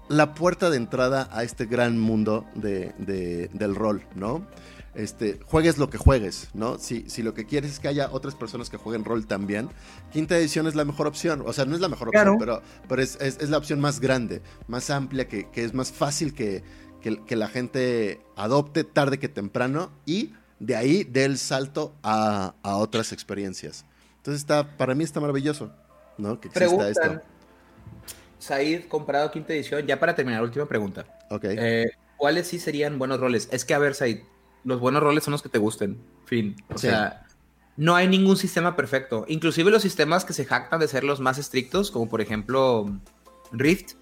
[0.10, 4.46] la puerta de entrada a este gran mundo de, del rol, ¿no?
[4.96, 6.80] Este, juegues lo que juegues, ¿no?
[6.80, 9.70] Si, si lo que quieres es que haya otras personas que jueguen rol también,
[10.12, 11.44] quinta edición es la mejor opción.
[11.46, 14.42] O sea, no es la mejor opción, pero, pero es, es, la opción más grande,
[14.68, 16.64] más amplia, que, que es más fácil que,
[17.02, 22.78] que, la gente adopte tarde que temprano y de ahí dé el salto a, a
[22.78, 23.86] otras experiencias.
[24.18, 25.72] Entonces está, para mí está maravilloso,
[26.18, 26.40] ¿no?
[26.40, 27.22] Que exista esto.
[28.40, 29.86] Said comprado quinta edición.
[29.86, 31.06] Ya para terminar, última pregunta.
[31.30, 31.46] Ok.
[31.46, 33.48] Eh, ¿Cuáles sí serían buenos roles?
[33.52, 34.20] Es que, a ver, Said,
[34.64, 35.98] los buenos roles son los que te gusten.
[36.26, 36.56] Fin.
[36.74, 37.26] O sea,
[37.78, 39.26] no hay ningún sistema perfecto.
[39.28, 43.00] Inclusive los sistemas que se jactan de ser los más estrictos, como por ejemplo
[43.52, 43.94] Rift,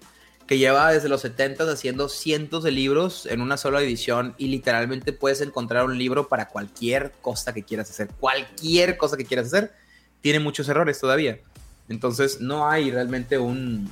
[0.46, 5.12] que lleva desde los 70 haciendo cientos de libros en una sola edición y literalmente
[5.12, 8.08] puedes encontrar un libro para cualquier cosa que quieras hacer.
[8.18, 9.72] Cualquier cosa que quieras hacer.
[10.20, 11.40] Tiene muchos errores todavía.
[11.88, 13.90] Entonces no hay realmente un,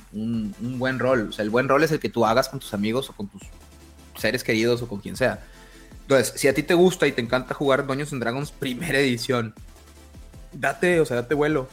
[0.59, 1.29] buen rol.
[1.29, 3.27] O sea, el buen rol es el que tú hagas con tus amigos o con
[3.27, 3.43] tus
[4.17, 5.43] seres queridos o con quien sea.
[6.01, 9.53] Entonces, si a ti te gusta y te encanta jugar Dungeons and Dragons primera edición,
[10.51, 11.67] date, o sea, date vuelo.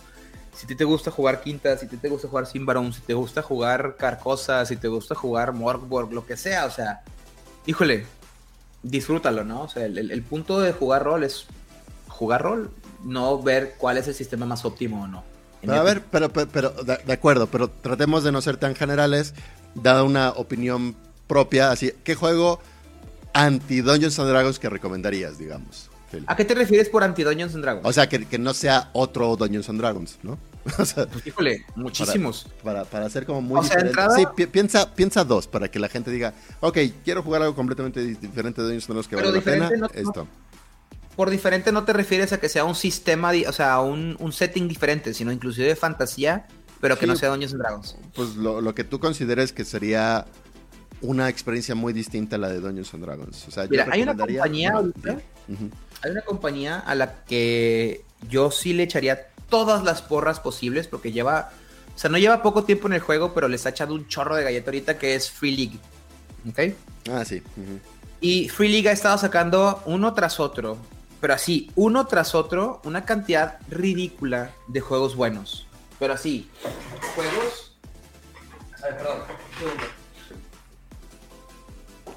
[0.55, 3.01] Si a ti te gusta jugar quinta, si a ti te gusta jugar Simbaron, si
[3.01, 7.03] te gusta jugar Carcosa, si te gusta jugar Morgborg, lo que sea, o sea,
[7.65, 8.05] híjole,
[8.83, 9.63] disfrútalo, ¿no?
[9.63, 11.47] O sea, el punto de jugar rol es
[12.07, 12.71] jugar rol,
[13.03, 15.32] no ver cuál es el sistema más óptimo o no
[15.69, 19.35] a ver, pero, pero, de, acuerdo, pero tratemos de no ser tan generales,
[19.75, 22.61] dada una opinión propia, así, ¿qué juego
[23.33, 25.91] anti Dungeons and Dragons que recomendarías, digamos?
[26.27, 27.87] ¿A qué te refieres por anti Dungeons and Dragons?
[27.87, 30.39] O sea, que, no sea otro Dungeons and Dragons, ¿no?
[30.79, 32.47] o sea, pues, híjole, muchísimos.
[32.63, 33.99] Para, para, hacer como muy diferente.
[34.17, 38.61] Sí, piensa, piensa dos, para que la gente diga, ok, quiero jugar algo completamente diferente
[38.61, 40.29] de Dungeons and Dragons que vale la pena, esto
[41.17, 44.69] por diferente no te refieres a que sea un sistema, o sea, un, un setting
[44.69, 46.47] diferente, sino inclusive de fantasía,
[46.81, 47.97] pero que no sea Dungeons and Dragons.
[48.15, 50.27] Pues lo, que tú consideres que sería
[51.01, 53.49] una experiencia muy distinta a la de Dungeons and Dragons.
[53.49, 54.73] O sea, Mira, hay una compañía
[56.05, 61.13] hay una compañía a la que yo sí le echaría todas las porras posibles porque
[61.13, 61.53] lleva,
[61.95, 64.35] o sea, no lleva poco tiempo en el juego, pero les ha echado un chorro
[64.35, 65.79] de galleta ahorita que es Free League.
[66.49, 66.75] ¿Ok?
[67.11, 67.43] Ah, sí.
[68.21, 70.79] Y Free League ha estado sacando uno tras otro
[71.23, 75.69] pero así, uno tras otro, una cantidad ridícula de juegos buenos.
[76.01, 76.51] Pero así,
[77.15, 77.79] juegos...
[78.83, 79.19] A ver, perdón.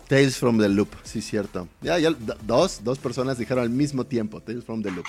[0.07, 1.67] Tales from the Loop, sí, cierto.
[1.81, 5.05] Ya, ya, dos, dos personas dijeron al mismo tiempo, Tales from the Loop.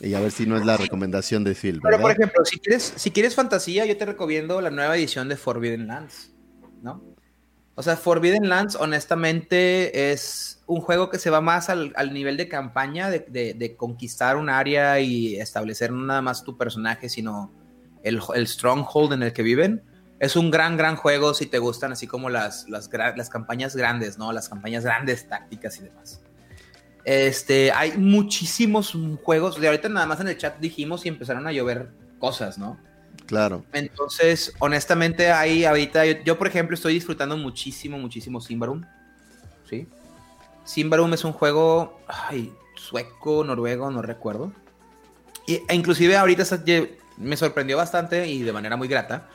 [0.00, 1.80] Y a ver si no es la recomendación de Phil.
[1.82, 5.38] Pero por ejemplo, si quieres, si quieres fantasía, yo te recomiendo la nueva edición de
[5.38, 6.30] Forbidden Lands,
[6.82, 7.02] ¿no?
[7.74, 12.48] O sea, Forbidden Lands, honestamente, es un juego que se va más al, nivel de
[12.48, 17.52] campaña, de, conquistar un área y establecer no nada más tu personaje, sino
[18.02, 19.82] el, stronghold en el que viven.
[20.20, 24.16] Es un gran, gran juego si te gustan así como las, las, las campañas grandes,
[24.16, 24.32] ¿no?
[24.32, 26.20] Las campañas grandes, tácticas y demás.
[27.04, 29.60] Este, hay muchísimos juegos.
[29.60, 32.78] De ahorita nada más en el chat dijimos y empezaron a llover cosas, ¿no?
[33.26, 33.64] Claro.
[33.72, 38.82] Entonces, honestamente, ahí ahorita, yo, por ejemplo estoy disfrutando muchísimo, muchísimo Simbarum.
[39.68, 39.86] ¿Sí?
[40.64, 44.52] Simbarum es un juego ay, sueco, noruego, no recuerdo.
[45.46, 46.44] Y, e inclusive ahorita
[47.16, 49.28] me sorprendió bastante y de manera muy grata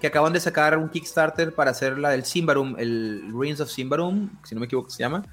[0.00, 4.28] que acaban de sacar un Kickstarter para hacer la del Simbarum, el Ruins of Simbarum,
[4.44, 5.24] si no me equivoco se llama,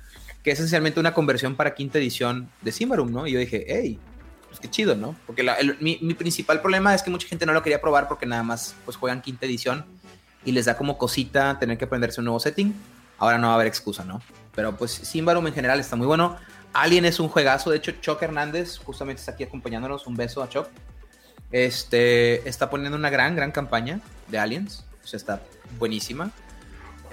[0.44, 3.28] que es esencialmente una conversión para quinta edición de Simbarum, ¿no?
[3.28, 4.00] Y yo dije, hey,
[4.48, 5.16] pues qué chido, ¿no?
[5.28, 5.44] Porque
[5.80, 8.98] mi, principal problema es que mucha gente no lo quería probar porque nada más pues
[8.98, 9.86] juegan quinta edición
[10.46, 12.74] y les da como cosita tener que aprenderse un nuevo setting.
[13.18, 14.22] Ahora no va a haber excusa, ¿no?
[14.56, 16.38] Pero pues Simbarum en general está muy bueno.
[16.74, 17.70] Alien es un juegazo.
[17.70, 20.08] De hecho, Choc Hernández justamente está aquí acompañándonos.
[20.08, 20.68] Un beso a Choc.
[21.52, 24.86] Este está poniendo una gran, gran campaña de Aliens.
[25.04, 25.42] O sea, está
[25.80, 26.32] buenísima.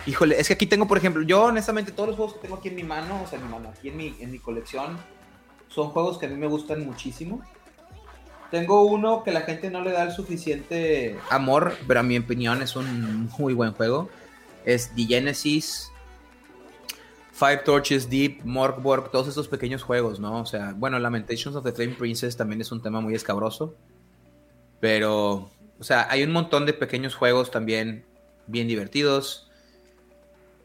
[0.06, 2.69] Híjole, es que aquí tengo, por ejemplo, yo honestamente todos los juegos que tengo aquí
[2.69, 4.97] en mi mano, o sea, en mi mano, aquí en mi, en mi colección,
[5.69, 7.43] son juegos que a mí me gustan muchísimo.
[8.51, 12.62] Tengo uno que la gente no le da el suficiente amor, pero a mi opinión
[12.62, 14.09] es un muy buen juego.
[14.65, 15.90] Es The Genesis,
[17.39, 20.40] Five Torches Deep, Morkborg, todos esos pequeños juegos, ¿no?
[20.40, 23.77] O sea, bueno, Lamentations of the Flame Princess también es un tema muy escabroso.
[24.81, 25.48] Pero,
[25.78, 28.05] o sea, hay un montón de pequeños juegos también
[28.48, 29.48] bien divertidos.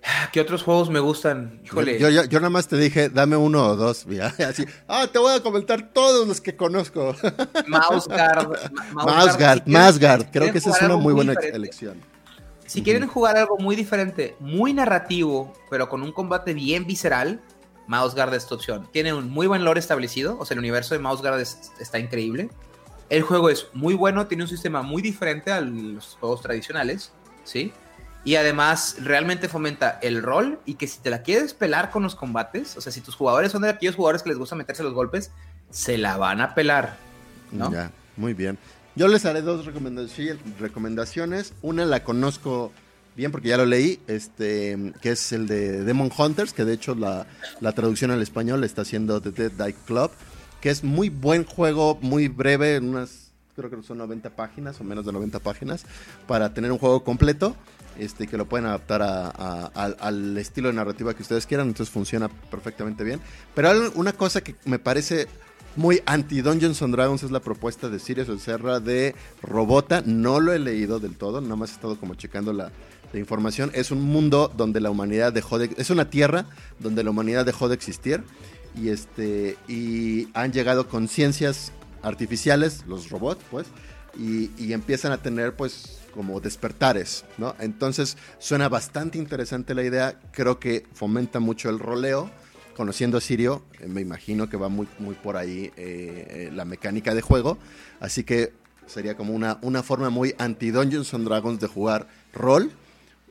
[0.33, 1.61] ¿Qué otros juegos me gustan?
[1.63, 1.99] Híjole.
[1.99, 4.07] Yo, yo, nada más te dije, dame uno o dos.
[4.39, 7.15] Así, ah, te voy a comentar todos los que conozco.
[7.67, 8.71] Mouseguard.
[8.93, 10.31] Mouseguard, Mouseguard.
[10.31, 12.01] Creo que esa es una muy buena elección.
[12.73, 17.39] Si quieren jugar algo muy diferente, muy narrativo, pero con un combate bien visceral,
[17.85, 18.89] Mouseguard es tu opción.
[18.91, 22.49] Tiene un muy buen lore establecido, o sea, el universo de Mouseguard está increíble.
[23.11, 27.11] El juego es muy bueno, tiene un sistema muy diferente a los juegos tradicionales,
[27.43, 27.71] ¿sí?
[28.25, 32.15] Y además realmente fomenta el rol y que si te la quieres pelar con los
[32.15, 34.95] combates, o sea, si tus jugadores son de aquellos jugadores que les gusta meterse los
[34.95, 35.29] golpes,
[35.69, 36.97] se la van a pelar,
[37.51, 37.71] ¿no?
[37.71, 38.57] Ya, muy bien.
[38.95, 41.53] Yo les haré dos recomendaciones.
[41.61, 42.71] Una la conozco
[43.15, 46.93] bien porque ya lo leí, este, que es el de Demon Hunters, que de hecho
[46.93, 47.25] la,
[47.59, 50.11] la traducción al español está haciendo The Dead Die Club,
[50.61, 55.05] que es muy buen juego, muy breve, unas, creo que son 90 páginas o menos
[55.05, 55.85] de 90 páginas,
[56.27, 57.55] para tener un juego completo
[57.97, 63.03] este, que lo pueden adaptar al estilo de narrativa que ustedes quieran, entonces funciona perfectamente
[63.03, 63.19] bien.
[63.53, 65.27] Pero una cosa que me parece
[65.75, 70.03] muy anti Dungeons and Dragons es la propuesta de Sirius Serra de Robota.
[70.05, 72.71] No lo he leído del todo, nada más he estado como checando la,
[73.13, 73.69] información.
[73.75, 75.69] Es un mundo donde la humanidad dejó de...
[75.77, 76.47] Es una tierra
[76.79, 78.23] donde la humanidad dejó de existir
[78.75, 81.71] y, este, y han llegado conciencias
[82.01, 83.67] artificiales, los robots, pues,
[84.17, 87.55] y, y empiezan a tener pues como despertares, ¿no?
[87.59, 92.31] Entonces suena bastante interesante la idea, creo que fomenta mucho el roleo.
[92.75, 96.65] Conociendo a Sirio, eh, me imagino que va muy, muy por ahí eh, eh, la
[96.65, 97.57] mecánica de juego,
[97.99, 98.53] así que
[98.85, 102.71] sería como una, una forma muy anti-Dungeons and Dragons de jugar rol,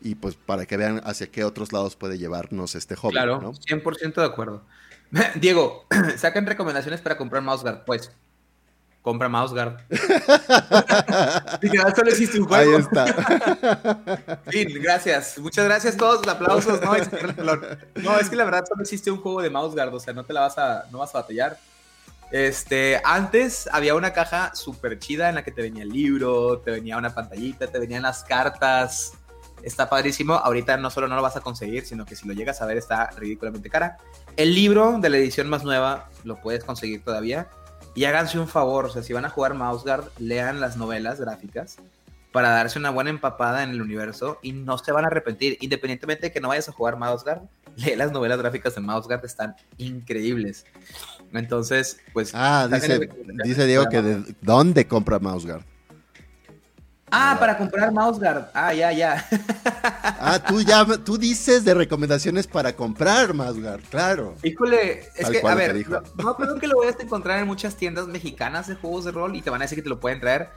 [0.00, 3.12] y pues para que vean hacia qué otros lados puede llevarnos este hobby.
[3.12, 3.52] Claro, ¿no?
[3.54, 4.62] 100% de acuerdo.
[5.40, 5.86] Diego,
[6.16, 8.12] saquen recomendaciones para comprar Mouseguard, pues
[9.02, 9.78] compra Mouseguard.
[11.60, 12.76] Literal, solo existe un juego.
[12.76, 14.38] Ahí está.
[14.48, 15.38] Fin, gracias.
[15.38, 16.26] Muchas gracias a todos.
[16.26, 16.80] Aplausos.
[16.80, 16.92] No,
[17.96, 19.92] no, es que la verdad solo existe un juego de Mouseguard.
[19.92, 21.58] O sea, no te la vas a, no vas a batallar.
[22.30, 26.70] Este, antes había una caja súper chida en la que te venía el libro, te
[26.70, 29.14] venía una pantallita, te venían las cartas.
[29.62, 30.34] Está padrísimo.
[30.34, 32.78] Ahorita no solo no lo vas a conseguir, sino que si lo llegas a ver
[32.78, 33.98] está ridículamente cara.
[34.36, 37.48] El libro de la edición más nueva lo puedes conseguir todavía
[37.94, 41.76] y háganse un favor, o sea, si van a jugar Mouseguard, lean las novelas gráficas
[42.32, 45.58] para darse una buena empapada en el universo y no se van a arrepentir.
[45.60, 47.42] Independientemente de que no vayas a jugar Mouseguard,
[47.76, 50.64] lee las novelas gráficas de Mouseguard, están increíbles.
[51.32, 52.32] Entonces, pues...
[52.34, 53.08] Ah, dice,
[53.44, 55.64] dice Diego que de dónde compra Mouseguard.
[57.14, 58.46] Ah, para comprar Mouseguard.
[58.54, 59.22] Ah, ya, ya.
[60.18, 64.34] ah, tú ya, tú dices de recomendaciones para comprar Mouseguard, claro.
[64.42, 65.86] Híjole, es que, a ver,
[66.16, 69.36] no creo que lo vayas a encontrar en muchas tiendas mexicanas de juegos de rol
[69.36, 70.48] y te van a decir que te lo pueden traer.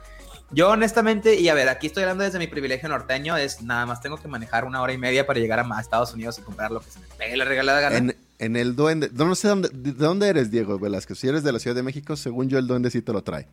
[0.50, 4.00] Yo honestamente, y a ver, aquí estoy hablando desde mi privilegio norteño, es nada más
[4.00, 6.80] tengo que manejar una hora y media para llegar a Estados Unidos y comprar lo
[6.80, 7.96] que se me pegue la regalada gana.
[7.96, 11.14] En, en el duende, no sé dónde, de dónde eres, Diego Velasco.
[11.14, 13.48] Si eres de la Ciudad de México, según yo el duende sí te lo trae.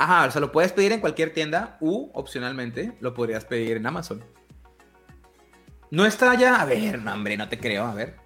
[0.00, 3.86] Ajá, o sea, lo puedes pedir en cualquier tienda u, opcionalmente, lo podrías pedir en
[3.86, 4.24] Amazon.
[5.90, 6.58] No está ya.
[6.62, 7.84] A ver, no, hombre, no te creo.
[7.84, 8.16] A ver.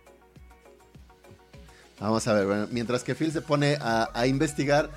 [1.98, 4.88] Vamos a ver, mientras que Phil se pone a, investigar,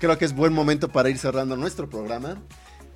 [0.00, 2.38] creo que es buen momento para ir cerrando nuestro programa.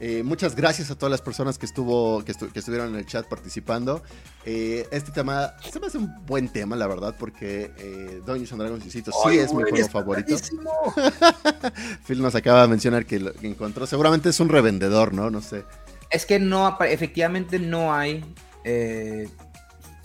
[0.01, 4.03] Eh, muchas gracias a todas las personas que, estuvo, que, estuvieron en el chat participando.
[4.45, 8.63] Eh, este tema se me hace un buen tema, la verdad, porque eh, Dungeons and
[8.63, 9.03] Dragons sí
[9.39, 10.37] es mi juego favorito.
[12.07, 13.87] Phil nos acaba de mencionar que lo que encontró.
[13.87, 15.31] Seguramente es un revendedor, ¿no?
[15.31, 15.65] No sé.
[16.11, 18.25] Es que no, efectivamente no hay.
[18.65, 19.29] Eh,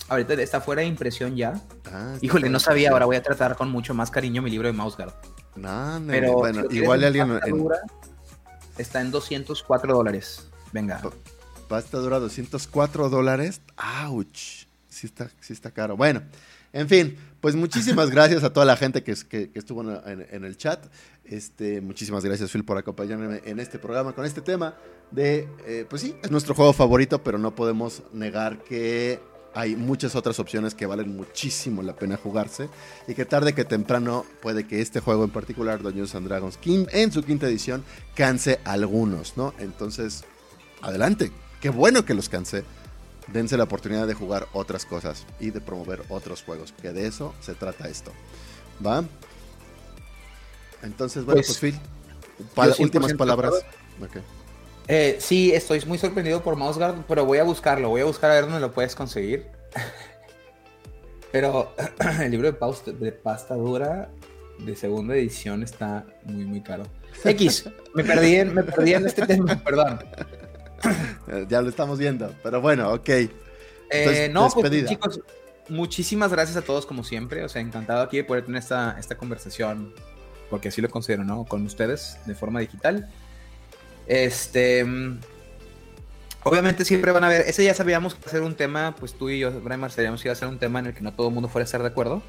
[0.09, 1.53] ahorita está fuera de impresión ya.
[1.91, 2.91] Ah, Híjole, no sabía.
[2.91, 5.13] Ahora voy a tratar con mucho más cariño mi libro de Mouseguard.
[5.55, 7.39] No, no, Pero bueno, igual alguien.
[8.77, 10.47] Está en 204 dólares.
[10.71, 11.01] Venga.
[11.67, 13.61] Pasta dura 204 dólares.
[13.77, 14.65] ¡Auch!
[14.89, 15.97] Sí está, sí está caro.
[15.97, 16.21] Bueno,
[16.71, 20.85] en fin, pues muchísimas gracias a toda la gente que, que, estuvo en, el chat.
[21.23, 24.75] Este, muchísimas gracias, Phil, por acompañarme en este programa con este tema
[25.11, 29.19] de, eh, pues sí, es nuestro juego favorito, pero no podemos negar que
[29.53, 32.69] hay muchas otras opciones que valen muchísimo la pena jugarse
[33.07, 36.85] y que tarde que temprano puede que este juego en particular, Dungeons and Dragons King,
[36.91, 37.83] en su quinta edición,
[38.15, 39.53] canse algunos, ¿no?
[39.59, 40.23] Entonces,
[40.81, 41.31] adelante.
[41.61, 42.63] Qué bueno que los canse.
[43.31, 47.33] Dense la oportunidad de jugar otras cosas y de promover otros juegos, que de eso
[47.39, 48.11] se trata esto.
[48.85, 49.05] ¿Va?
[50.81, 51.79] Entonces, bueno, pues, pues Phil,
[52.79, 53.53] últimas palabras.
[54.87, 58.35] Eh, sí, estoy muy sorprendido por Mousegard, pero voy a buscarlo, voy a buscar a
[58.35, 59.47] ver dónde lo puedes conseguir.
[61.31, 61.73] pero
[62.21, 64.09] el libro de, de pasta dura
[64.59, 66.83] de segunda edición está muy, muy caro.
[67.23, 69.99] X, me perdí en, me perdí en este tema, perdón.
[71.49, 73.09] ya lo estamos viendo, pero bueno, ok.
[73.89, 75.21] Eh, no, pues, chicos,
[75.69, 77.43] muchísimas gracias a todos como siempre.
[77.43, 79.93] O sea, encantado aquí de poder tener esta, esta conversación,
[80.49, 81.45] porque así lo considero, ¿no?
[81.45, 83.09] Con ustedes de forma digital.
[84.07, 84.85] Este.
[86.45, 89.39] Obviamente siempre van a ver, ese ya sabíamos que hacer un tema, pues tú y
[89.39, 91.33] yo, Brian, sabíamos que iba a ser un tema en el que no todo el
[91.33, 92.21] mundo fuera a estar de acuerdo.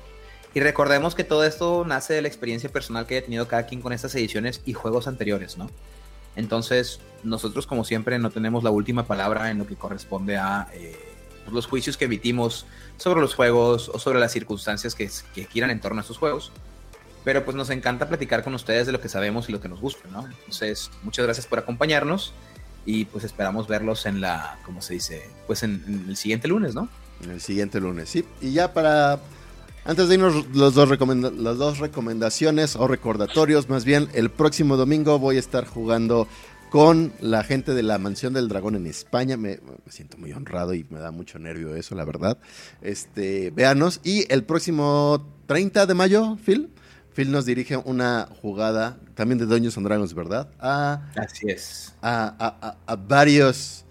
[0.54, 3.82] Y recordemos que todo esto nace de la experiencia personal que haya tenido cada quien
[3.82, 5.68] con estas ediciones y juegos anteriores, ¿no?
[6.36, 10.96] Entonces, nosotros como siempre no tenemos la última palabra en lo que corresponde a eh,
[11.50, 15.80] los juicios que emitimos sobre los juegos o sobre las circunstancias que, que quieran en
[15.80, 16.52] torno a estos juegos.
[17.24, 19.80] Pero pues nos encanta platicar con ustedes de lo que sabemos y lo que nos
[19.80, 20.26] gusta, ¿no?
[20.26, 22.34] Entonces, muchas gracias por acompañarnos
[22.86, 25.28] y pues esperamos verlos en la, ¿cómo se dice?
[25.46, 26.88] Pues en, el siguiente lunes, ¿no?
[27.22, 28.24] En el siguiente lunes, sí.
[28.40, 29.20] Y ya para,
[29.84, 35.18] antes de irnos los dos las dos recomendaciones o recordatorios, más bien, el próximo domingo
[35.18, 36.28] voy a estar jugando
[36.68, 39.36] con la gente de la Mansión del Dragón en España.
[39.36, 42.36] Me, me, siento muy honrado y me da mucho nervio eso, la verdad.
[42.82, 44.00] Este, véanos.
[44.02, 46.70] Y el próximo 30 de mayo, Phil,
[47.14, 50.48] Phil nos dirige una jugada también de Dungeons and Dragons, ¿verdad?
[51.16, 51.94] Así es.
[52.02, 52.76] A,
[53.08, 53.84] varios,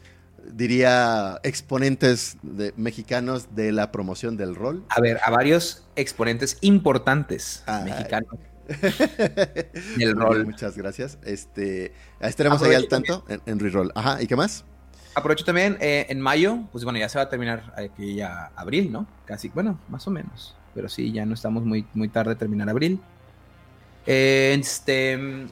[0.52, 4.84] diría, exponentes de, mexicanos de la promoción del rol.
[4.90, 8.32] A ver, a varios exponentes importantes mexicanos.
[9.98, 10.45] del rol.
[10.45, 11.18] Muchas gracias.
[11.24, 13.91] Este, estaremos ahí al tanto en, en Reroll.
[13.94, 14.64] Ajá, ¿y qué más?
[15.16, 18.91] Aprovecho también eh, en mayo, pues bueno, ya se va a terminar aquí ya abril,
[18.91, 19.06] ¿no?
[19.26, 20.56] Casi, bueno, más o menos.
[20.74, 23.00] Pero sí, ya no estamos muy, muy tarde de terminar abril.
[24.06, 25.48] Este,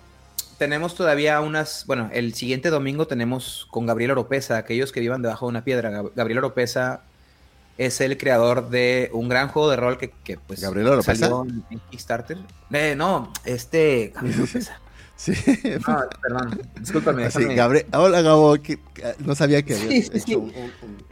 [0.57, 5.47] tenemos todavía unas, bueno, el siguiente domingo tenemos con Gabriel Oropesa, aquellos que vivan debajo
[5.47, 6.03] de una piedra.
[6.15, 7.01] Gabriel Oropesa
[7.77, 11.47] es el creador de un gran juego de rol que, que pues Gabriel Oropesa salió
[11.71, 12.37] en Kickstarter.
[12.71, 14.79] Eh, no, este Gabriel Oropesa.
[15.15, 15.33] Sí.
[15.87, 17.31] No, perdón, discúlpame.
[17.31, 18.55] Sí, Gabriel, hola Gabo,
[19.19, 20.53] no sabía que había hecho un,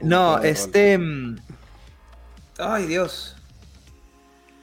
[0.01, 0.97] No, este...
[0.97, 1.37] Mm,
[2.59, 3.35] ay, Dios.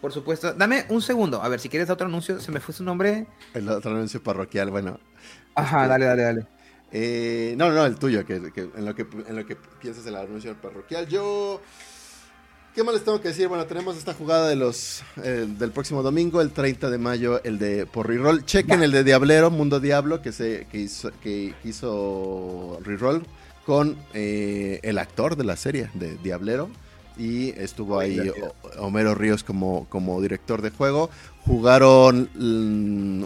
[0.01, 0.53] Por supuesto.
[0.53, 1.43] Dame un segundo.
[1.43, 3.27] A ver, si quieres otro anuncio, se me fue su nombre.
[3.55, 4.99] El otro anuncio parroquial, bueno.
[5.55, 6.47] Ajá, este, dale, dale, dale.
[6.93, 10.55] Eh, no, no, el tuyo, que, en, lo que en lo que piensas el anuncio
[10.61, 11.09] parroquial.
[11.09, 11.61] Yo.
[12.75, 13.49] ¿Qué más les tengo que decir?
[13.49, 17.59] Bueno, tenemos esta jugada de los eh, del próximo domingo, el 30 de mayo, el
[17.59, 18.45] de por reroll.
[18.45, 23.27] Chequen el de Diablero, Mundo Diablo, que se que hizo, que hizo reroll
[23.65, 26.69] con eh, el actor de la serie de Diablero
[27.17, 28.21] y estuvo ahí
[28.79, 31.11] Homero Ríos como, como director de juego.
[31.45, 32.29] Jugaron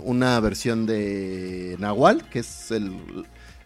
[0.04, 2.92] una versión de Nahual, que es el,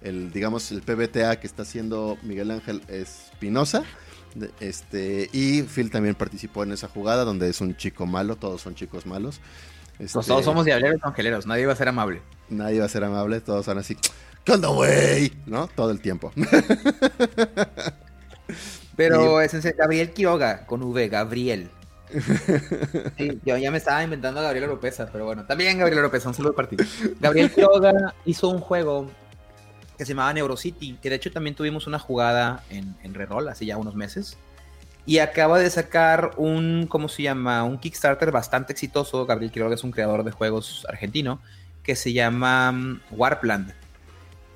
[0.01, 3.83] el, digamos, el PBTA que está haciendo Miguel Ángel Espinosa.
[4.61, 8.75] Este, y Phil también participó en esa jugada donde es un chico malo, todos son
[8.75, 9.41] chicos malos.
[9.99, 12.21] Pues todos este, somos diableros angeleros, nadie va a ser amable.
[12.49, 13.97] Nadie va a ser amable, todos son así,
[14.43, 15.33] ¿qué onda, güey?
[15.47, 15.69] ¿No?
[15.69, 16.33] Todo el tiempo.
[18.97, 21.71] Pero es Gabriel Quiroga, con V, Gabriel.
[23.17, 26.35] Sí, yo ya me estaba inventando a Gabriel Oropesa, pero bueno, también Gabriel Oropesa, un
[26.35, 26.85] saludo partido.
[27.21, 29.11] Gabriel Quiroga hizo un juego
[29.97, 33.67] que se llamaba Neurocity, que de hecho también tuvimos una jugada en, en Reroll hace
[33.67, 34.37] ya unos meses.
[35.07, 37.63] Y acaba de sacar un, ¿cómo se llama?
[37.65, 39.27] Un Kickstarter bastante exitoso.
[39.27, 41.41] Gabriel Quiroga es un creador de juegos argentino
[41.83, 43.75] que se llama mm, Warpland.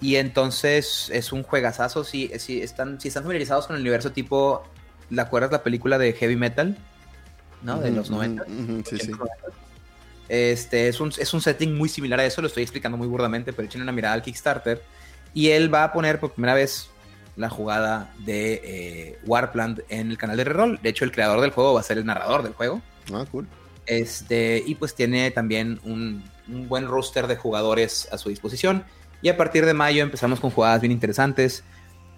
[0.01, 2.05] Y entonces es un juegazazo.
[2.05, 4.62] Si, si, están, si están familiarizados con el universo tipo,
[5.11, 6.77] ¿la acuerdas la película de Heavy Metal?
[7.62, 7.81] ¿No?
[7.81, 8.45] De los 90.
[8.85, 9.12] sí, sí.
[10.29, 13.53] Este, es un, es un setting muy similar a eso, lo estoy explicando muy burdamente,
[13.53, 14.83] pero echen una mirada al Kickstarter.
[15.35, 16.91] Y él va a poner por primera vez
[17.37, 20.81] la jugada de eh, Warpland en el canal de Reroll.
[20.83, 22.83] De hecho, el creador del juego va a ser el narrador del juego.
[23.12, 23.47] Ah, cool.
[23.87, 28.85] Este, y pues tiene también un, un buen roster de jugadores a su disposición.
[29.20, 31.65] Y a partir de mayo empezamos con jugadas bien interesantes.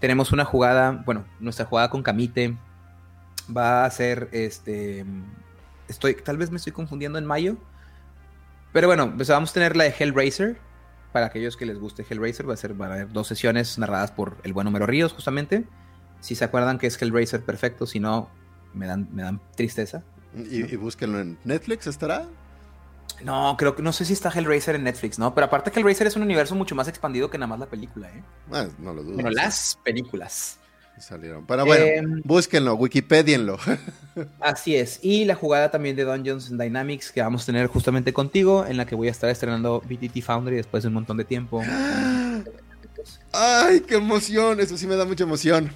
[0.00, 2.56] Tenemos una jugada, bueno, nuestra jugada con Camite
[3.54, 5.04] va a ser este.
[5.88, 7.56] Estoy, tal vez me estoy confundiendo en mayo.
[8.72, 10.58] Pero bueno, pues vamos a tener la de Hellraiser.
[11.12, 14.52] Para aquellos que les guste Hellraiser, va a ser haber dos sesiones narradas por el
[14.52, 15.64] buen Homero Ríos, justamente.
[16.20, 18.30] Si se acuerdan que es Hellraiser perfecto, si no,
[18.74, 20.04] me dan, me dan tristeza.
[20.36, 22.28] ¿Y, y búsquenlo en Netflix, ¿estará?
[23.24, 25.34] No, creo que no sé si está Hellraiser en Netflix, ¿no?
[25.34, 28.22] Pero aparte Hellraiser es un universo mucho más expandido que nada más la película, ¿eh?
[28.52, 29.14] Ah, no lo dudo.
[29.14, 30.58] Bueno, las películas.
[30.98, 31.46] Salieron.
[31.46, 33.58] Pero bueno, em, búsquenlo, Wikipedienlo.
[34.40, 35.00] así es.
[35.02, 38.76] Y la jugada también de Dungeons and Dynamics que vamos a tener justamente contigo, en
[38.76, 41.62] la que voy a estar estrenando BTT Foundry después de un montón de tiempo.
[43.32, 44.60] ¡Ay, qué emoción!
[44.60, 45.72] Eso sí me da mucha emoción.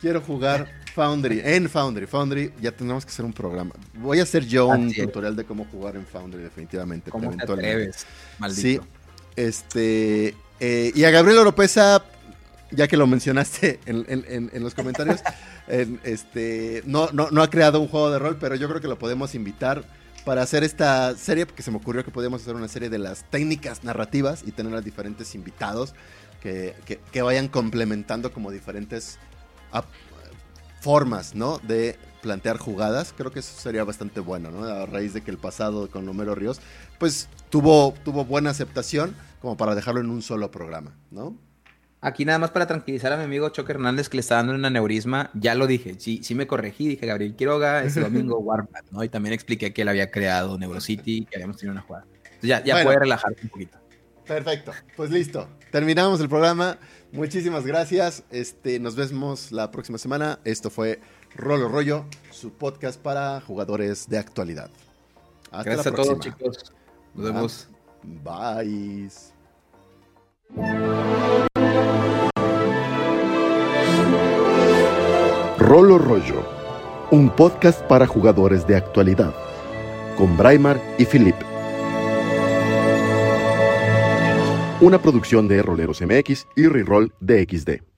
[0.00, 2.06] Quiero jugar Foundry, en Foundry.
[2.06, 3.74] Foundry, ya tenemos que hacer un programa.
[3.94, 7.10] Voy a hacer yo un tutorial de cómo jugar en Foundry, definitivamente.
[7.10, 8.06] ¿Cómo te atreves,
[8.38, 8.62] maldito?
[8.62, 8.80] Sí.
[9.34, 12.04] Este, eh, y a Gabriel Oropesa,
[12.70, 15.20] ya que lo mencionaste en, los comentarios,
[15.66, 18.98] este, no, no, no ha creado un juego de rol, pero yo creo que lo
[18.98, 19.84] podemos invitar
[20.24, 23.28] para hacer esta serie, porque se me ocurrió que podíamos hacer una serie de las
[23.30, 25.92] técnicas narrativas y tener a diferentes invitados
[26.40, 26.76] que,
[27.10, 29.18] que vayan complementando como diferentes
[30.84, 31.58] formas, ¿no?
[31.60, 33.14] De plantear jugadas.
[33.16, 34.64] Creo que eso sería bastante bueno, ¿no?
[34.64, 36.60] A raíz de que el pasado con Homero Ríos,
[36.98, 41.38] pues tuvo, tuvo buena aceptación como para dejarlo en un solo programa, ¿no?
[42.02, 44.62] Aquí nada más para tranquilizar a mi amigo Choque Hernández que le está dando un
[44.62, 49.02] aneurisma, ya lo dije, sí, sí me corregí, dije Gabriel Quiroga, ese domingo Warpath, ¿no?
[49.02, 52.04] Y también expliqué que él había creado NeuroCity, que habíamos tenido una jugada.
[52.24, 53.78] Entonces ya, ya puede relajarse un poquito.
[54.26, 55.48] Perfecto, pues listo.
[55.70, 56.78] Terminamos el programa.
[57.12, 58.24] Muchísimas gracias.
[58.30, 60.38] Este, nos vemos la próxima semana.
[60.44, 61.00] Esto fue
[61.36, 64.70] Rolo Rollo, su podcast para jugadores de actualidad.
[65.50, 66.72] Hasta gracias a todos, chicos.
[67.14, 67.68] Nos vemos.
[68.02, 69.10] Bye.
[75.58, 76.42] Rolo Rollo,
[77.10, 79.34] un podcast para jugadores de actualidad,
[80.16, 81.53] con Braimar y Philip
[84.80, 87.93] una producción de Roleros MX y Reroll DXD.